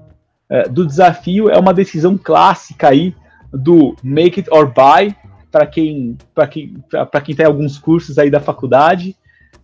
é, 0.51 0.69
do 0.69 0.85
desafio. 0.85 1.49
É 1.49 1.59
uma 1.59 1.73
decisão 1.73 2.19
clássica 2.19 2.89
aí 2.89 3.15
do 3.53 3.97
make 4.03 4.41
it 4.41 4.51
or 4.51 4.67
buy 4.67 5.15
para 5.51 5.67
quem 5.67 6.19
para 6.35 6.47
quem 6.47 6.75
para 6.91 7.21
quem 7.21 7.35
tem 7.35 7.47
alguns 7.47 7.79
cursos 7.79 8.19
aí 8.19 8.31
da 8.31 8.41
faculdade, 8.41 9.17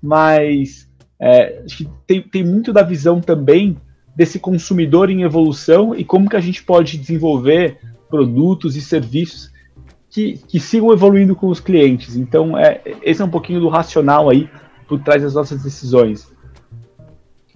mas 0.02 0.88
é, 1.20 1.62
tem, 2.06 2.22
tem 2.22 2.44
muito 2.44 2.72
da 2.72 2.82
visão 2.82 3.20
também 3.20 3.76
desse 4.14 4.38
consumidor 4.38 5.10
em 5.10 5.22
evolução 5.22 5.94
e 5.94 6.04
como 6.04 6.28
que 6.28 6.36
a 6.36 6.40
gente 6.40 6.62
pode 6.62 6.98
desenvolver 6.98 7.78
produtos 8.08 8.76
e 8.76 8.80
serviços 8.80 9.52
que, 10.08 10.38
que 10.46 10.60
sigam 10.60 10.92
evoluindo 10.92 11.34
com 11.34 11.48
os 11.48 11.58
clientes. 11.58 12.14
Então, 12.14 12.56
é, 12.56 12.80
esse 13.02 13.20
é 13.20 13.24
um 13.24 13.30
pouquinho 13.30 13.60
do 13.60 13.68
racional 13.68 14.30
aí 14.30 14.48
por 14.86 15.00
trás 15.00 15.22
das 15.22 15.34
nossas 15.34 15.62
decisões. 15.62 16.32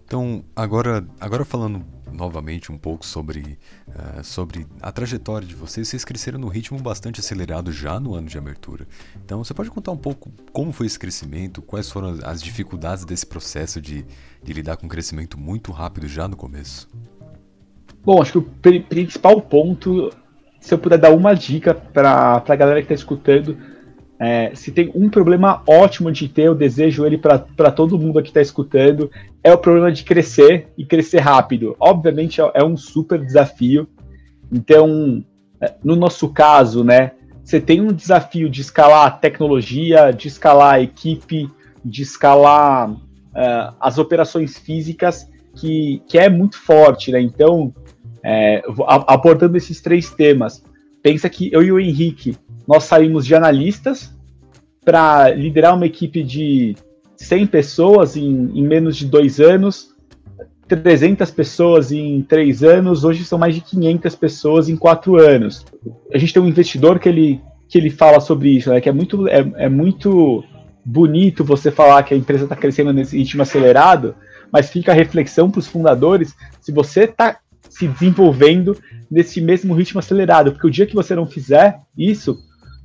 Então, 0.04 0.42
agora, 0.56 1.06
agora 1.20 1.44
falando 1.44 1.84
novamente 2.12 2.72
um 2.72 2.78
pouco 2.78 3.04
sobre, 3.04 3.58
uh, 3.88 4.22
sobre 4.22 4.66
a 4.80 4.90
trajetória 4.92 5.46
de 5.46 5.54
vocês. 5.54 5.88
Vocês 5.88 6.04
cresceram 6.04 6.38
no 6.38 6.48
ritmo 6.48 6.78
bastante 6.78 7.20
acelerado 7.20 7.72
já 7.72 7.98
no 7.98 8.14
ano 8.14 8.28
de 8.28 8.38
abertura. 8.38 8.86
Então, 9.24 9.42
você 9.42 9.54
pode 9.54 9.70
contar 9.70 9.92
um 9.92 9.96
pouco 9.96 10.30
como 10.52 10.72
foi 10.72 10.86
esse 10.86 10.98
crescimento, 10.98 11.62
quais 11.62 11.90
foram 11.90 12.18
as 12.24 12.42
dificuldades 12.42 13.04
desse 13.04 13.26
processo 13.26 13.80
de, 13.80 14.04
de 14.42 14.52
lidar 14.52 14.76
com 14.76 14.86
um 14.86 14.88
crescimento 14.88 15.38
muito 15.38 15.72
rápido 15.72 16.08
já 16.08 16.26
no 16.28 16.36
começo? 16.36 16.88
Bom, 18.04 18.22
acho 18.22 18.32
que 18.32 18.38
o 18.38 18.82
principal 18.82 19.40
ponto, 19.40 20.10
se 20.60 20.72
eu 20.72 20.78
puder 20.78 20.98
dar 20.98 21.10
uma 21.10 21.34
dica 21.34 21.74
para 21.74 22.42
a 22.46 22.56
galera 22.56 22.80
que 22.80 22.86
está 22.86 22.94
escutando, 22.94 23.58
é, 24.20 24.50
se 24.54 24.72
tem 24.72 24.90
um 24.94 25.09
problema 25.09 25.62
ótimo 25.66 26.11
de 26.11 26.28
ter, 26.28 26.42
eu 26.42 26.54
desejo 26.54 27.07
ele 27.07 27.16
para 27.16 27.70
todo 27.70 27.98
mundo 27.98 28.20
que 28.20 28.28
está 28.28 28.40
escutando, 28.40 29.11
é 29.44 29.52
o 29.52 29.59
problema 29.59 29.92
de 29.92 30.02
crescer 30.02 30.68
e 30.76 30.85
crescer 30.85 31.20
rápido. 31.20 31.76
Obviamente 31.78 32.40
é, 32.40 32.50
é 32.54 32.64
um 32.64 32.76
super 32.76 33.24
desafio. 33.24 33.87
Então, 34.52 35.24
é, 35.61 35.74
no 35.85 35.94
nosso 35.94 36.28
caso, 36.31 36.83
né, 36.83 37.12
você 37.44 37.61
tem 37.61 37.81
um 37.81 37.92
desafio 37.92 38.50
de 38.50 38.61
escalar 38.61 39.20
tecnologia, 39.20 40.11
de 40.11 40.28
escalar 40.28 40.74
a 40.74 40.81
equipe, 40.81 41.48
de 41.85 42.02
escalar 42.02 42.90
uh, 42.90 43.74
as 43.81 43.98
operações 43.98 44.59
físicas, 44.59 45.31
que, 45.54 46.02
que 46.07 46.18
é 46.18 46.28
muito 46.28 46.59
forte, 46.59 47.11
né? 47.11 47.20
Então, 47.20 47.72
é, 48.22 48.62
abordando 49.07 49.57
esses 49.57 49.81
três 49.81 50.11
temas, 50.11 50.62
pensa 51.02 51.31
que 51.31 51.50
eu 51.52 51.62
e 51.62 51.72
o 51.72 51.81
Henrique 51.81 52.37
nós 52.68 52.85
saímos 52.85 53.24
de 53.24 53.35
analistas 53.35 54.14
para 54.85 55.31
liderar 55.31 55.74
uma 55.74 55.87
equipe 55.87 56.22
de 56.22 56.76
100 57.16 57.46
pessoas 57.46 58.14
em, 58.14 58.50
em, 58.54 58.62
menos 58.62 58.94
de 58.94 59.07
dois 59.07 59.40
anos, 59.40 59.94
300 60.68 61.31
pessoas 61.31 61.90
em 61.90 62.20
três 62.20 62.62
anos, 62.62 63.04
hoje 63.04 63.24
são 63.24 63.38
mais 63.38 63.54
de 63.54 63.62
500 63.62 64.14
pessoas 64.16 64.68
em 64.68 64.76
quatro 64.76 65.16
anos. 65.16 65.64
A 66.12 66.18
gente 66.18 66.35
tem 66.35 66.42
um 66.42 66.48
investidor 66.48 66.98
que 66.98 67.09
ele, 67.09 67.40
que 67.66 67.78
ele 67.78 67.88
fala 67.88 68.20
sobre 68.20 68.50
isso, 68.50 68.68
né, 68.68 68.83
que 68.83 68.88
é 68.88 68.92
muito, 68.92 69.26
é, 69.28 69.50
é 69.57 69.68
muito 69.68 70.44
bonito 70.85 71.42
você 71.42 71.70
falar 71.70 72.02
que 72.02 72.12
a 72.12 72.16
empresa 72.16 72.44
está 72.44 72.54
crescendo 72.54 72.92
nesse 72.92 73.16
ritmo 73.16 73.40
acelerado, 73.40 74.14
mas 74.52 74.68
fica 74.68 74.92
a 74.92 74.94
reflexão 74.94 75.50
para 75.50 75.61
os 75.61 75.66
fundadores 75.66 76.35
se 76.61 76.70
você 76.70 77.04
está 77.04 77.38
se 77.68 77.88
desenvolvendo 77.88 78.76
nesse 79.11 79.40
mesmo 79.40 79.74
ritmo 79.74 80.00
acelerado, 80.00 80.52
porque 80.52 80.66
o 80.66 80.70
dia 80.70 80.87
que 80.87 80.94
você 80.94 81.14
não 81.14 81.26
fizer 81.26 81.81
isso, 81.96 82.38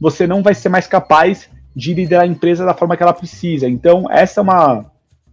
você 0.03 0.27
não 0.27 0.43
vai 0.43 0.53
ser 0.53 0.67
mais 0.67 0.85
capaz 0.85 1.49
de 1.73 1.93
liderar 1.93 2.25
a 2.25 2.27
empresa 2.27 2.65
da 2.65 2.73
forma 2.73 2.97
que 2.97 3.01
ela 3.01 3.13
precisa. 3.13 3.69
Então, 3.69 4.05
essa 4.11 4.41
é 4.41 4.43
uma, 4.43 4.85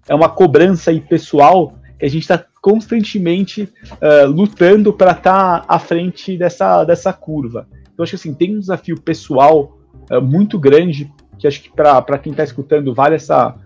é 0.09 0.15
uma 0.15 0.29
cobrança 0.29 0.93
aí 0.93 1.01
pessoal 1.01 1.75
que 1.99 2.07
a 2.07 2.09
gente 2.09 2.23
está 2.23 2.41
constantemente 2.63 3.63
uh, 3.65 4.29
lutando 4.29 4.93
para 4.93 5.11
estar 5.11 5.63
tá 5.63 5.65
à 5.67 5.77
frente 5.81 6.39
dessa, 6.39 6.85
dessa 6.85 7.13
curva. 7.13 7.67
Então, 7.93 8.05
acho 8.05 8.11
que 8.11 8.17
assim, 8.17 8.33
tem 8.33 8.55
um 8.55 8.61
desafio 8.61 9.01
pessoal 9.01 9.77
uh, 10.09 10.23
muito 10.23 10.57
grande, 10.57 11.13
que 11.37 11.49
acho 11.49 11.63
que 11.63 11.71
para 11.73 12.19
quem 12.19 12.31
está 12.31 12.45
escutando 12.45 12.95
vale 12.95 13.17
essa, 13.17 13.57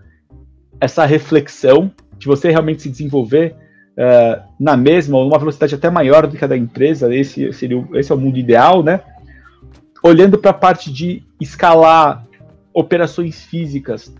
essa 0.81 1.05
reflexão 1.05 1.91
de 2.17 2.25
você 2.25 2.49
realmente 2.49 2.81
se 2.81 2.89
desenvolver 2.89 3.55
uh, 3.91 4.41
na 4.59 4.75
mesma, 4.75 5.19
ou 5.19 5.25
numa 5.25 5.37
velocidade 5.37 5.75
até 5.75 5.87
maior 5.87 6.25
do 6.25 6.35
que 6.35 6.43
a 6.43 6.47
da 6.47 6.57
empresa, 6.57 7.13
esse, 7.13 7.53
seria, 7.53 7.87
esse 7.93 8.11
é 8.11 8.15
o 8.15 8.17
mundo 8.17 8.39
ideal, 8.39 8.81
né? 8.81 9.01
Olhando 10.05 10.37
para 10.37 10.51
a 10.51 10.53
parte 10.53 10.93
de 10.93 11.23
escalar 11.41 12.27
operações 12.71 13.43
físicas, 13.43 14.13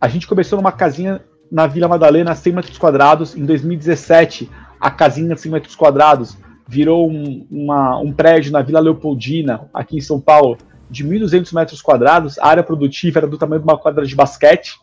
a 0.00 0.06
gente 0.06 0.28
começou 0.28 0.56
numa 0.56 0.70
casinha 0.70 1.20
na 1.50 1.66
Vila 1.66 1.88
Madalena, 1.88 2.32
100 2.32 2.52
metros 2.52 2.78
quadrados. 2.78 3.36
Em 3.36 3.44
2017, 3.44 4.48
a 4.78 4.92
casinha 4.92 5.34
de 5.34 5.40
100 5.40 5.50
metros 5.50 5.74
quadrados 5.74 6.38
virou 6.68 7.10
um, 7.10 7.44
uma, 7.50 7.98
um 7.98 8.12
prédio 8.12 8.52
na 8.52 8.62
Vila 8.62 8.78
Leopoldina, 8.78 9.68
aqui 9.74 9.96
em 9.96 10.00
São 10.00 10.20
Paulo, 10.20 10.56
de 10.88 11.04
1.200 11.04 11.52
metros 11.52 11.82
quadrados, 11.82 12.38
a 12.38 12.46
área 12.46 12.62
produtiva 12.62 13.18
era 13.18 13.26
do 13.26 13.36
tamanho 13.36 13.60
de 13.60 13.66
uma 13.66 13.76
quadra 13.76 14.06
de 14.06 14.14
basquete, 14.14 14.78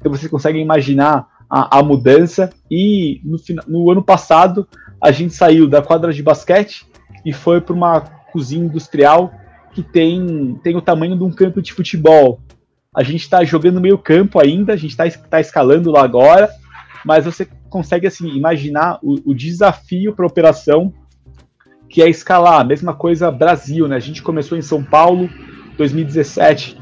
então 0.00 0.10
vocês 0.10 0.30
conseguem 0.30 0.62
imaginar 0.62 1.26
a, 1.50 1.78
a 1.78 1.82
mudança, 1.82 2.48
e 2.70 3.20
no, 3.22 3.38
no 3.66 3.90
ano 3.90 4.02
passado 4.02 4.66
a 4.98 5.10
gente 5.10 5.34
saiu 5.34 5.68
da 5.68 5.82
quadra 5.82 6.10
de 6.10 6.22
basquete 6.22 6.86
e 7.24 7.32
foi 7.32 7.60
para 7.60 7.74
uma 7.74 8.17
cozinha 8.38 8.64
industrial 8.64 9.32
que 9.72 9.82
tem, 9.82 10.58
tem 10.62 10.76
o 10.76 10.80
tamanho 10.80 11.16
de 11.16 11.24
um 11.24 11.30
campo 11.32 11.60
de 11.60 11.72
futebol. 11.72 12.40
A 12.94 13.02
gente 13.02 13.22
está 13.22 13.42
jogando 13.42 13.80
meio 13.80 13.98
campo 13.98 14.40
ainda, 14.40 14.72
a 14.72 14.76
gente 14.76 14.90
está 14.90 15.10
tá 15.10 15.40
escalando 15.40 15.90
lá 15.90 16.04
agora, 16.04 16.48
mas 17.04 17.24
você 17.24 17.48
consegue 17.68 18.06
assim 18.06 18.28
imaginar 18.28 19.00
o, 19.02 19.30
o 19.30 19.34
desafio 19.34 20.14
para 20.14 20.24
a 20.24 20.28
operação 20.28 20.94
que 21.88 22.00
é 22.00 22.08
escalar. 22.08 22.64
Mesma 22.64 22.94
coisa 22.94 23.28
Brasil, 23.30 23.88
né? 23.88 23.96
A 23.96 24.00
gente 24.00 24.22
começou 24.22 24.56
em 24.56 24.62
São 24.62 24.82
Paulo, 24.84 25.28
2017, 25.76 26.80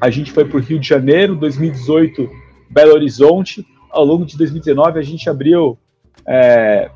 a 0.00 0.10
gente 0.10 0.30
foi 0.30 0.44
para 0.44 0.58
o 0.58 0.60
Rio 0.60 0.78
de 0.78 0.86
Janeiro, 0.86 1.34
2018 1.34 2.30
Belo 2.70 2.92
Horizonte. 2.92 3.66
Ao 3.90 4.04
longo 4.04 4.24
de 4.24 4.36
2019 4.36 4.98
a 4.98 5.02
gente 5.02 5.28
abriu 5.28 5.76
é, 6.26 6.88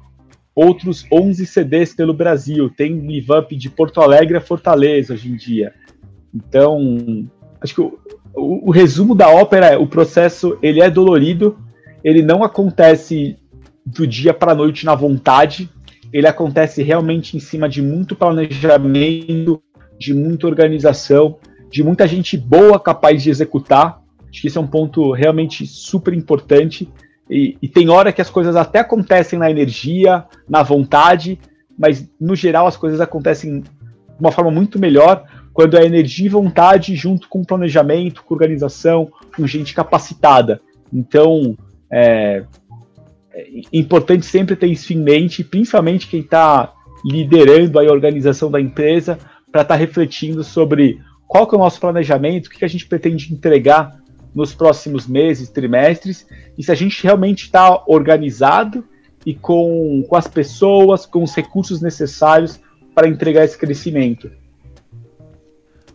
outros 0.58 1.06
11 1.12 1.46
CDs 1.46 1.94
pelo 1.94 2.12
Brasil. 2.12 2.68
Tem 2.68 2.98
Live 3.00 3.32
Up 3.32 3.54
de 3.54 3.70
Porto 3.70 4.00
Alegre 4.00 4.38
a 4.38 4.40
Fortaleza 4.40 5.14
hoje 5.14 5.30
em 5.30 5.36
dia. 5.36 5.72
Então, 6.34 7.28
acho 7.60 7.74
que 7.76 7.80
o, 7.80 7.96
o, 8.34 8.68
o 8.68 8.70
resumo 8.72 9.14
da 9.14 9.28
ópera 9.28 9.66
é 9.66 9.76
o 9.76 9.86
processo 9.86 10.58
ele 10.60 10.80
é 10.80 10.90
dolorido, 10.90 11.56
ele 12.02 12.22
não 12.22 12.42
acontece 12.42 13.36
do 13.86 14.04
dia 14.04 14.34
para 14.34 14.50
a 14.50 14.54
noite 14.54 14.84
na 14.84 14.96
vontade, 14.96 15.70
ele 16.12 16.26
acontece 16.26 16.82
realmente 16.82 17.36
em 17.36 17.40
cima 17.40 17.68
de 17.68 17.80
muito 17.80 18.16
planejamento, 18.16 19.62
de 19.96 20.12
muita 20.12 20.48
organização, 20.48 21.38
de 21.70 21.84
muita 21.84 22.06
gente 22.08 22.36
boa 22.36 22.80
capaz 22.80 23.22
de 23.22 23.30
executar. 23.30 24.02
Acho 24.28 24.40
que 24.40 24.48
esse 24.48 24.58
é 24.58 24.60
um 24.60 24.66
ponto 24.66 25.12
realmente 25.12 25.66
super 25.68 26.12
importante. 26.12 26.88
E, 27.30 27.56
e, 27.60 27.68
tem 27.68 27.90
hora 27.90 28.12
que 28.12 28.22
as 28.22 28.30
coisas 28.30 28.56
até 28.56 28.78
acontecem 28.78 29.38
na 29.38 29.50
energia, 29.50 30.24
na 30.48 30.62
vontade, 30.62 31.38
mas 31.78 32.08
no 32.18 32.34
geral 32.34 32.66
as 32.66 32.76
coisas 32.76 33.00
acontecem 33.00 33.60
de 33.60 33.70
uma 34.18 34.32
forma 34.32 34.50
muito 34.50 34.78
melhor 34.78 35.24
quando 35.52 35.76
é 35.76 35.84
energia 35.84 36.26
e 36.26 36.30
vontade 36.30 36.94
junto 36.94 37.28
com 37.28 37.44
planejamento, 37.44 38.22
com 38.22 38.34
organização, 38.34 39.10
com 39.36 39.46
gente 39.46 39.74
capacitada. 39.74 40.60
Então, 40.92 41.56
é, 41.90 42.44
é 43.32 43.46
importante 43.72 44.24
sempre 44.24 44.56
ter 44.56 44.68
isso 44.68 44.92
em 44.92 44.98
mente, 44.98 45.44
principalmente 45.44 46.06
quem 46.06 46.20
está 46.20 46.72
liderando 47.04 47.78
a 47.78 47.82
organização 47.82 48.50
da 48.50 48.60
empresa, 48.60 49.18
para 49.50 49.62
estar 49.62 49.74
tá 49.74 49.78
refletindo 49.78 50.42
sobre 50.44 51.00
qual 51.26 51.46
que 51.46 51.54
é 51.54 51.58
o 51.58 51.60
nosso 51.60 51.80
planejamento, 51.80 52.46
o 52.46 52.50
que, 52.50 52.58
que 52.58 52.64
a 52.64 52.68
gente 52.68 52.86
pretende 52.86 53.32
entregar 53.32 53.98
nos 54.34 54.54
próximos 54.54 55.06
meses, 55.06 55.48
trimestres, 55.48 56.26
e 56.56 56.62
se 56.62 56.70
a 56.70 56.74
gente 56.74 57.02
realmente 57.02 57.44
está 57.44 57.84
organizado 57.86 58.84
e 59.24 59.34
com, 59.34 60.04
com 60.08 60.16
as 60.16 60.28
pessoas, 60.28 61.04
com 61.06 61.22
os 61.22 61.34
recursos 61.34 61.80
necessários 61.80 62.60
para 62.94 63.08
entregar 63.08 63.44
esse 63.44 63.58
crescimento. 63.58 64.30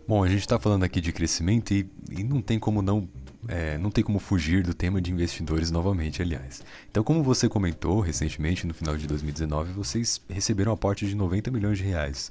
Bom, 0.06 0.22
a 0.22 0.28
gente 0.28 0.40
está 0.40 0.58
falando 0.58 0.84
aqui 0.84 1.00
de 1.00 1.12
crescimento 1.12 1.72
e, 1.72 1.88
e 2.10 2.22
não 2.22 2.42
tem 2.42 2.58
como 2.58 2.82
não 2.82 3.08
é, 3.48 3.76
não 3.78 3.90
tem 3.90 4.02
como 4.02 4.18
fugir 4.18 4.62
do 4.62 4.72
tema 4.72 5.00
de 5.00 5.12
investidores 5.12 5.70
novamente, 5.70 6.22
aliás. 6.22 6.62
Então, 6.90 7.04
como 7.04 7.22
você 7.22 7.48
comentou 7.48 8.00
recentemente, 8.00 8.66
no 8.66 8.72
final 8.72 8.96
de 8.96 9.06
2019, 9.06 9.72
vocês 9.72 10.20
receberam 10.28 10.72
um 10.72 10.74
aporte 10.74 11.06
de 11.06 11.14
90 11.14 11.50
milhões 11.50 11.78
de 11.78 11.84
reais. 11.84 12.30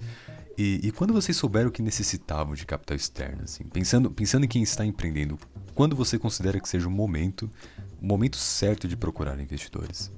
E, 0.58 0.80
e, 0.84 0.92
quando 0.92 1.14
vocês 1.14 1.36
souberam 1.36 1.70
que 1.70 1.82
necessitavam 1.82 2.54
de 2.54 2.66
capital 2.66 2.96
externo, 2.96 3.44
assim, 3.44 3.64
pensando, 3.64 4.10
pensando 4.12 4.46
em 4.46 4.48
quem 4.48 4.62
está 4.62 4.86
empreendendo, 4.86 5.38
quando 5.74 5.96
você 5.96 6.18
considera 6.20 6.60
que 6.60 6.70
seja 6.70 6.88
o 6.88 6.92
momento, 6.92 7.50
o 8.02 8.06
momento 8.06 8.38
certo 8.38 8.88
de 8.88 8.96
procurar 8.96 9.40
investidores? 9.40 10.12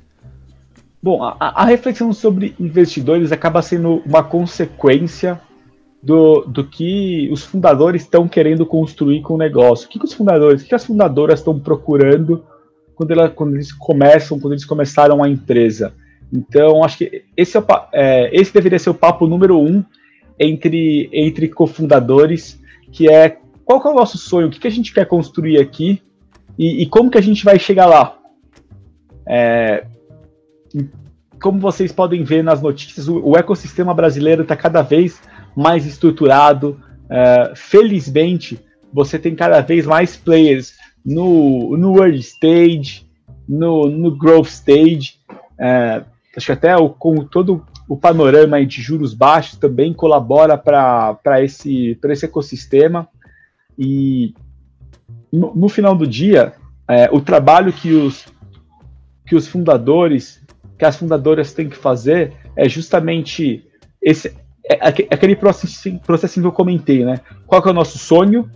Bom, 1.02 1.24
a, 1.24 1.36
a 1.40 1.66
reflexão 1.66 2.12
sobre 2.12 2.56
investidores 2.60 3.32
acaba 3.32 3.62
sendo 3.62 4.02
uma 4.06 4.24
consequência 4.24 5.40
do, 6.02 6.42
do 6.42 6.64
que 6.64 7.30
os 7.32 7.44
fundadores 7.44 8.04
estão 8.04 8.28
querendo 8.28 8.66
construir 8.66 9.22
com 9.22 9.36
o 9.36 9.38
negócio. 9.38 9.88
O 9.88 9.90
que, 9.90 10.00
que 10.00 10.06
os 10.06 10.14
fundadores, 10.14 10.62
o 10.62 10.66
que 10.66 10.76
as 10.76 10.86
fundadoras 10.86 11.40
estão 11.40 11.60
procurando 11.60 12.44
quando, 12.96 13.12
ela, 13.12 13.30
quando 13.30 13.56
eles 13.56 13.72
começam, 13.72 14.40
quando 14.40 14.54
eles 14.54 14.66
começaram 14.66 15.24
a 15.24 15.30
empresa? 15.30 15.94
Então, 16.32 16.84
acho 16.84 17.00
que 17.00 17.24
esse, 17.38 17.58
é, 17.58 17.64
é, 17.94 18.30
esse 18.40 18.54
deveria 18.54 18.80
ser 18.80 18.90
o 18.90 18.96
papo 18.96 19.28
número 19.28 19.60
um 19.60 19.84
entre, 20.40 21.10
entre 21.14 21.48
cofundadores, 21.48 22.60
que 22.92 23.10
é 23.10 23.38
qual 23.66 23.82
que 23.82 23.88
é 23.88 23.92
o 23.92 23.96
nosso 23.96 24.18
sonho, 24.18 24.48
o 24.48 24.52
que, 24.52 24.60
que 24.60 24.68
a 24.68 24.72
gente 24.72 24.94
quer 24.94 25.06
construir 25.06 25.60
aqui 25.60 26.02
e, 26.58 26.84
e 26.84 26.86
como 26.86 27.10
que 27.10 27.18
a 27.18 27.22
gente 27.22 27.44
vai 27.44 27.58
chegar 27.58 27.88
lá. 27.88 28.18
É, 29.28 29.86
como 31.42 31.60
vocês 31.60 31.92
podem 31.92 32.24
ver 32.24 32.44
nas 32.44 32.62
notícias, 32.62 33.08
o, 33.08 33.22
o 33.24 33.38
ecossistema 33.38 33.94
brasileiro 33.94 34.44
está 34.44 34.56
cada 34.56 34.82
vez 34.82 35.20
mais 35.56 35.86
estruturado. 35.86 36.80
É, 37.10 37.54
felizmente, 37.56 38.60
você 38.94 39.18
tem 39.18 39.36
cada 39.36 39.62
vez 39.62 39.86
mais 39.86 40.16
players 40.16 40.74
no, 41.06 41.76
no 41.76 41.98
early 41.98 42.20
stage, 42.20 43.06
no, 43.48 43.90
no 43.90 44.16
growth 44.16 44.48
stage. 44.48 45.16
É, 45.60 46.04
acho 46.38 46.46
que 46.46 46.52
até 46.52 46.76
o, 46.76 46.90
com 46.90 47.16
todo 47.26 47.66
o 47.88 47.98
panorama 47.98 48.64
de 48.66 48.82
juros 48.82 49.14
baixos 49.14 49.60
também 49.60 49.94
colabora 49.94 50.58
para 50.58 51.44
esse, 51.44 51.98
esse 52.04 52.26
ecossistema. 52.26 53.08
E 53.78 54.34
no, 55.32 55.54
no 55.56 55.70
final 55.70 55.96
do 55.96 56.08
dia, 56.08 56.54
é, 56.88 57.10
o 57.12 57.20
trabalho 57.20 57.74
que 57.74 57.94
os, 57.94 58.26
que 59.26 59.36
os 59.36 59.48
fundadores, 59.48 60.42
que 60.78 60.86
as 60.86 60.96
fundadoras 60.96 61.54
têm 61.54 61.70
que 61.70 61.76
fazer 61.76 62.34
é 62.56 62.70
justamente 62.70 63.66
esse, 64.02 64.36
é, 64.70 64.88
aquele 64.88 65.36
processinho, 65.36 66.00
processinho 66.00 66.44
que 66.44 66.48
eu 66.48 66.52
comentei, 66.52 67.04
né? 67.04 67.20
Qual 67.46 67.62
é 67.64 67.70
o 67.70 67.74
nosso 67.74 67.98
sonho? 67.98 68.50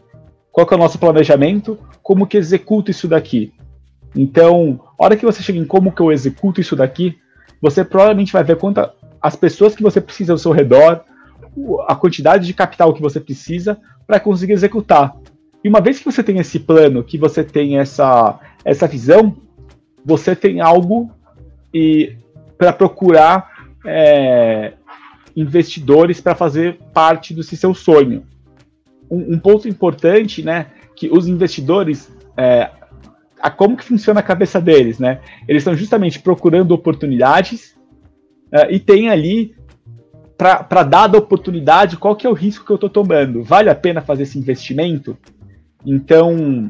Qual 0.51 0.67
é 0.69 0.75
o 0.75 0.77
nosso 0.77 0.97
planejamento? 0.97 1.77
Como 2.01 2.27
que 2.27 2.37
executa 2.37 2.91
isso 2.91 3.07
daqui? 3.07 3.53
Então, 4.15 4.79
a 4.97 5.05
hora 5.05 5.15
que 5.15 5.25
você 5.25 5.43
chega 5.43 5.59
em 5.59 5.65
como 5.65 5.91
que 5.91 6.01
eu 6.01 6.11
executo 6.11 6.59
isso 6.59 6.75
daqui, 6.75 7.17
você 7.61 7.83
provavelmente 7.83 8.33
vai 8.33 8.43
ver 8.43 8.57
quanta, 8.57 8.93
as 9.21 9.35
pessoas 9.35 9.75
que 9.75 9.83
você 9.83 10.01
precisa 10.01 10.33
ao 10.33 10.37
seu 10.37 10.51
redor, 10.51 11.03
a 11.87 11.95
quantidade 11.95 12.47
de 12.47 12.53
capital 12.53 12.93
que 12.93 13.01
você 13.01 13.19
precisa 13.19 13.77
para 14.09 14.19
conseguir 14.19 14.53
executar. 14.53 15.15
E 15.63 15.69
uma 15.69 15.79
vez 15.79 15.99
que 15.99 16.05
você 16.05 16.23
tem 16.23 16.39
esse 16.39 16.59
plano, 16.59 17.03
que 17.03 17.15
você 17.15 17.43
tem 17.43 17.77
essa, 17.77 18.39
essa 18.65 18.87
visão, 18.87 19.37
você 20.03 20.35
tem 20.35 20.61
algo 20.61 21.11
e 21.71 22.15
para 22.57 22.73
procurar 22.73 23.69
é, 23.85 24.73
investidores 25.35 26.19
para 26.19 26.33
fazer 26.33 26.79
parte 26.91 27.35
do 27.35 27.43
seu 27.43 27.75
sonho. 27.75 28.23
Um, 29.11 29.35
um, 29.35 29.39
ponto 29.39 29.67
importante, 29.67 30.41
né, 30.41 30.71
que 30.95 31.07
os 31.11 31.27
investidores, 31.27 32.11
é, 32.35 32.71
a 33.39 33.51
como 33.51 33.77
que 33.77 33.83
funciona 33.83 34.21
a 34.21 34.23
cabeça 34.23 34.59
deles, 34.59 34.97
né? 34.97 35.21
Eles 35.47 35.61
estão 35.61 35.75
justamente 35.75 36.19
procurando 36.19 36.71
oportunidades 36.71 37.77
Uh, 38.49 38.65
e 38.71 38.79
tem 38.79 39.09
ali, 39.09 39.55
para 40.39 40.83
dada 40.83 41.17
oportunidade, 41.17 41.97
qual 41.97 42.15
que 42.15 42.25
é 42.25 42.29
o 42.29 42.33
risco 42.33 42.65
que 42.65 42.71
eu 42.71 42.75
estou 42.75 42.89
tomando? 42.89 43.43
Vale 43.43 43.69
a 43.69 43.75
pena 43.75 43.99
fazer 43.99 44.23
esse 44.23 44.39
investimento? 44.39 45.17
Então, 45.85 46.69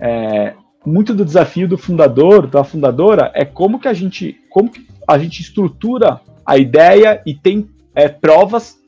é, 0.00 0.54
muito 0.86 1.12
do 1.14 1.22
desafio 1.22 1.68
do 1.68 1.76
fundador, 1.76 2.46
da 2.46 2.64
fundadora, 2.64 3.30
é 3.34 3.44
como 3.44 3.78
que 3.78 3.88
a 3.88 3.92
gente, 3.92 4.40
como 4.48 4.70
que 4.70 4.86
a 5.06 5.18
gente 5.18 5.42
estrutura 5.42 6.18
a 6.46 6.56
ideia 6.56 7.20
e 7.26 7.34
tem 7.34 7.68
é, 7.94 8.08
provas 8.08 8.78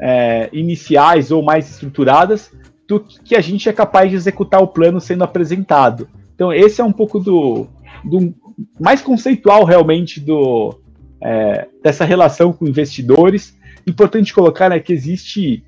é, 0.00 0.48
iniciais 0.52 1.32
ou 1.32 1.42
mais 1.42 1.68
estruturadas 1.68 2.52
do 2.86 3.00
que 3.00 3.34
a 3.34 3.40
gente 3.40 3.68
é 3.68 3.72
capaz 3.72 4.10
de 4.10 4.16
executar 4.16 4.62
o 4.62 4.68
plano 4.68 5.00
sendo 5.00 5.24
apresentado. 5.24 6.08
Então, 6.36 6.52
esse 6.52 6.80
é 6.80 6.84
um 6.84 6.92
pouco 6.92 7.18
do, 7.18 7.66
do 8.04 8.32
mais 8.78 9.02
conceitual 9.02 9.64
realmente 9.64 10.20
do, 10.20 10.78
é, 11.24 11.66
dessa 11.82 12.04
relação 12.04 12.52
com 12.52 12.68
investidores. 12.68 13.56
Importante 13.86 14.34
colocar 14.34 14.68
né, 14.68 14.78
que 14.78 14.92
existe 14.92 15.64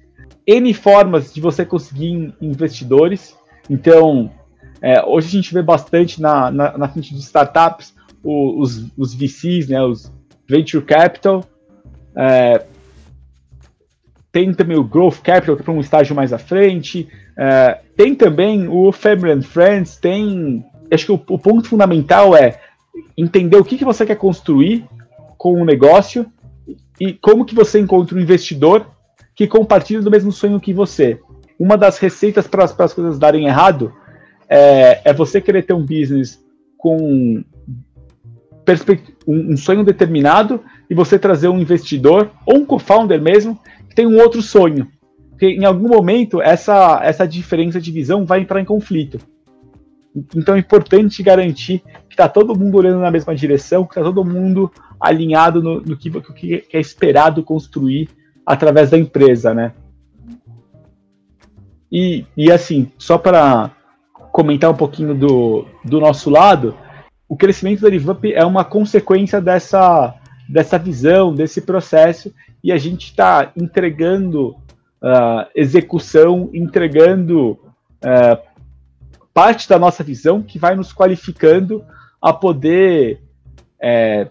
N 0.46 0.72
formas 0.74 1.32
de 1.32 1.40
você 1.40 1.64
conseguir 1.64 2.34
investidores. 2.40 3.34
Então, 3.68 4.30
é, 4.82 5.02
hoje 5.02 5.28
a 5.28 5.30
gente 5.30 5.54
vê 5.54 5.62
bastante 5.62 6.20
na, 6.20 6.50
na, 6.50 6.76
na 6.76 6.88
frente 6.88 7.14
de 7.14 7.20
startups 7.20 7.94
os, 8.22 8.86
os 8.96 9.14
VCs, 9.14 9.68
né, 9.68 9.82
os 9.82 10.12
Venture 10.46 10.84
Capital. 10.84 11.44
É, 12.14 12.64
tem 14.30 14.52
também 14.52 14.76
o 14.76 14.84
Growth 14.84 15.20
Capital, 15.22 15.56
que 15.56 15.62
é 15.62 15.64
para 15.64 15.72
um 15.72 15.80
estágio 15.80 16.14
mais 16.14 16.32
à 16.32 16.38
frente. 16.38 17.08
É, 17.38 17.80
tem 17.96 18.14
também 18.14 18.68
o 18.68 18.92
Family 18.92 19.32
and 19.32 19.42
Friends. 19.42 19.96
Tem. 19.96 20.64
Acho 20.92 21.06
que 21.06 21.12
o, 21.12 21.22
o 21.30 21.38
ponto 21.38 21.68
fundamental 21.68 22.36
é 22.36 22.60
entender 23.16 23.56
o 23.56 23.64
que, 23.64 23.78
que 23.78 23.84
você 23.84 24.04
quer 24.04 24.16
construir 24.16 24.86
com 25.36 25.52
o 25.52 25.60
um 25.60 25.64
negócio 25.64 26.26
e 27.00 27.12
como 27.12 27.44
que 27.44 27.54
você 27.54 27.78
encontra 27.78 28.16
um 28.16 28.20
investidor 28.20 28.86
que 29.34 29.46
compartilha 29.46 30.00
do 30.00 30.10
mesmo 30.10 30.32
sonho 30.32 30.60
que 30.60 30.72
você. 30.72 31.20
uma 31.58 31.76
das 31.76 31.98
receitas 31.98 32.46
para 32.46 32.64
as 32.64 32.94
coisas 32.94 33.18
darem 33.18 33.46
errado 33.46 33.92
é, 34.48 35.00
é 35.04 35.12
você 35.12 35.40
querer 35.40 35.62
ter 35.62 35.72
um 35.72 35.84
business 35.84 36.42
com 36.76 37.42
um, 39.26 39.52
um 39.52 39.56
sonho 39.56 39.84
determinado 39.84 40.62
e 40.88 40.94
você 40.94 41.18
trazer 41.18 41.48
um 41.48 41.58
investidor 41.58 42.30
ou 42.44 42.58
um 42.58 42.66
co-founder 42.66 43.20
mesmo 43.20 43.58
que 43.88 43.94
tem 43.94 44.06
um 44.06 44.20
outro 44.20 44.42
sonho. 44.42 44.88
Porque 45.30 45.46
em 45.46 45.64
algum 45.64 45.88
momento 45.88 46.40
essa, 46.40 47.00
essa 47.02 47.26
diferença 47.26 47.80
de 47.80 47.90
visão 47.90 48.24
vai 48.24 48.40
entrar 48.40 48.60
em 48.60 48.64
conflito. 48.64 49.18
Então 50.34 50.54
é 50.54 50.58
importante 50.58 51.22
garantir 51.22 51.82
que 52.16 52.22
está 52.22 52.28
todo 52.30 52.58
mundo 52.58 52.78
olhando 52.78 53.00
na 53.00 53.10
mesma 53.10 53.34
direção, 53.34 53.84
que 53.84 53.90
está 53.90 54.02
todo 54.02 54.24
mundo 54.24 54.72
alinhado 54.98 55.62
no, 55.62 55.82
no 55.82 55.96
que, 55.98 56.10
que, 56.10 56.64
é 56.72 56.80
esperado 56.80 57.42
construir 57.42 58.08
através 58.44 58.88
da 58.88 58.96
empresa, 58.96 59.52
né? 59.52 59.72
E, 61.92 62.24
e 62.34 62.50
assim, 62.50 62.90
só 62.96 63.18
para 63.18 63.70
comentar 64.32 64.70
um 64.70 64.76
pouquinho 64.76 65.14
do, 65.14 65.66
do 65.84 66.00
nosso 66.00 66.30
lado, 66.30 66.74
o 67.28 67.36
crescimento 67.36 67.82
da 67.82 67.90
LiveUp 67.90 68.32
é 68.32 68.44
uma 68.44 68.64
consequência 68.64 69.38
dessa, 69.38 70.14
dessa 70.48 70.78
visão, 70.78 71.34
desse 71.34 71.60
processo, 71.60 72.32
e 72.64 72.72
a 72.72 72.78
gente 72.78 73.10
está 73.10 73.52
entregando 73.54 74.56
uh, 75.02 75.46
execução, 75.54 76.48
entregando 76.54 77.50
uh, 77.50 78.38
parte 79.34 79.68
da 79.68 79.78
nossa 79.78 80.02
visão 80.02 80.42
que 80.42 80.58
vai 80.58 80.74
nos 80.74 80.94
qualificando 80.94 81.84
a 82.20 82.32
poder 82.32 83.20
é, 83.80 84.28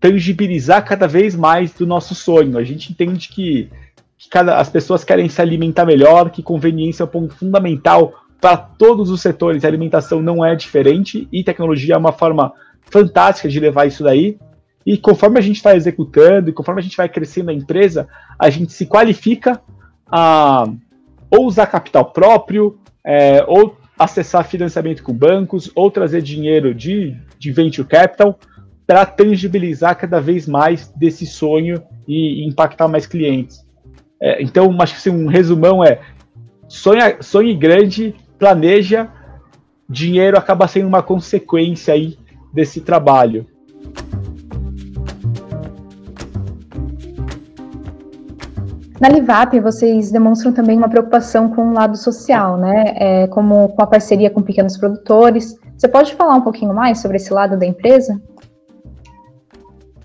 tangibilizar 0.00 0.84
cada 0.84 1.06
vez 1.06 1.36
mais 1.36 1.72
do 1.72 1.86
nosso 1.86 2.14
sonho. 2.14 2.56
A 2.56 2.64
gente 2.64 2.90
entende 2.90 3.28
que, 3.28 3.70
que 4.16 4.28
cada, 4.28 4.58
as 4.58 4.68
pessoas 4.68 5.04
querem 5.04 5.28
se 5.28 5.40
alimentar 5.40 5.84
melhor, 5.84 6.30
que 6.30 6.42
conveniência 6.42 7.02
é 7.02 7.06
um 7.06 7.08
ponto 7.08 7.34
fundamental 7.34 8.14
para 8.40 8.56
todos 8.56 9.10
os 9.10 9.20
setores. 9.20 9.64
A 9.64 9.68
alimentação 9.68 10.22
não 10.22 10.44
é 10.44 10.56
diferente 10.56 11.28
e 11.30 11.44
tecnologia 11.44 11.94
é 11.94 11.98
uma 11.98 12.12
forma 12.12 12.52
fantástica 12.80 13.48
de 13.48 13.60
levar 13.60 13.86
isso 13.86 14.02
daí. 14.02 14.38
E 14.84 14.96
conforme 14.96 15.38
a 15.38 15.42
gente 15.42 15.56
está 15.56 15.76
executando 15.76 16.48
e 16.48 16.52
conforme 16.52 16.80
a 16.80 16.82
gente 16.82 16.96
vai 16.96 17.08
crescendo 17.08 17.46
na 17.46 17.52
empresa, 17.52 18.08
a 18.38 18.48
gente 18.48 18.72
se 18.72 18.86
qualifica 18.86 19.60
a 20.10 20.64
ou 21.30 21.46
usar 21.46 21.66
capital 21.66 22.06
próprio, 22.06 22.76
é, 23.04 23.44
ou 23.46 23.76
acessar 24.00 24.48
financiamento 24.48 25.02
com 25.02 25.12
bancos, 25.12 25.70
ou 25.74 25.90
trazer 25.90 26.22
dinheiro 26.22 26.74
de, 26.74 27.14
de 27.38 27.52
venture 27.52 27.86
capital 27.86 28.38
para 28.86 29.04
tangibilizar 29.04 29.94
cada 29.94 30.18
vez 30.18 30.48
mais 30.48 30.90
desse 30.96 31.26
sonho 31.26 31.82
e, 32.08 32.42
e 32.42 32.48
impactar 32.48 32.88
mais 32.88 33.06
clientes. 33.06 33.62
É, 34.18 34.42
então, 34.42 34.74
acho 34.80 34.94
que 34.94 34.98
assim, 34.98 35.10
um 35.10 35.28
resumão 35.28 35.84
é 35.84 36.00
sonha, 36.66 37.18
sonhe 37.20 37.54
grande, 37.54 38.14
planeja, 38.38 39.06
dinheiro 39.86 40.38
acaba 40.38 40.66
sendo 40.66 40.88
uma 40.88 41.02
consequência 41.02 41.92
aí 41.92 42.16
desse 42.54 42.80
trabalho. 42.80 43.46
Na 49.00 49.08
Livap, 49.08 49.58
vocês 49.60 50.12
demonstram 50.12 50.52
também 50.52 50.76
uma 50.76 50.88
preocupação 50.88 51.48
com 51.48 51.70
o 51.70 51.72
lado 51.72 51.96
social, 51.96 52.58
né? 52.58 52.94
É, 52.96 53.26
como 53.28 53.70
com 53.70 53.82
a 53.82 53.86
parceria 53.86 54.28
com 54.28 54.42
pequenos 54.42 54.76
produtores. 54.76 55.58
Você 55.74 55.88
pode 55.88 56.14
falar 56.14 56.34
um 56.34 56.42
pouquinho 56.42 56.74
mais 56.74 57.00
sobre 57.00 57.16
esse 57.16 57.32
lado 57.32 57.58
da 57.58 57.64
empresa? 57.64 58.20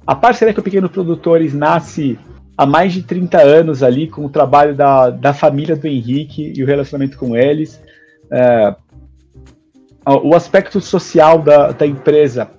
A 0.07 0.15
parceria 0.15 0.53
com 0.53 0.61
pequenos 0.61 0.89
produtores 0.91 1.53
nasce 1.53 2.17
há 2.57 2.65
mais 2.65 2.93
de 2.93 3.03
30 3.03 3.37
anos 3.41 3.83
ali 3.83 4.09
com 4.09 4.23
o 4.23 4.29
trabalho 4.29 4.73
da, 4.73 5.09
da 5.09 5.33
família 5.33 5.75
do 5.75 5.87
Henrique 5.87 6.53
e 6.55 6.63
o 6.63 6.65
relacionamento 6.65 7.17
com 7.17 7.35
eles. 7.35 7.81
É, 8.31 8.75
o 10.07 10.33
aspecto 10.33 10.79
social 10.79 11.39
da, 11.39 11.73
da 11.73 11.85
empresa, 11.85 12.49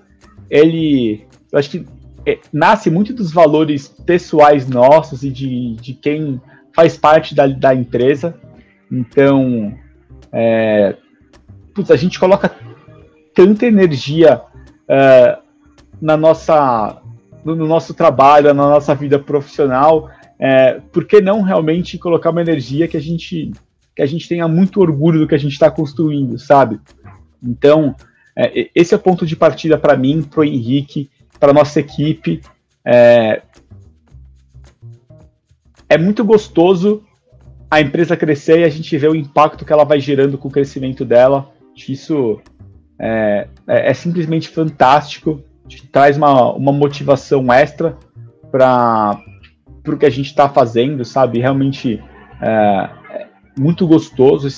ele, 0.50 1.26
eu 1.50 1.58
acho 1.58 1.70
que 1.70 1.86
é, 2.26 2.40
nasce 2.52 2.90
muito 2.90 3.14
dos 3.14 3.32
valores 3.32 3.88
pessoais 4.04 4.68
nossos 4.68 5.22
e 5.22 5.30
de, 5.30 5.76
de 5.76 5.94
quem 5.94 6.40
faz 6.74 6.96
parte 6.96 7.34
da, 7.34 7.46
da 7.46 7.74
empresa. 7.74 8.34
Então, 8.90 9.72
é, 10.32 10.96
putz, 11.72 11.90
a 11.90 11.96
gente 11.96 12.18
coloca 12.18 12.54
tanta 13.32 13.66
energia 13.66 14.42
é, 14.88 15.38
na 16.00 16.16
nossa, 16.16 17.00
no 17.44 17.66
nosso 17.66 17.94
trabalho, 17.94 18.52
na 18.52 18.68
nossa 18.68 18.94
vida 18.94 19.18
profissional, 19.18 20.10
é, 20.38 20.80
por 20.92 21.04
que 21.04 21.20
não 21.20 21.42
realmente 21.42 21.96
colocar 21.96 22.30
uma 22.30 22.42
energia 22.42 22.88
que 22.88 22.96
a 22.96 23.00
gente, 23.00 23.52
que 23.94 24.02
a 24.02 24.06
gente 24.06 24.28
tenha 24.28 24.48
muito 24.48 24.80
orgulho 24.80 25.20
do 25.20 25.28
que 25.28 25.34
a 25.34 25.38
gente 25.38 25.52
está 25.52 25.70
construindo, 25.70 26.38
sabe? 26.38 26.80
Então, 27.42 27.94
é, 28.36 28.68
esse 28.74 28.92
é 28.92 28.96
o 28.96 29.00
ponto 29.00 29.24
de 29.24 29.36
partida 29.36 29.78
para 29.78 29.96
mim, 29.96 30.22
para 30.22 30.40
o 30.40 30.44
Henrique, 30.44 31.08
para 31.38 31.52
nossa 31.52 31.80
equipe. 31.80 32.40
É, 32.84 33.42
é 35.88 35.98
muito 35.98 36.24
gostoso 36.24 37.02
a 37.70 37.80
empresa 37.80 38.16
crescer 38.16 38.60
e 38.60 38.64
a 38.64 38.68
gente 38.68 38.96
ver 38.96 39.10
o 39.10 39.14
impacto 39.14 39.64
que 39.64 39.72
ela 39.72 39.84
vai 39.84 40.00
gerando 40.00 40.38
com 40.38 40.48
o 40.48 40.50
crescimento 40.50 41.04
dela. 41.04 41.50
Isso 41.76 42.40
é, 42.98 43.48
é, 43.66 43.90
é 43.90 43.94
simplesmente 43.94 44.48
fantástico. 44.48 45.42
Traz 45.90 46.16
uma, 46.16 46.52
uma 46.52 46.72
motivação 46.72 47.52
extra 47.52 47.96
para 48.50 49.20
o 49.86 49.96
que 49.96 50.06
a 50.06 50.10
gente 50.10 50.26
está 50.26 50.48
fazendo, 50.48 51.04
sabe? 51.04 51.40
Realmente 51.40 52.02
é, 52.40 52.90
é 53.10 53.26
muito 53.58 53.86
gostoso 53.86 54.48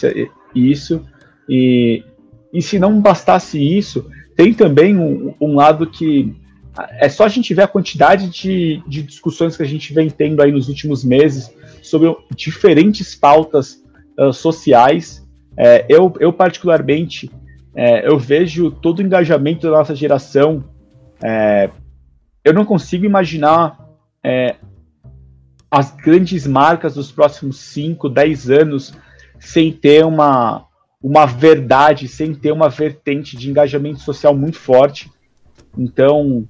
isso. 0.55 1.05
E, 1.49 2.05
e 2.53 2.61
se 2.61 2.79
não 2.79 3.01
bastasse 3.01 3.59
isso, 3.59 4.11
tem 4.37 4.53
também 4.53 4.97
um, 4.97 5.35
um 5.41 5.55
lado 5.55 5.87
que 5.87 6.37
é 7.01 7.09
só 7.09 7.25
a 7.25 7.29
gente 7.29 7.53
ver 7.55 7.63
a 7.63 7.69
quantidade 7.69 8.29
de, 8.29 8.83
de 8.87 9.03
discussões 9.03 9.57
que 9.57 9.63
a 9.63 9.67
gente 9.67 9.93
vem 9.93 10.09
tendo 10.09 10.43
aí 10.43 10.53
nos 10.53 10.69
últimos 10.69 11.05
meses 11.05 11.53
sobre 11.83 12.15
diferentes 12.35 13.15
pautas 13.15 13.83
uh, 14.19 14.33
sociais. 14.33 15.27
É, 15.57 15.85
eu, 15.89 16.13
eu, 16.21 16.33
particularmente, 16.33 17.31
é, 17.75 18.09
eu 18.09 18.19
vejo 18.19 18.71
todo 18.71 19.01
o 19.01 19.03
engajamento 19.03 19.63
da 19.63 19.79
nossa 19.79 19.95
geração. 19.95 20.65
É, 21.23 21.71
eu 22.45 22.55
não 22.55 22.65
consigo 22.65 23.05
imaginar 23.05 23.79
é, 24.23 24.57
as 25.71 25.91
grandes 25.95 26.47
marcas 26.47 26.95
dos 26.95 27.11
próximos 27.11 27.59
5, 27.61 28.09
10 28.09 28.51
anos 28.51 28.95
sem 29.39 29.73
ter 29.73 30.05
uma, 30.05 30.67
uma 31.03 31.27
verdade, 31.27 32.09
sem 32.09 32.35
ter 32.35 32.53
uma 32.53 32.69
vertente 32.69 33.37
de 33.37 33.51
engajamento 33.51 34.01
social 34.01 34.35
muito 34.35 34.59
forte. 34.59 35.11
Então, 35.77 36.49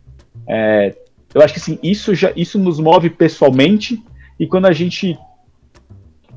é, 0.48 0.94
eu 1.34 1.42
acho 1.42 1.54
que 1.54 1.60
assim, 1.60 1.78
isso, 1.82 2.14
já, 2.14 2.32
isso 2.34 2.58
nos 2.58 2.80
move 2.80 3.10
pessoalmente, 3.10 4.02
e 4.38 4.46
quando 4.46 4.66
a 4.66 4.72
gente 4.72 5.18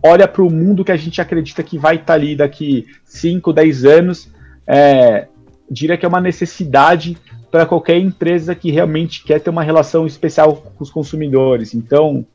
olha 0.03 0.27
para 0.27 0.41
o 0.41 0.49
mundo 0.49 0.83
que 0.83 0.91
a 0.91 0.97
gente 0.97 1.21
acredita 1.21 1.63
que 1.63 1.77
vai 1.77 1.95
estar 1.95 2.07
tá 2.07 2.13
ali 2.13 2.35
daqui 2.35 2.87
5, 3.05 3.53
10 3.53 3.85
anos, 3.85 4.29
é, 4.67 5.27
diria 5.69 5.97
que 5.97 6.05
é 6.05 6.09
uma 6.09 6.19
necessidade 6.21 7.17
para 7.51 7.65
qualquer 7.65 7.97
empresa 7.97 8.55
que 8.55 8.71
realmente 8.71 9.23
quer 9.23 9.39
ter 9.39 9.49
uma 9.49 9.63
relação 9.63 10.07
especial 10.07 10.55
com 10.55 10.83
os 10.83 10.89
consumidores. 10.89 11.73
Então, 11.73 12.25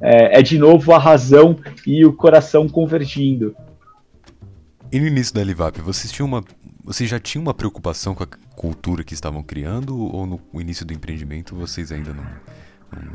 é, 0.00 0.38
é 0.38 0.42
de 0.42 0.58
novo 0.58 0.92
a 0.92 0.98
razão 0.98 1.56
e 1.86 2.04
o 2.04 2.12
coração 2.12 2.68
convergindo. 2.68 3.54
E 4.90 5.00
no 5.00 5.06
início 5.06 5.34
da 5.34 5.42
Livap, 5.42 5.80
vocês 5.80 6.12
tinham 6.12 6.26
uma 6.26 6.44
vocês 6.84 7.08
já 7.08 7.18
tinham 7.18 7.42
uma 7.42 7.54
preocupação 7.54 8.14
com 8.14 8.24
a 8.24 8.28
cultura 8.56 9.04
que 9.04 9.14
estavam 9.14 9.42
criando 9.42 9.98
ou 9.98 10.26
no 10.26 10.60
início 10.60 10.84
do 10.84 10.92
empreendimento 10.92 11.54
vocês 11.54 11.92
ainda 11.92 12.12
não, 12.12 12.26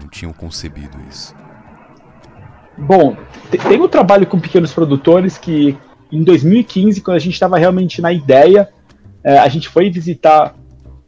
não 0.02 0.10
tinham 0.10 0.32
concebido 0.32 0.98
isso? 1.10 1.36
Bom, 2.78 3.18
tem 3.50 3.82
um 3.82 3.88
trabalho 3.88 4.28
com 4.28 4.40
pequenos 4.40 4.72
produtores 4.72 5.38
que 5.38 5.76
em 6.12 6.24
2015, 6.24 7.02
quando 7.02 7.18
a 7.18 7.20
gente 7.20 7.34
estava 7.34 7.58
realmente 7.58 8.02
na 8.02 8.14
ideia, 8.14 8.70
é, 9.24 9.38
a 9.40 9.48
gente 9.48 9.68
foi 9.68 9.90
visitar 9.90 10.56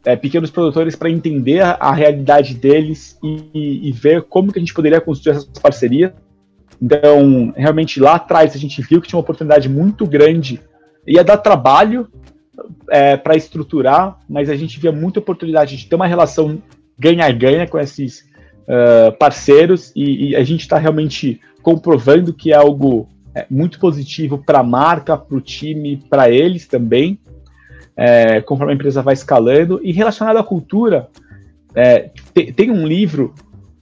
é, 0.04 0.16
pequenos 0.16 0.50
produtores 0.50 0.96
para 0.96 1.10
entender 1.10 1.60
a, 1.60 1.92
realidade 1.92 2.54
deles 2.54 3.18
e, 3.22 3.88
e, 3.88 3.92
ver 3.92 4.22
como 4.22 4.52
que 4.52 4.58
a 4.58 4.62
gente 4.62 4.74
poderia 4.74 5.00
construir 5.00 5.36
essas 5.36 5.58
parcerias. 5.58 6.12
Então, 6.80 7.52
realmente 7.56 8.00
lá 8.00 8.16
atrás 8.16 8.54
a 8.54 8.58
gente 8.58 8.80
viu 8.82 9.00
que 9.00 9.08
tinha 9.08 9.18
uma 9.18 9.22
oportunidade 9.22 9.68
muito 9.68 10.06
grande, 10.06 10.60
ia 11.06 11.22
dar 11.22 11.36
trabalho, 11.36 12.08
é, 12.88 13.16
para 13.16 13.36
estruturar, 13.36 14.18
mas 14.28 14.48
a 14.48 14.56
gente 14.56 14.78
via 14.78 14.92
muita 14.92 15.20
oportunidade 15.20 15.76
de 15.76 15.86
ter 15.86 15.94
uma 15.94 16.06
relação 16.06 16.62
ganha-ganha 16.98 17.66
com 17.66 17.78
esses 17.78 18.28
uh, 18.68 19.12
parceiros 19.18 19.92
e, 19.96 20.30
e, 20.30 20.36
a 20.36 20.44
gente 20.44 20.60
está 20.60 20.78
realmente 20.78 21.40
comprovando 21.62 22.32
que 22.34 22.52
é 22.52 22.56
algo 22.56 23.08
é, 23.34 23.46
muito 23.50 23.78
positivo 23.78 24.38
para 24.38 24.60
a 24.60 24.64
marca, 24.64 25.16
para 25.16 25.36
o 25.36 25.40
time, 25.40 26.02
para 26.08 26.30
eles 26.30 26.66
também, 26.66 27.18
é, 27.96 28.40
conforme 28.40 28.72
a 28.72 28.74
empresa 28.74 29.02
vai 29.02 29.14
escalando. 29.14 29.80
E 29.82 29.92
relacionado 29.92 30.36
à 30.36 30.44
cultura, 30.44 31.08
é, 31.74 32.10
tem, 32.34 32.52
tem, 32.52 32.70
um 32.70 32.86
livro, 32.86 33.34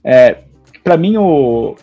é, 0.03 0.39
para 0.83 0.97
mim 0.97 1.17
o, 1.17 1.75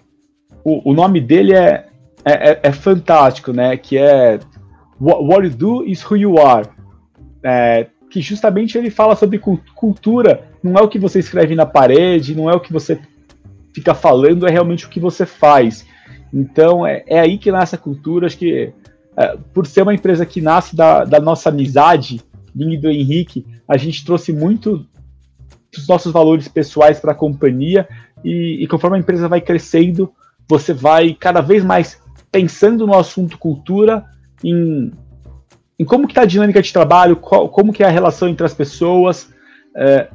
o, 0.64 0.90
o, 0.90 0.94
nome 0.94 1.20
dele 1.20 1.54
é, 1.54 1.86
é, 2.24 2.72
fantástico, 2.72 3.52
né? 3.52 3.76
Que 3.76 3.98
é 3.98 4.38
what, 5.00 5.46
you 5.46 5.50
do 5.50 5.84
is 5.84 6.04
who 6.04 6.16
you 6.16 6.38
are. 6.38 6.68
É, 7.48 7.86
que 8.10 8.20
justamente 8.20 8.76
ele 8.76 8.90
fala 8.90 9.14
sobre 9.14 9.38
cultura, 9.38 10.48
não 10.62 10.74
é 10.74 10.82
o 10.82 10.88
que 10.88 10.98
você 10.98 11.20
escreve 11.20 11.54
na 11.54 11.64
parede, 11.64 12.34
não 12.34 12.50
é 12.50 12.54
o 12.54 12.60
que 12.60 12.72
você 12.72 12.98
fica 13.72 13.94
falando, 13.94 14.48
é 14.48 14.50
realmente 14.50 14.86
o 14.86 14.88
que 14.88 14.98
você 14.98 15.24
faz. 15.24 15.86
Então 16.32 16.86
é, 16.86 17.04
é 17.06 17.20
aí 17.20 17.38
que 17.38 17.52
nasce 17.52 17.74
a 17.74 17.78
cultura. 17.78 18.26
Acho 18.26 18.38
que 18.38 18.72
é, 19.16 19.36
por 19.54 19.66
ser 19.66 19.82
uma 19.82 19.94
empresa 19.94 20.26
que 20.26 20.40
nasce 20.40 20.74
da, 20.74 21.04
da 21.04 21.20
nossa 21.20 21.50
amizade, 21.50 22.20
minha 22.54 22.74
e 22.74 22.80
do 22.80 22.90
Henrique, 22.90 23.46
a 23.68 23.76
gente 23.76 24.04
trouxe 24.04 24.32
muito 24.32 24.86
dos 25.72 25.86
nossos 25.86 26.12
valores 26.12 26.48
pessoais 26.48 26.98
para 26.98 27.12
a 27.12 27.14
companhia 27.14 27.86
e, 28.24 28.64
e 28.64 28.66
conforme 28.66 28.96
a 28.96 29.00
empresa 29.00 29.28
vai 29.28 29.40
crescendo, 29.40 30.12
você 30.48 30.72
vai 30.72 31.14
cada 31.14 31.40
vez 31.40 31.64
mais 31.64 32.00
pensando 32.32 32.86
no 32.86 32.94
assunto 32.94 33.38
cultura, 33.38 34.04
em, 34.42 34.90
em 35.78 35.84
como 35.84 36.06
que 36.06 36.12
está 36.12 36.22
a 36.22 36.26
dinâmica 36.26 36.62
de 36.62 36.72
trabalho, 36.72 37.16
qual, 37.16 37.48
como 37.48 37.72
que 37.72 37.82
é 37.82 37.86
a 37.86 37.90
relação 37.90 38.28
entre 38.28 38.46
as 38.46 38.54
pessoas. 38.54 39.28
É, 39.76 40.08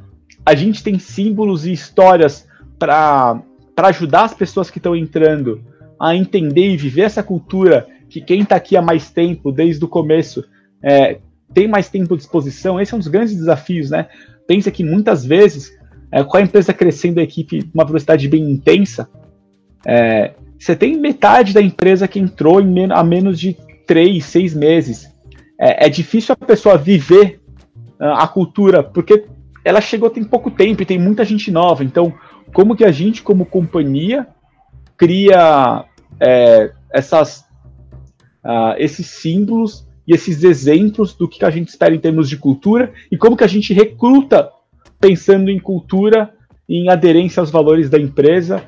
a 0.44 0.54
gente 0.54 0.82
tem 0.82 0.98
símbolos 0.98 1.66
e 1.66 1.72
histórias 1.72 2.48
para 2.78 3.42
ajudar 3.76 4.24
as 4.24 4.34
pessoas 4.34 4.70
que 4.70 4.78
estão 4.78 4.96
entrando 4.96 5.62
a 6.00 6.16
entender 6.16 6.72
e 6.72 6.76
viver 6.76 7.02
essa 7.02 7.22
cultura 7.22 7.86
que 8.08 8.20
quem 8.20 8.42
está 8.42 8.56
aqui 8.56 8.76
há 8.76 8.82
mais 8.82 9.10
tempo, 9.10 9.52
desde 9.52 9.82
o 9.84 9.88
começo, 9.88 10.44
é, 10.82 11.18
tem 11.54 11.68
mais 11.68 11.88
tempo 11.88 12.14
à 12.14 12.16
disposição. 12.16 12.80
Esse 12.80 12.92
é 12.92 12.96
um 12.96 12.98
dos 12.98 13.08
grandes 13.08 13.36
desafios, 13.36 13.90
né? 13.90 14.08
Pensa 14.46 14.70
que 14.70 14.82
muitas 14.82 15.24
vezes, 15.24 15.72
é, 16.10 16.24
com 16.24 16.36
a 16.36 16.42
empresa 16.42 16.74
crescendo 16.74 17.20
a 17.20 17.22
equipe 17.22 17.70
uma 17.72 17.84
velocidade 17.84 18.28
bem 18.28 18.50
intensa, 18.50 19.08
é, 19.86 20.34
você 20.58 20.74
tem 20.76 20.98
metade 20.98 21.52
da 21.52 21.62
empresa 21.62 22.08
que 22.08 22.18
entrou 22.18 22.60
em 22.60 22.66
men 22.66 22.92
a 22.92 23.02
menos 23.02 23.38
de 23.38 23.56
três, 23.86 24.24
seis 24.24 24.54
meses. 24.54 25.11
É, 25.62 25.86
é 25.86 25.88
difícil 25.88 26.32
a 26.32 26.44
pessoa 26.44 26.76
viver 26.76 27.40
uh, 28.00 28.14
a 28.14 28.26
cultura, 28.26 28.82
porque 28.82 29.26
ela 29.64 29.80
chegou 29.80 30.10
tem 30.10 30.24
pouco 30.24 30.50
tempo 30.50 30.82
e 30.82 30.86
tem 30.86 30.98
muita 30.98 31.24
gente 31.24 31.52
nova. 31.52 31.84
Então, 31.84 32.12
como 32.52 32.74
que 32.74 32.84
a 32.84 32.90
gente, 32.90 33.22
como 33.22 33.46
companhia, 33.46 34.26
cria 34.96 35.84
é, 36.18 36.72
essas, 36.92 37.44
uh, 38.44 38.74
esses 38.76 39.06
símbolos 39.06 39.86
e 40.04 40.12
esses 40.12 40.42
exemplos 40.42 41.14
do 41.14 41.28
que 41.28 41.44
a 41.44 41.50
gente 41.50 41.68
espera 41.68 41.94
em 41.94 42.00
termos 42.00 42.28
de 42.28 42.36
cultura 42.36 42.92
e 43.10 43.16
como 43.16 43.36
que 43.36 43.44
a 43.44 43.48
gente 43.48 43.72
recruta 43.72 44.50
pensando 45.00 45.48
em 45.48 45.60
cultura 45.60 46.34
em 46.68 46.88
aderência 46.88 47.38
aos 47.38 47.52
valores 47.52 47.88
da 47.88 48.00
empresa. 48.00 48.64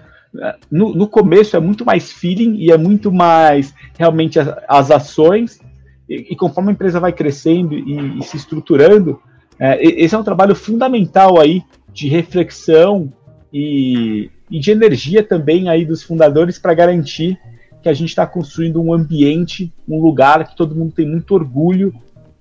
No, 0.71 0.95
no 0.95 1.09
começo 1.09 1.57
é 1.57 1.61
muito 1.61 1.85
mais 1.85 2.13
feeling 2.13 2.55
e 2.57 2.71
é 2.71 2.77
muito 2.77 3.11
mais 3.11 3.75
realmente 3.99 4.39
as, 4.39 4.49
as 4.69 4.91
ações, 4.91 5.61
e, 6.31 6.37
conforme 6.37 6.71
a 6.71 6.73
empresa 6.73 7.01
vai 7.01 7.13
crescendo 7.13 7.75
e, 7.75 8.19
e 8.19 8.23
se 8.23 8.37
estruturando, 8.37 9.21
é, 9.59 9.83
esse 9.83 10.15
é 10.15 10.19
um 10.19 10.25
trabalho 10.25 10.55
fundamental 10.55 11.41
aí 11.41 11.63
de 11.93 12.09
reflexão 12.09 13.13
e, 13.53 14.31
e 14.51 14.59
de 14.59 14.71
energia 14.71 15.23
também 15.23 15.69
aí 15.69 15.85
dos 15.85 16.03
fundadores 16.03 16.59
para 16.59 16.75
garantir 16.75 17.39
que 17.83 17.89
a 17.89 17.93
gente 17.93 18.09
está 18.09 18.27
construindo 18.27 18.81
um 18.81 18.93
ambiente, 18.93 19.73
um 19.89 20.01
lugar 20.01 20.49
que 20.49 20.57
todo 20.57 20.75
mundo 20.75 20.93
tem 20.93 21.07
muito 21.07 21.35
orgulho 21.35 21.95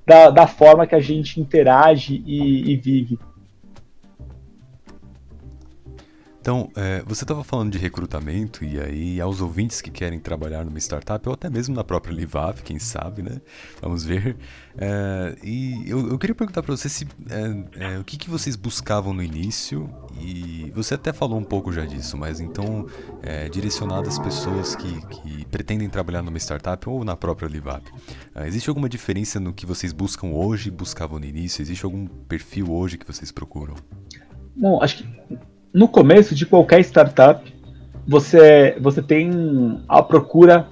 da, 0.07 0.30
da 0.30 0.47
forma 0.47 0.88
que 0.88 0.95
a 0.95 0.99
gente 0.99 1.39
interage 1.39 2.24
e, 2.26 2.71
e 2.71 2.78
vive. 2.78 3.19
Então, 6.44 6.70
é, 6.76 7.02
você 7.08 7.24
estava 7.24 7.41
falando 7.41 7.72
de 7.72 7.78
recrutamento 7.78 8.66
e 8.66 8.78
aí 8.78 9.22
aos 9.22 9.39
ouvintes 9.39 9.80
que 9.80 9.89
querem 9.89 10.20
trabalhar 10.20 10.66
numa 10.66 10.78
startup 10.78 11.26
ou 11.30 11.36
até 11.36 11.50
mesmo 11.50 11.74
na 11.74 11.86
própria 11.86 12.12
Livap, 12.12 12.62
quem 12.64 12.78
sabe, 12.80 13.22
né? 13.22 13.39
Vamos 13.82 14.04
ver. 14.04 14.36
É, 14.78 15.38
e 15.41 15.89
eu, 15.89 16.10
eu, 16.10 16.20
queria 16.20 16.36
perguntar 16.36 16.62
para 16.62 16.76
você 16.76 16.89
se 16.89 17.08
é, 17.30 17.94
é, 17.94 17.98
o 17.98 18.04
que, 18.04 18.18
que 18.18 18.30
vocês 18.30 18.58
buscavam 18.58 19.14
no 19.14 19.24
início 19.24 19.89
e 20.20 20.70
você 20.76 20.96
até 20.96 21.14
falou 21.14 21.39
um 21.39 21.46
pouco 21.46 21.72
já 21.72 21.86
disso, 21.86 22.18
mas 22.18 22.41
então 22.41 22.88
é, 23.22 23.48
direcionado 23.48 24.10
às 24.10 24.20
pessoas 24.20 24.76
que, 24.76 25.06
que, 25.08 25.46
pretendem 25.46 25.88
trabalhar 25.88 26.22
numa 26.22 26.39
startup 26.39 26.89
ou 26.89 27.06
na 27.06 27.16
própria 27.16 27.48
Livap, 27.48 27.89
é, 28.36 28.46
existe 28.48 28.68
alguma 28.68 28.89
diferença 28.89 29.39
no 29.39 29.54
que 29.54 29.66
vocês 29.66 29.94
buscam 29.94 30.28
hoje 30.28 30.70
buscavam 30.70 31.20
no 31.20 31.26
início? 31.26 31.62
Existe 31.62 31.86
algum 31.86 32.06
perfil 32.06 32.70
hoje 32.70 32.98
que 32.98 33.08
vocês 33.08 33.32
procuram? 33.32 33.76
Bom, 34.58 34.84
acho 34.84 34.98
que 34.98 35.53
no 35.74 35.88
começo 35.88 36.36
de 36.36 36.45
qualquer 36.45 36.82
startup, 36.82 37.41
você, 38.07 38.78
você 38.80 39.01
tem 39.01 39.82
a 39.88 40.01
procura 40.03 40.67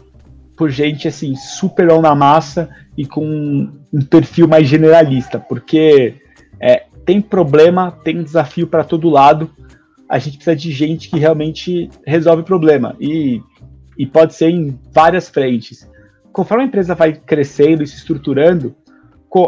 por 0.56 0.70
gente 0.70 1.08
assim, 1.08 1.36
super 1.36 1.88
na 2.02 2.14
massa 2.14 2.70
e 2.96 3.06
com 3.06 3.26
um 3.92 4.02
perfil 4.02 4.48
mais 4.48 4.68
generalista, 4.68 5.40
porque 5.40 6.16
é, 6.60 6.84
tem 7.04 7.20
problema, 7.20 7.92
tem 8.04 8.22
desafio 8.22 8.68
para 8.68 8.84
todo 8.84 9.10
lado. 9.10 9.50
A 10.08 10.20
gente 10.20 10.38
precisa 10.38 10.56
de 10.56 10.72
gente 10.72 11.10
que 11.10 11.18
realmente 11.18 11.90
resolve 12.06 12.44
problema 12.44 12.96
e, 13.00 13.42
e 13.98 14.06
pode 14.06 14.36
ser 14.36 14.50
em 14.50 14.78
várias 14.94 15.30
frentes. 15.30 15.90
Conforme 16.32 16.64
a 16.64 16.68
empresa 16.68 16.94
vai 16.94 17.14
crescendo 17.14 17.82
e 17.82 17.88
se 17.88 17.96
estruturando, 17.96 18.76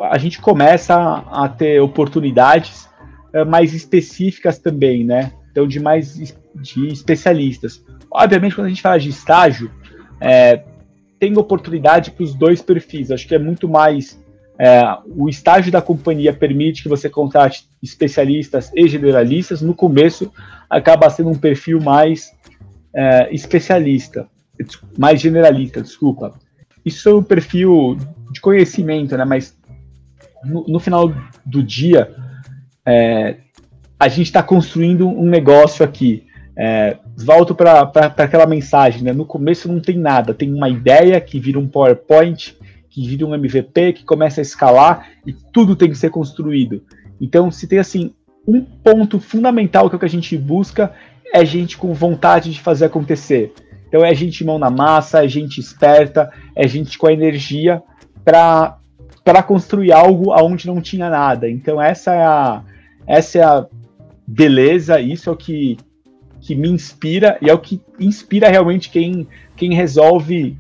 a 0.10 0.18
gente 0.18 0.42
começa 0.42 0.96
a, 0.96 1.46
a 1.46 1.50
ter 1.50 1.80
oportunidades 1.80 2.90
é, 3.34 3.44
mais 3.44 3.74
específicas 3.74 4.58
também, 4.58 5.04
né? 5.04 5.32
Então 5.54 5.68
de 5.68 5.80
mais 5.80 6.16
de 6.56 6.88
especialistas. 6.88 7.86
Obviamente, 8.12 8.56
quando 8.56 8.66
a 8.66 8.70
gente 8.70 8.82
fala 8.82 9.00
de 9.00 9.10
estágio, 9.10 9.72
é, 10.20 10.64
tem 11.20 11.38
oportunidade 11.38 12.10
para 12.10 12.24
os 12.24 12.34
dois 12.34 12.60
perfis. 12.60 13.12
Acho 13.12 13.28
que 13.28 13.36
é 13.36 13.40
muito 13.40 13.70
mais. 13.70 14.20
É, 14.58 14.82
o 15.16 15.30
estágio 15.30 15.72
da 15.72 15.82
companhia 15.82 16.34
permite 16.34 16.84
que 16.84 16.90
você 16.90 17.08
contrate 17.08 17.68
especialistas 17.82 18.72
e 18.76 18.88
generalistas. 18.88 19.62
No 19.62 19.76
começo, 19.76 20.32
acaba 20.68 21.10
sendo 21.10 21.30
um 21.30 21.38
perfil 21.38 21.80
mais 21.80 22.32
é, 22.96 23.34
especialista, 23.34 24.28
mais 24.98 25.22
generalista, 25.22 25.82
desculpa. 25.82 26.34
Isso 26.84 27.10
é 27.10 27.14
um 27.14 27.24
perfil 27.24 27.98
de 28.32 28.42
conhecimento, 28.42 29.16
né? 29.16 29.24
Mas 29.24 29.56
no, 30.44 30.66
no 30.68 30.80
final 30.80 31.14
do 31.46 31.62
dia, 31.62 32.12
é, 32.86 33.38
a 34.00 34.08
gente 34.08 34.28
está 34.28 34.44
construindo 34.44 35.08
um 35.08 35.26
negócio 35.26 35.84
aqui. 35.84 36.24
É, 36.56 36.98
volto 37.18 37.56
para 37.56 37.82
aquela 38.18 38.46
mensagem, 38.46 39.02
né? 39.02 39.12
No 39.12 39.26
começo 39.26 39.72
não 39.72 39.80
tem 39.80 39.98
nada, 39.98 40.34
tem 40.34 40.54
uma 40.54 40.70
ideia 40.70 41.20
que 41.20 41.40
vira 41.40 41.58
um 41.58 41.68
PowerPoint, 41.68 42.56
que 42.90 43.08
vira 43.08 43.26
um 43.26 43.34
MVP, 43.34 43.94
que 43.94 44.04
começa 44.04 44.40
a 44.40 44.44
escalar 44.44 45.10
e 45.26 45.34
tudo 45.34 45.76
tem 45.76 45.90
que 45.90 45.98
ser 45.98 46.12
construído. 46.12 46.84
Então, 47.20 47.50
se 47.50 47.68
tem 47.68 47.80
assim 47.80 48.14
um 48.48 48.62
ponto 48.62 49.20
fundamental 49.20 49.90
que 49.90 49.96
é 49.96 49.98
o 49.98 50.00
que 50.00 50.06
a 50.06 50.10
gente 50.10 50.38
busca 50.38 50.94
é 51.34 51.44
gente 51.44 51.78
com 51.78 51.94
vontade 51.94 52.52
de 52.52 52.62
fazer 52.62 52.86
acontecer. 52.86 53.54
Então 53.88 54.06
é 54.06 54.14
gente 54.14 54.44
mão 54.44 54.60
na 54.60 54.70
massa, 54.70 55.24
é 55.24 55.28
gente 55.28 55.60
esperta, 55.60 56.32
é 56.56 56.68
gente 56.68 56.98
com 56.98 57.08
a 57.08 57.14
energia 57.14 57.82
para 58.24 58.78
para 59.24 59.42
construir 59.42 59.94
algo 59.94 60.34
aonde 60.34 60.68
não 60.68 60.82
tinha 60.82 61.10
nada. 61.10 61.50
Então 61.50 61.82
essa 61.82 62.14
é 62.14 62.24
a 62.24 62.62
essa 63.08 63.40
é 63.40 63.44
a 63.44 63.66
beleza, 64.26 65.00
isso 65.00 65.30
é 65.30 65.34
o 65.34 65.36
que, 65.36 65.78
que 66.42 66.56
me 66.56 66.70
inspira 66.70 67.38
e 67.42 67.50
é 67.50 67.54
o 67.54 67.60
que 67.60 67.82
inspira 68.00 68.50
realmente 68.50 68.90
quem, 68.90 69.28
quem 69.56 69.74
resolve 69.74 70.58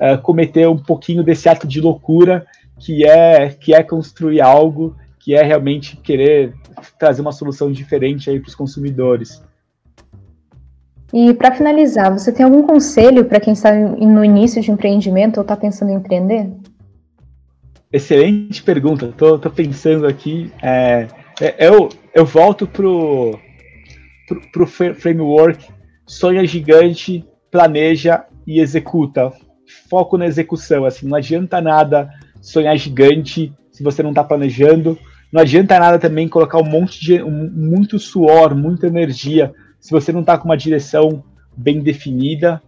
uh, 0.00 0.20
cometer 0.22 0.68
um 0.68 0.78
pouquinho 0.78 1.22
desse 1.22 1.48
ato 1.48 1.66
de 1.66 1.80
loucura 1.80 2.46
que 2.78 3.06
é, 3.06 3.48
que 3.48 3.74
é 3.74 3.82
construir 3.82 4.40
algo, 4.40 4.96
que 5.18 5.34
é 5.34 5.42
realmente 5.42 5.96
querer 5.96 6.54
trazer 6.98 7.22
uma 7.22 7.32
solução 7.32 7.72
diferente 7.72 8.28
aí 8.30 8.38
para 8.38 8.48
os 8.48 8.54
consumidores. 8.54 9.42
E 11.12 11.32
para 11.34 11.54
finalizar, 11.54 12.12
você 12.12 12.32
tem 12.32 12.44
algum 12.44 12.62
conselho 12.62 13.24
para 13.24 13.40
quem 13.40 13.52
está 13.52 13.72
no 13.72 14.24
início 14.24 14.60
de 14.60 14.70
empreendimento 14.70 15.38
ou 15.38 15.42
está 15.42 15.56
pensando 15.56 15.90
em 15.90 15.94
empreender? 15.94 16.50
Excelente 17.92 18.62
pergunta. 18.62 19.06
Estou 19.06 19.38
pensando 19.38 20.06
aqui. 20.06 20.52
É, 20.60 21.06
é, 21.40 21.68
eu, 21.68 21.88
eu 22.16 22.24
volto 22.24 22.66
pro, 22.66 23.38
pro, 24.26 24.40
pro 24.50 24.66
framework 24.66 25.68
sonha 26.06 26.46
gigante, 26.46 27.22
planeja 27.50 28.24
e 28.46 28.58
executa. 28.58 29.30
Foco 29.90 30.16
na 30.16 30.24
execução, 30.24 30.86
assim, 30.86 31.06
não 31.06 31.18
adianta 31.18 31.60
nada 31.60 32.08
sonhar 32.40 32.74
gigante 32.78 33.52
se 33.70 33.82
você 33.82 34.02
não 34.02 34.10
está 34.10 34.24
planejando. 34.24 34.98
Não 35.30 35.42
adianta 35.42 35.78
nada 35.78 35.98
também 35.98 36.26
colocar 36.26 36.58
um 36.58 36.64
monte 36.64 36.98
de 37.00 37.22
um, 37.22 37.50
muito 37.52 37.98
suor, 37.98 38.54
muita 38.54 38.86
energia 38.86 39.52
se 39.78 39.90
você 39.90 40.10
não 40.10 40.20
está 40.20 40.38
com 40.38 40.46
uma 40.46 40.56
direção 40.56 41.22
bem 41.54 41.82
definida. 41.82 42.62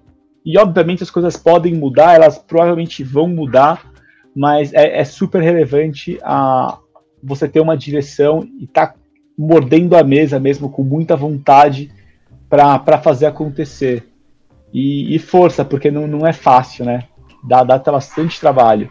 E 0.44 0.58
obviamente 0.58 1.02
as 1.02 1.10
coisas 1.10 1.38
podem 1.38 1.74
mudar, 1.74 2.14
elas 2.14 2.36
provavelmente 2.36 3.02
vão 3.02 3.26
mudar, 3.26 3.90
mas 4.36 4.74
é, 4.74 4.98
é 4.98 5.04
super 5.04 5.40
relevante 5.40 6.18
a, 6.22 6.78
você 7.22 7.48
ter 7.48 7.60
uma 7.60 7.76
direção 7.76 8.46
e 8.60 8.66
tá 8.66 8.94
mordendo 9.38 9.96
a 9.96 10.02
mesa 10.02 10.40
mesmo 10.40 10.68
com 10.68 10.82
muita 10.82 11.14
vontade 11.14 11.92
para 12.48 12.98
fazer 12.98 13.26
acontecer. 13.26 14.08
e, 14.72 15.14
e 15.14 15.18
força, 15.18 15.64
porque 15.64 15.90
não, 15.90 16.06
não 16.06 16.26
é 16.26 16.32
fácil, 16.32 16.84
né? 16.84 17.04
Dá, 17.42 17.62
dá 17.62 17.78
bastante 17.78 18.40
trabalho. 18.40 18.90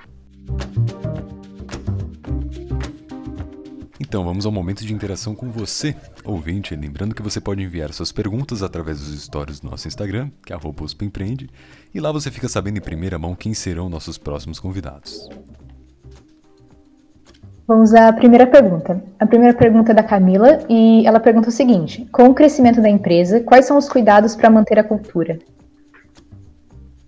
Então 4.00 4.24
vamos 4.24 4.46
ao 4.46 4.52
momento 4.52 4.86
de 4.86 4.94
interação 4.94 5.36
com 5.36 5.52
você, 5.52 5.94
ouvinte. 6.24 6.74
Lembrando 6.76 7.14
que 7.14 7.22
você 7.22 7.42
pode 7.42 7.62
enviar 7.62 7.92
suas 7.92 8.12
perguntas 8.12 8.64
através 8.64 9.00
dos 9.00 9.22
stories 9.22 9.60
do 9.60 9.70
nosso 9.70 9.88
Instagram, 9.88 10.32
que 10.46 10.54
é 10.54 10.58
@empreende, 11.02 11.50
e 11.94 12.00
lá 12.00 12.12
você 12.12 12.32
fica 12.32 12.48
sabendo 12.48 12.78
em 12.78 12.82
primeira 12.82 13.20
mão 13.20 13.36
quem 13.36 13.54
serão 13.54 13.90
nossos 13.90 14.18
próximos 14.18 14.60
convidados. 14.62 15.28
Vamos 17.68 17.94
à 17.94 18.14
primeira 18.14 18.48
pergunta. 18.48 19.04
A 19.20 19.26
primeira 19.26 19.54
pergunta 19.54 19.92
é 19.92 19.96
da 19.96 20.02
Camila 20.02 20.60
e 20.70 21.06
ela 21.06 21.20
pergunta 21.20 21.50
o 21.50 21.52
seguinte: 21.52 22.08
Com 22.14 22.30
o 22.30 22.34
crescimento 22.34 22.82
da 22.82 22.90
empresa, 22.90 23.42
quais 23.42 23.66
são 23.66 23.78
os 23.78 23.90
cuidados 23.90 24.38
para 24.38 24.50
manter 24.50 24.80
a 24.80 24.84
cultura? 24.86 25.38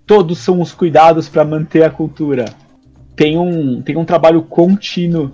Todos 0.05 0.39
são 0.39 0.60
os 0.60 0.74
cuidados 0.74 1.30
para 1.30 1.45
manter 1.45 1.84
a 1.84 1.89
cultura. 1.89 2.43
Tem 3.16 3.38
um, 3.38 3.82
tem 3.82 3.95
um 3.95 4.03
trabalho 4.03 4.41
contínuo 4.41 5.32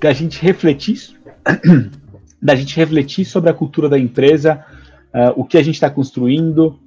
da 0.00 0.12
gente 0.12 0.40
refletir, 0.40 1.18
da 2.40 2.54
gente 2.54 2.76
refletir 2.76 3.24
sobre 3.24 3.50
a 3.50 3.54
cultura 3.54 3.88
da 3.88 3.98
empresa, 3.98 4.64
uh, 5.12 5.32
o 5.34 5.44
que 5.44 5.58
a 5.58 5.62
gente 5.64 5.74
está 5.74 5.90
construindo. 5.90 6.78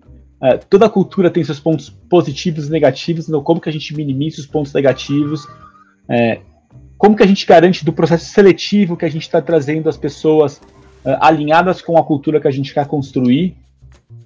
Uh, 0.41 0.57
toda 0.69 0.89
cultura 0.89 1.29
tem 1.29 1.43
seus 1.43 1.59
pontos 1.59 1.89
positivos 1.89 2.67
e 2.69 2.71
negativos, 2.71 3.27
então 3.27 3.43
como 3.43 3.59
que 3.59 3.67
a 3.67 3.73
gente 3.73 3.93
minimiza 3.93 4.39
os 4.39 4.47
pontos 4.47 4.71
negativos. 4.71 5.43
Uh, 5.43 6.56
como 6.97 7.15
que 7.15 7.23
a 7.23 7.27
gente 7.27 7.45
garante 7.45 7.85
do 7.85 7.93
processo 7.93 8.25
seletivo 8.25 8.97
que 8.97 9.05
a 9.05 9.09
gente 9.09 9.23
está 9.23 9.41
trazendo 9.41 9.87
as 9.87 9.97
pessoas 9.97 10.57
uh, 11.05 11.17
alinhadas 11.19 11.81
com 11.81 11.97
a 11.97 12.03
cultura 12.03 12.41
que 12.41 12.47
a 12.47 12.51
gente 12.51 12.73
quer 12.73 12.87
construir. 12.87 13.55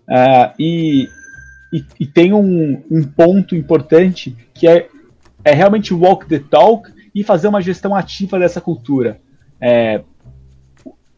Uh, 0.07 0.53
e, 0.57 1.09
e, 1.73 1.85
e, 1.99 2.05
tem 2.05 2.33
um, 2.33 2.81
um, 2.89 3.03
ponto 3.03 3.55
importante 3.55 4.35
que 4.53 4.67
é, 4.67 4.87
é 5.43 5.53
realmente 5.53 5.93
walk 5.93 6.25
the 6.27 6.39
talk 6.39 6.91
e 7.13 7.23
fazer 7.23 7.47
uma 7.47 7.61
gestão 7.61 7.95
ativa 7.95 8.39
dessa 8.39 8.61
cultura. 8.61 9.19
É, 9.59 10.01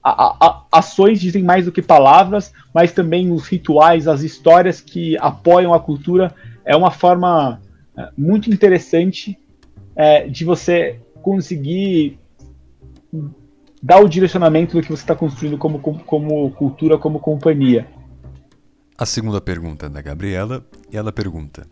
a, 0.03 0.45
a, 0.45 0.63
ações 0.71 1.19
dizem 1.19 1.43
mais 1.43 1.65
do 1.65 1.71
que 1.71 1.81
palavras, 1.81 2.51
mas 2.73 2.91
também 2.91 3.31
os 3.31 3.47
rituais, 3.47 4.07
as 4.07 4.21
histórias 4.21 4.81
que 4.81 5.17
apoiam 5.17 5.73
a 5.73 5.79
cultura 5.79 6.33
é 6.65 6.75
uma 6.75 6.91
forma 6.91 7.61
muito 8.17 8.49
interessante 8.49 9.37
é, 9.95 10.27
de 10.27 10.43
você 10.43 10.99
conseguir 11.23 12.19
dar 13.81 13.99
o 14.03 14.07
direcionamento 14.07 14.75
do 14.75 14.83
que 14.83 14.89
você 14.89 15.01
está 15.01 15.15
construindo 15.15 15.57
como, 15.57 15.79
como, 15.79 16.51
cultura, 16.51 16.97
como 16.97 17.19
companhia. 17.19 17.87
A 18.97 19.05
segunda 19.05 19.41
pergunta 19.41 19.87
é 19.87 19.89
da 19.89 20.01
Gabriela, 20.01 20.63
e 20.91 20.97
ela 20.97 21.11
pergunta: 21.11 21.65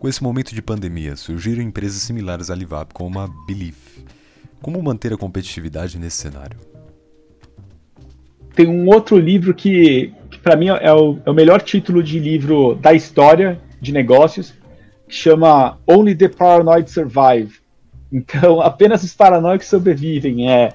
Com 0.00 0.08
esse 0.08 0.22
momento 0.22 0.54
de 0.54 0.62
pandemia, 0.62 1.14
surgiram 1.14 1.62
empresas 1.62 2.02
similares 2.02 2.50
à 2.50 2.54
Livap, 2.54 2.92
como 2.92 3.20
a 3.20 3.28
Belief. 3.46 4.02
Como 4.60 4.82
manter 4.82 5.12
a 5.12 5.16
competitividade 5.16 5.98
nesse 5.98 6.16
cenário? 6.16 6.58
Tem 8.54 8.66
um 8.66 8.88
outro 8.88 9.18
livro 9.18 9.52
que, 9.52 10.12
que 10.30 10.38
para 10.38 10.56
mim 10.56 10.68
é 10.68 10.92
o, 10.92 11.18
é 11.26 11.30
o 11.30 11.34
melhor 11.34 11.60
título 11.60 12.02
de 12.02 12.18
livro 12.18 12.74
da 12.76 12.94
história 12.94 13.60
de 13.80 13.92
negócios, 13.92 14.54
que 15.06 15.14
chama 15.14 15.78
Only 15.86 16.14
the 16.14 16.28
Paranoid 16.28 16.90
Survive 16.90 17.63
então, 18.14 18.60
apenas 18.60 19.02
os 19.02 19.12
paranoicos 19.12 19.66
sobrevivem. 19.66 20.48
É, 20.48 20.68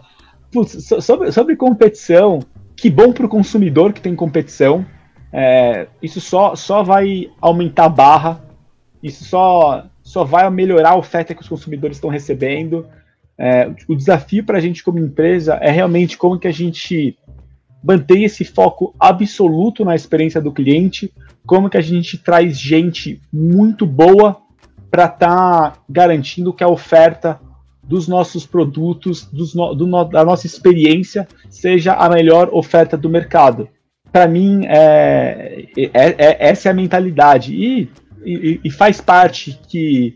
putz, 0.51 0.85
sobre, 1.01 1.31
sobre 1.31 1.55
competição, 1.55 2.39
que 2.75 2.89
bom 2.89 3.13
para 3.13 3.25
o 3.25 3.29
consumidor 3.29 3.93
que 3.93 4.01
tem 4.01 4.13
competição. 4.13 4.85
É, 5.31 5.87
isso 6.01 6.19
só, 6.19 6.53
só 6.53 6.83
vai 6.83 7.31
aumentar 7.39 7.85
a 7.85 7.89
barra, 7.89 8.43
isso 9.01 9.23
só, 9.23 9.85
só 10.03 10.25
vai 10.25 10.49
melhorar 10.49 10.89
a 10.89 10.97
oferta 10.97 11.33
que 11.33 11.41
os 11.41 11.47
consumidores 11.47 11.95
estão 11.95 12.09
recebendo. 12.09 12.85
É, 13.37 13.71
o 13.87 13.95
desafio 13.95 14.43
para 14.43 14.57
a 14.57 14.61
gente 14.61 14.83
como 14.83 14.99
empresa 14.99 15.53
é 15.61 15.71
realmente 15.71 16.17
como 16.17 16.37
que 16.37 16.47
a 16.47 16.51
gente 16.51 17.17
mantém 17.81 18.25
esse 18.25 18.43
foco 18.43 18.93
absoluto 18.99 19.85
na 19.85 19.95
experiência 19.95 20.41
do 20.41 20.51
cliente, 20.51 21.09
como 21.45 21.69
que 21.69 21.77
a 21.77 21.81
gente 21.81 22.17
traz 22.17 22.59
gente 22.59 23.21
muito 23.31 23.85
boa 23.85 24.41
para 24.89 25.05
estar 25.05 25.71
tá 25.71 25.79
garantindo 25.89 26.53
que 26.53 26.63
a 26.63 26.67
oferta 26.67 27.39
dos 27.83 28.07
nossos 28.07 28.45
produtos, 28.45 29.25
dos 29.25 29.55
no, 29.55 29.73
do, 29.73 30.03
da 30.05 30.23
nossa 30.23 30.45
experiência, 30.45 31.27
seja 31.49 31.93
a 31.93 32.07
melhor 32.07 32.49
oferta 32.51 32.95
do 32.95 33.09
mercado. 33.09 33.67
Para 34.11 34.27
mim, 34.27 34.65
é, 34.65 35.65
é, 35.77 35.89
é, 35.93 36.47
essa 36.49 36.69
é 36.69 36.71
a 36.71 36.75
mentalidade. 36.75 37.53
E, 37.53 37.89
e, 38.23 38.59
e 38.63 38.69
faz 38.69 39.01
parte 39.01 39.59
que 39.67 40.15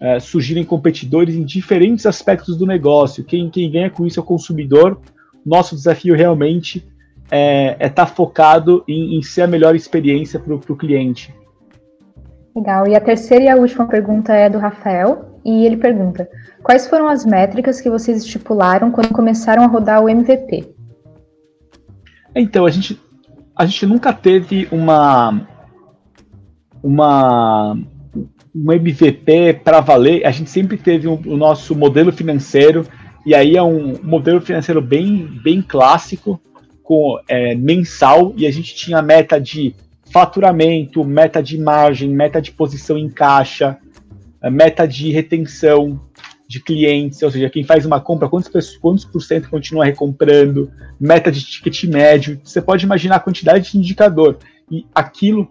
é, 0.00 0.18
surgirem 0.18 0.64
competidores 0.64 1.36
em 1.36 1.44
diferentes 1.44 2.06
aspectos 2.06 2.56
do 2.56 2.66
negócio. 2.66 3.22
Quem, 3.22 3.48
quem 3.48 3.70
ganha 3.70 3.88
com 3.88 4.04
isso 4.04 4.18
é 4.18 4.22
o 4.22 4.26
consumidor. 4.26 5.00
Nosso 5.46 5.76
desafio 5.76 6.16
realmente 6.16 6.84
é 7.30 7.72
estar 7.72 7.90
tá 7.90 8.06
focado 8.06 8.84
em, 8.88 9.16
em, 9.16 9.22
ser 9.22 9.42
a 9.42 9.46
melhor 9.46 9.76
experiência 9.76 10.40
para 10.40 10.54
o 10.54 10.76
cliente. 10.76 11.32
Legal. 12.54 12.86
E 12.86 12.94
a 12.94 13.00
terceira 13.00 13.44
e 13.44 13.48
a 13.48 13.56
última 13.56 13.86
pergunta 13.86 14.32
é 14.32 14.48
do 14.48 14.58
Rafael, 14.58 15.40
e 15.44 15.64
ele 15.64 15.76
pergunta: 15.76 16.28
Quais 16.62 16.86
foram 16.86 17.08
as 17.08 17.24
métricas 17.24 17.80
que 17.80 17.90
vocês 17.90 18.18
estipularam 18.18 18.90
quando 18.90 19.08
começaram 19.08 19.62
a 19.62 19.66
rodar 19.66 20.02
o 20.02 20.08
MVP? 20.08 20.68
Então, 22.34 22.64
a 22.64 22.70
gente, 22.70 23.00
a 23.56 23.66
gente 23.66 23.86
nunca 23.86 24.12
teve 24.12 24.68
uma 24.70 25.46
uma 26.82 27.76
um 28.54 28.72
MVP 28.72 29.60
para 29.64 29.80
valer. 29.80 30.26
A 30.26 30.30
gente 30.30 30.50
sempre 30.50 30.76
teve 30.76 31.08
um, 31.08 31.20
o 31.26 31.36
nosso 31.36 31.74
modelo 31.74 32.12
financeiro 32.12 32.86
e 33.24 33.34
aí 33.34 33.56
é 33.56 33.62
um 33.62 33.94
modelo 34.02 34.40
financeiro 34.40 34.80
bem 34.80 35.40
bem 35.42 35.62
clássico 35.62 36.40
com 36.82 37.18
é, 37.28 37.54
mensal 37.54 38.34
e 38.36 38.46
a 38.46 38.50
gente 38.50 38.74
tinha 38.74 38.98
a 38.98 39.02
meta 39.02 39.40
de 39.40 39.74
faturamento, 40.12 41.02
meta 41.02 41.42
de 41.42 41.58
margem, 41.58 42.10
meta 42.10 42.40
de 42.40 42.52
posição 42.52 42.98
em 42.98 43.08
caixa, 43.08 43.78
eh, 44.42 44.50
meta 44.50 44.86
de 44.86 45.10
retenção 45.10 45.98
de 46.46 46.60
clientes, 46.60 47.22
ou 47.22 47.30
seja, 47.30 47.48
quem 47.48 47.64
faz 47.64 47.86
uma 47.86 47.98
compra, 47.98 48.28
quantos, 48.28 48.76
quantos 48.76 49.06
por 49.06 49.22
cento 49.22 49.48
continua 49.48 49.86
recomprando, 49.86 50.70
meta 51.00 51.32
de 51.32 51.40
ticket 51.42 51.84
médio, 51.84 52.38
você 52.44 52.60
pode 52.60 52.84
imaginar 52.84 53.16
a 53.16 53.20
quantidade 53.20 53.72
de 53.72 53.78
indicador. 53.78 54.36
E 54.70 54.86
aquilo 54.94 55.48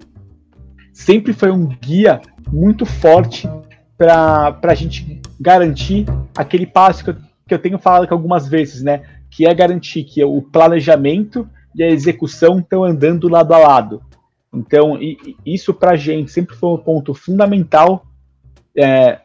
sempre 0.94 1.34
foi 1.34 1.50
um 1.50 1.66
guia 1.66 2.22
muito 2.52 2.86
forte 2.86 3.50
para 3.98 4.60
a 4.62 4.76
gente 4.76 5.20
garantir 5.40 6.06
aquele 6.38 6.68
passo 6.68 7.04
que 7.04 7.10
eu, 7.10 7.16
que 7.48 7.54
eu 7.56 7.60
tenho 7.60 7.80
falado 7.80 8.04
aqui 8.04 8.14
algumas 8.14 8.48
vezes, 8.48 8.84
né? 8.84 9.02
Que 9.32 9.48
é 9.48 9.54
garantir 9.56 10.04
que 10.04 10.24
o 10.24 10.40
planejamento 10.40 11.50
e 11.76 11.82
a 11.82 11.90
execução 11.90 12.60
estão 12.60 12.84
andando 12.84 13.28
lado 13.28 13.54
a 13.54 13.58
lado. 13.58 14.04
Então, 14.54 14.98
isso 15.46 15.74
para 15.74 15.92
a 15.92 15.98
gente 15.98 16.32
sempre 16.32 16.56
foi 16.56 16.70
um 16.70 16.78
ponto 16.78 17.14
fundamental. 17.14 18.06
É, 18.76 19.20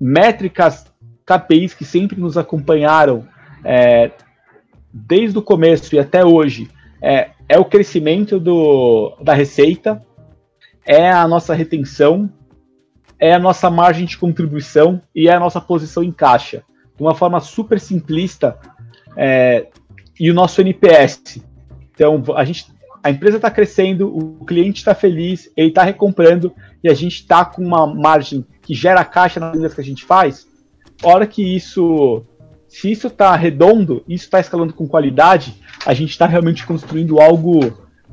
métricas, 0.00 0.86
KPIs 1.24 1.74
que 1.74 1.84
sempre 1.84 2.20
nos 2.20 2.36
acompanharam 2.36 3.26
é, 3.64 4.12
desde 4.92 5.38
o 5.38 5.42
começo 5.42 5.94
e 5.94 5.98
até 5.98 6.24
hoje 6.24 6.70
é, 7.02 7.30
é 7.48 7.58
o 7.58 7.64
crescimento 7.64 8.38
do, 8.40 9.16
da 9.22 9.34
receita, 9.34 10.04
é 10.86 11.10
a 11.10 11.26
nossa 11.28 11.54
retenção, 11.54 12.32
é 13.18 13.34
a 13.34 13.38
nossa 13.38 13.68
margem 13.68 14.06
de 14.06 14.16
contribuição 14.16 15.00
e 15.14 15.28
é 15.28 15.34
a 15.34 15.40
nossa 15.40 15.60
posição 15.60 16.02
em 16.02 16.12
caixa. 16.12 16.62
De 16.96 17.02
uma 17.02 17.14
forma 17.14 17.40
super 17.40 17.78
simplista, 17.78 18.58
é, 19.16 19.66
e 20.18 20.30
o 20.30 20.34
nosso 20.34 20.60
NPS. 20.60 21.40
Então, 21.94 22.22
a 22.36 22.44
gente 22.44 22.66
a 23.08 23.10
empresa 23.10 23.36
está 23.36 23.50
crescendo, 23.50 24.14
o 24.14 24.44
cliente 24.44 24.80
está 24.80 24.94
feliz, 24.94 25.50
ele 25.56 25.68
está 25.68 25.82
recomprando 25.82 26.52
e 26.84 26.90
a 26.90 26.94
gente 26.94 27.14
está 27.14 27.42
com 27.42 27.64
uma 27.64 27.86
margem 27.86 28.44
que 28.60 28.74
gera 28.74 29.02
caixa 29.02 29.40
nas 29.40 29.52
vendas 29.52 29.72
que 29.72 29.80
a 29.80 29.84
gente 29.84 30.04
faz. 30.04 30.46
Hora 31.02 31.26
que 31.26 31.42
isso, 31.56 32.22
se 32.68 32.90
isso 32.90 33.06
está 33.06 33.34
redondo, 33.34 34.04
isso 34.06 34.24
está 34.24 34.40
escalando 34.40 34.74
com 34.74 34.86
qualidade, 34.86 35.56
a 35.86 35.94
gente 35.94 36.10
está 36.10 36.26
realmente 36.26 36.66
construindo 36.66 37.18
algo 37.18 37.60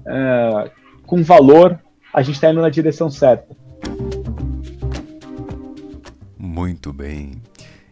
é, 0.07 0.71
com 1.05 1.21
valor, 1.21 1.77
a 2.13 2.21
gente 2.21 2.35
está 2.35 2.49
indo 2.49 2.61
na 2.61 2.69
direção 2.69 3.11
certa. 3.11 3.53
Muito 6.37 6.93
bem. 6.93 7.41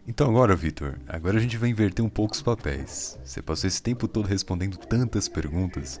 Então 0.08 0.26
agora, 0.30 0.56
Vitor, 0.56 0.94
agora 1.06 1.36
a 1.36 1.40
gente 1.40 1.58
vai 1.58 1.68
inverter 1.68 2.02
um 2.02 2.08
pouco 2.08 2.32
os 2.32 2.40
papéis. 2.40 3.18
Você 3.22 3.42
passou 3.42 3.68
esse 3.68 3.82
tempo 3.82 4.08
todo 4.08 4.26
respondendo 4.26 4.78
tantas 4.78 5.28
perguntas. 5.28 6.00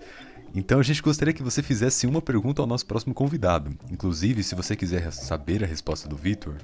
Então 0.54 0.78
a 0.78 0.82
gente 0.84 1.02
gostaria 1.02 1.34
que 1.34 1.42
você 1.42 1.64
fizesse 1.64 2.06
uma 2.06 2.22
pergunta 2.22 2.62
ao 2.62 2.68
nosso 2.68 2.86
próximo 2.86 3.12
convidado. 3.12 3.72
Inclusive, 3.90 4.44
se 4.44 4.54
você 4.54 4.76
quiser 4.76 5.10
saber 5.10 5.64
a 5.64 5.66
resposta 5.66 6.08
do 6.08 6.14
Vitor, 6.14 6.54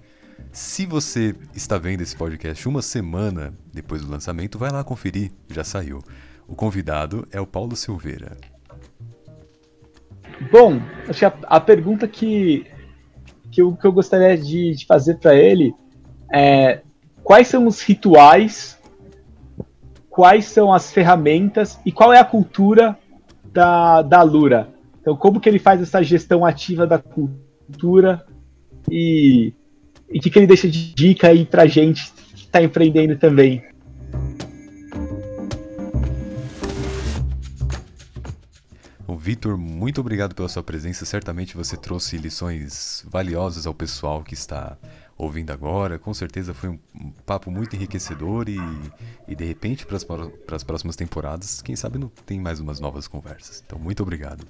se 0.52 0.86
você 0.86 1.34
está 1.56 1.76
vendo 1.76 2.00
esse 2.00 2.14
podcast 2.14 2.68
uma 2.68 2.82
semana 2.82 3.52
depois 3.72 4.02
do 4.02 4.10
lançamento, 4.10 4.58
vai 4.58 4.70
lá 4.70 4.84
conferir, 4.84 5.32
já 5.50 5.64
saiu. 5.64 5.98
O 6.46 6.54
convidado 6.54 7.26
é 7.32 7.40
o 7.40 7.46
Paulo 7.46 7.74
Silveira. 7.74 8.36
bom, 10.52 10.80
acho 11.08 11.18
que 11.18 11.24
a, 11.24 11.34
a 11.42 11.60
pergunta 11.60 12.06
que, 12.06 12.66
que, 13.50 13.60
eu, 13.60 13.74
que 13.74 13.84
eu 13.84 13.92
gostaria 13.92 14.38
de, 14.38 14.76
de 14.76 14.86
fazer 14.86 15.16
para 15.16 15.34
ele 15.34 15.74
é 16.32 16.82
quais 17.24 17.48
são 17.48 17.66
os 17.66 17.82
rituais, 17.82 18.78
quais 20.08 20.44
são 20.44 20.72
as 20.72 20.92
ferramentas 20.92 21.78
e 21.84 21.90
qual 21.90 22.12
é 22.12 22.20
a 22.20 22.24
cultura 22.24 22.96
da, 23.52 24.02
da 24.02 24.22
Lura? 24.22 24.68
Então, 25.00 25.16
como 25.16 25.40
que 25.40 25.48
ele 25.48 25.58
faz 25.58 25.80
essa 25.80 26.02
gestão 26.02 26.44
ativa 26.44 26.86
da 26.86 26.98
cultura 26.98 28.24
e 28.90 29.52
o 30.08 30.20
que, 30.20 30.30
que 30.30 30.38
ele 30.38 30.46
deixa 30.46 30.68
de 30.68 30.94
dica 30.94 31.28
aí 31.28 31.44
pra 31.44 31.66
gente 31.66 32.12
que 32.34 32.44
está 32.44 32.62
empreendendo 32.62 33.16
também? 33.16 33.62
Vitor, 39.20 39.58
muito 39.58 40.00
obrigado 40.00 40.34
pela 40.34 40.48
sua 40.48 40.62
presença. 40.62 41.04
Certamente 41.04 41.54
você 41.54 41.76
trouxe 41.76 42.16
lições 42.16 43.04
valiosas 43.06 43.66
ao 43.66 43.74
pessoal 43.74 44.24
que 44.24 44.32
está 44.32 44.78
ouvindo 45.20 45.50
agora. 45.50 45.98
Com 45.98 46.14
certeza 46.14 46.54
foi 46.54 46.70
um, 46.70 46.78
papo 47.26 47.50
muito 47.50 47.76
enriquecedor 47.76 48.48
e, 48.48 48.58
e 49.28 49.34
de 49.34 49.44
repente, 49.44 49.86
para 49.86 49.96
as 50.56 50.64
próximas 50.64 50.96
temporadas, 50.96 51.60
quem 51.60 51.76
sabe 51.76 51.98
não 51.98 52.10
tem 52.24 52.40
mais 52.40 52.58
umas 52.58 52.80
novas 52.80 53.06
conversas. 53.06 53.62
Então, 53.64 53.78
muito 53.78 54.02
obrigado. 54.02 54.44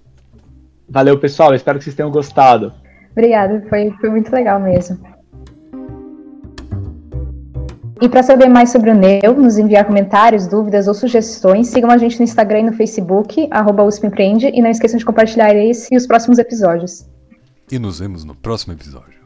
Valeu, 0.89 1.19
pessoal. 1.19 1.55
Espero 1.55 1.79
que 1.79 1.85
vocês 1.85 1.97
tenham 1.97 2.11
gostado. 2.11 2.73
Obrigada, 3.13 3.65
foi, 3.69 3.91
foi 4.01 4.11
muito 4.11 4.33
legal 4.33 4.61
mesmo. 4.61 4.99
E 8.01 8.09
para 8.09 8.23
saber 8.23 8.49
mais 8.49 8.71
sobre 8.71 8.91
o 8.91 8.95
Neu, 8.95 9.35
nos 9.37 9.59
enviar 9.59 9.85
comentários, 9.85 10.47
dúvidas 10.47 10.89
ou 10.89 10.95
sugestões, 10.95 11.69
sigam 11.69 11.91
a 11.91 11.99
gente 11.99 12.19
no 12.19 12.25
Instagram 12.25 12.61
e 12.61 12.63
no 12.63 12.73
Facebook, 12.73 13.47
arroba 13.51 13.87
Empreende, 14.03 14.47
e 14.47 14.63
não 14.63 14.71
esqueçam 14.71 14.99
de 14.99 15.05
compartilhar 15.05 15.55
esse 15.55 15.93
e 15.93 15.97
os 15.99 16.07
próximos 16.07 16.39
episódios. 16.39 17.07
E 17.71 17.79
nos 17.79 17.99
vemos 17.99 18.25
no 18.25 18.35
próximo 18.35 18.73
episódio. 18.73 19.21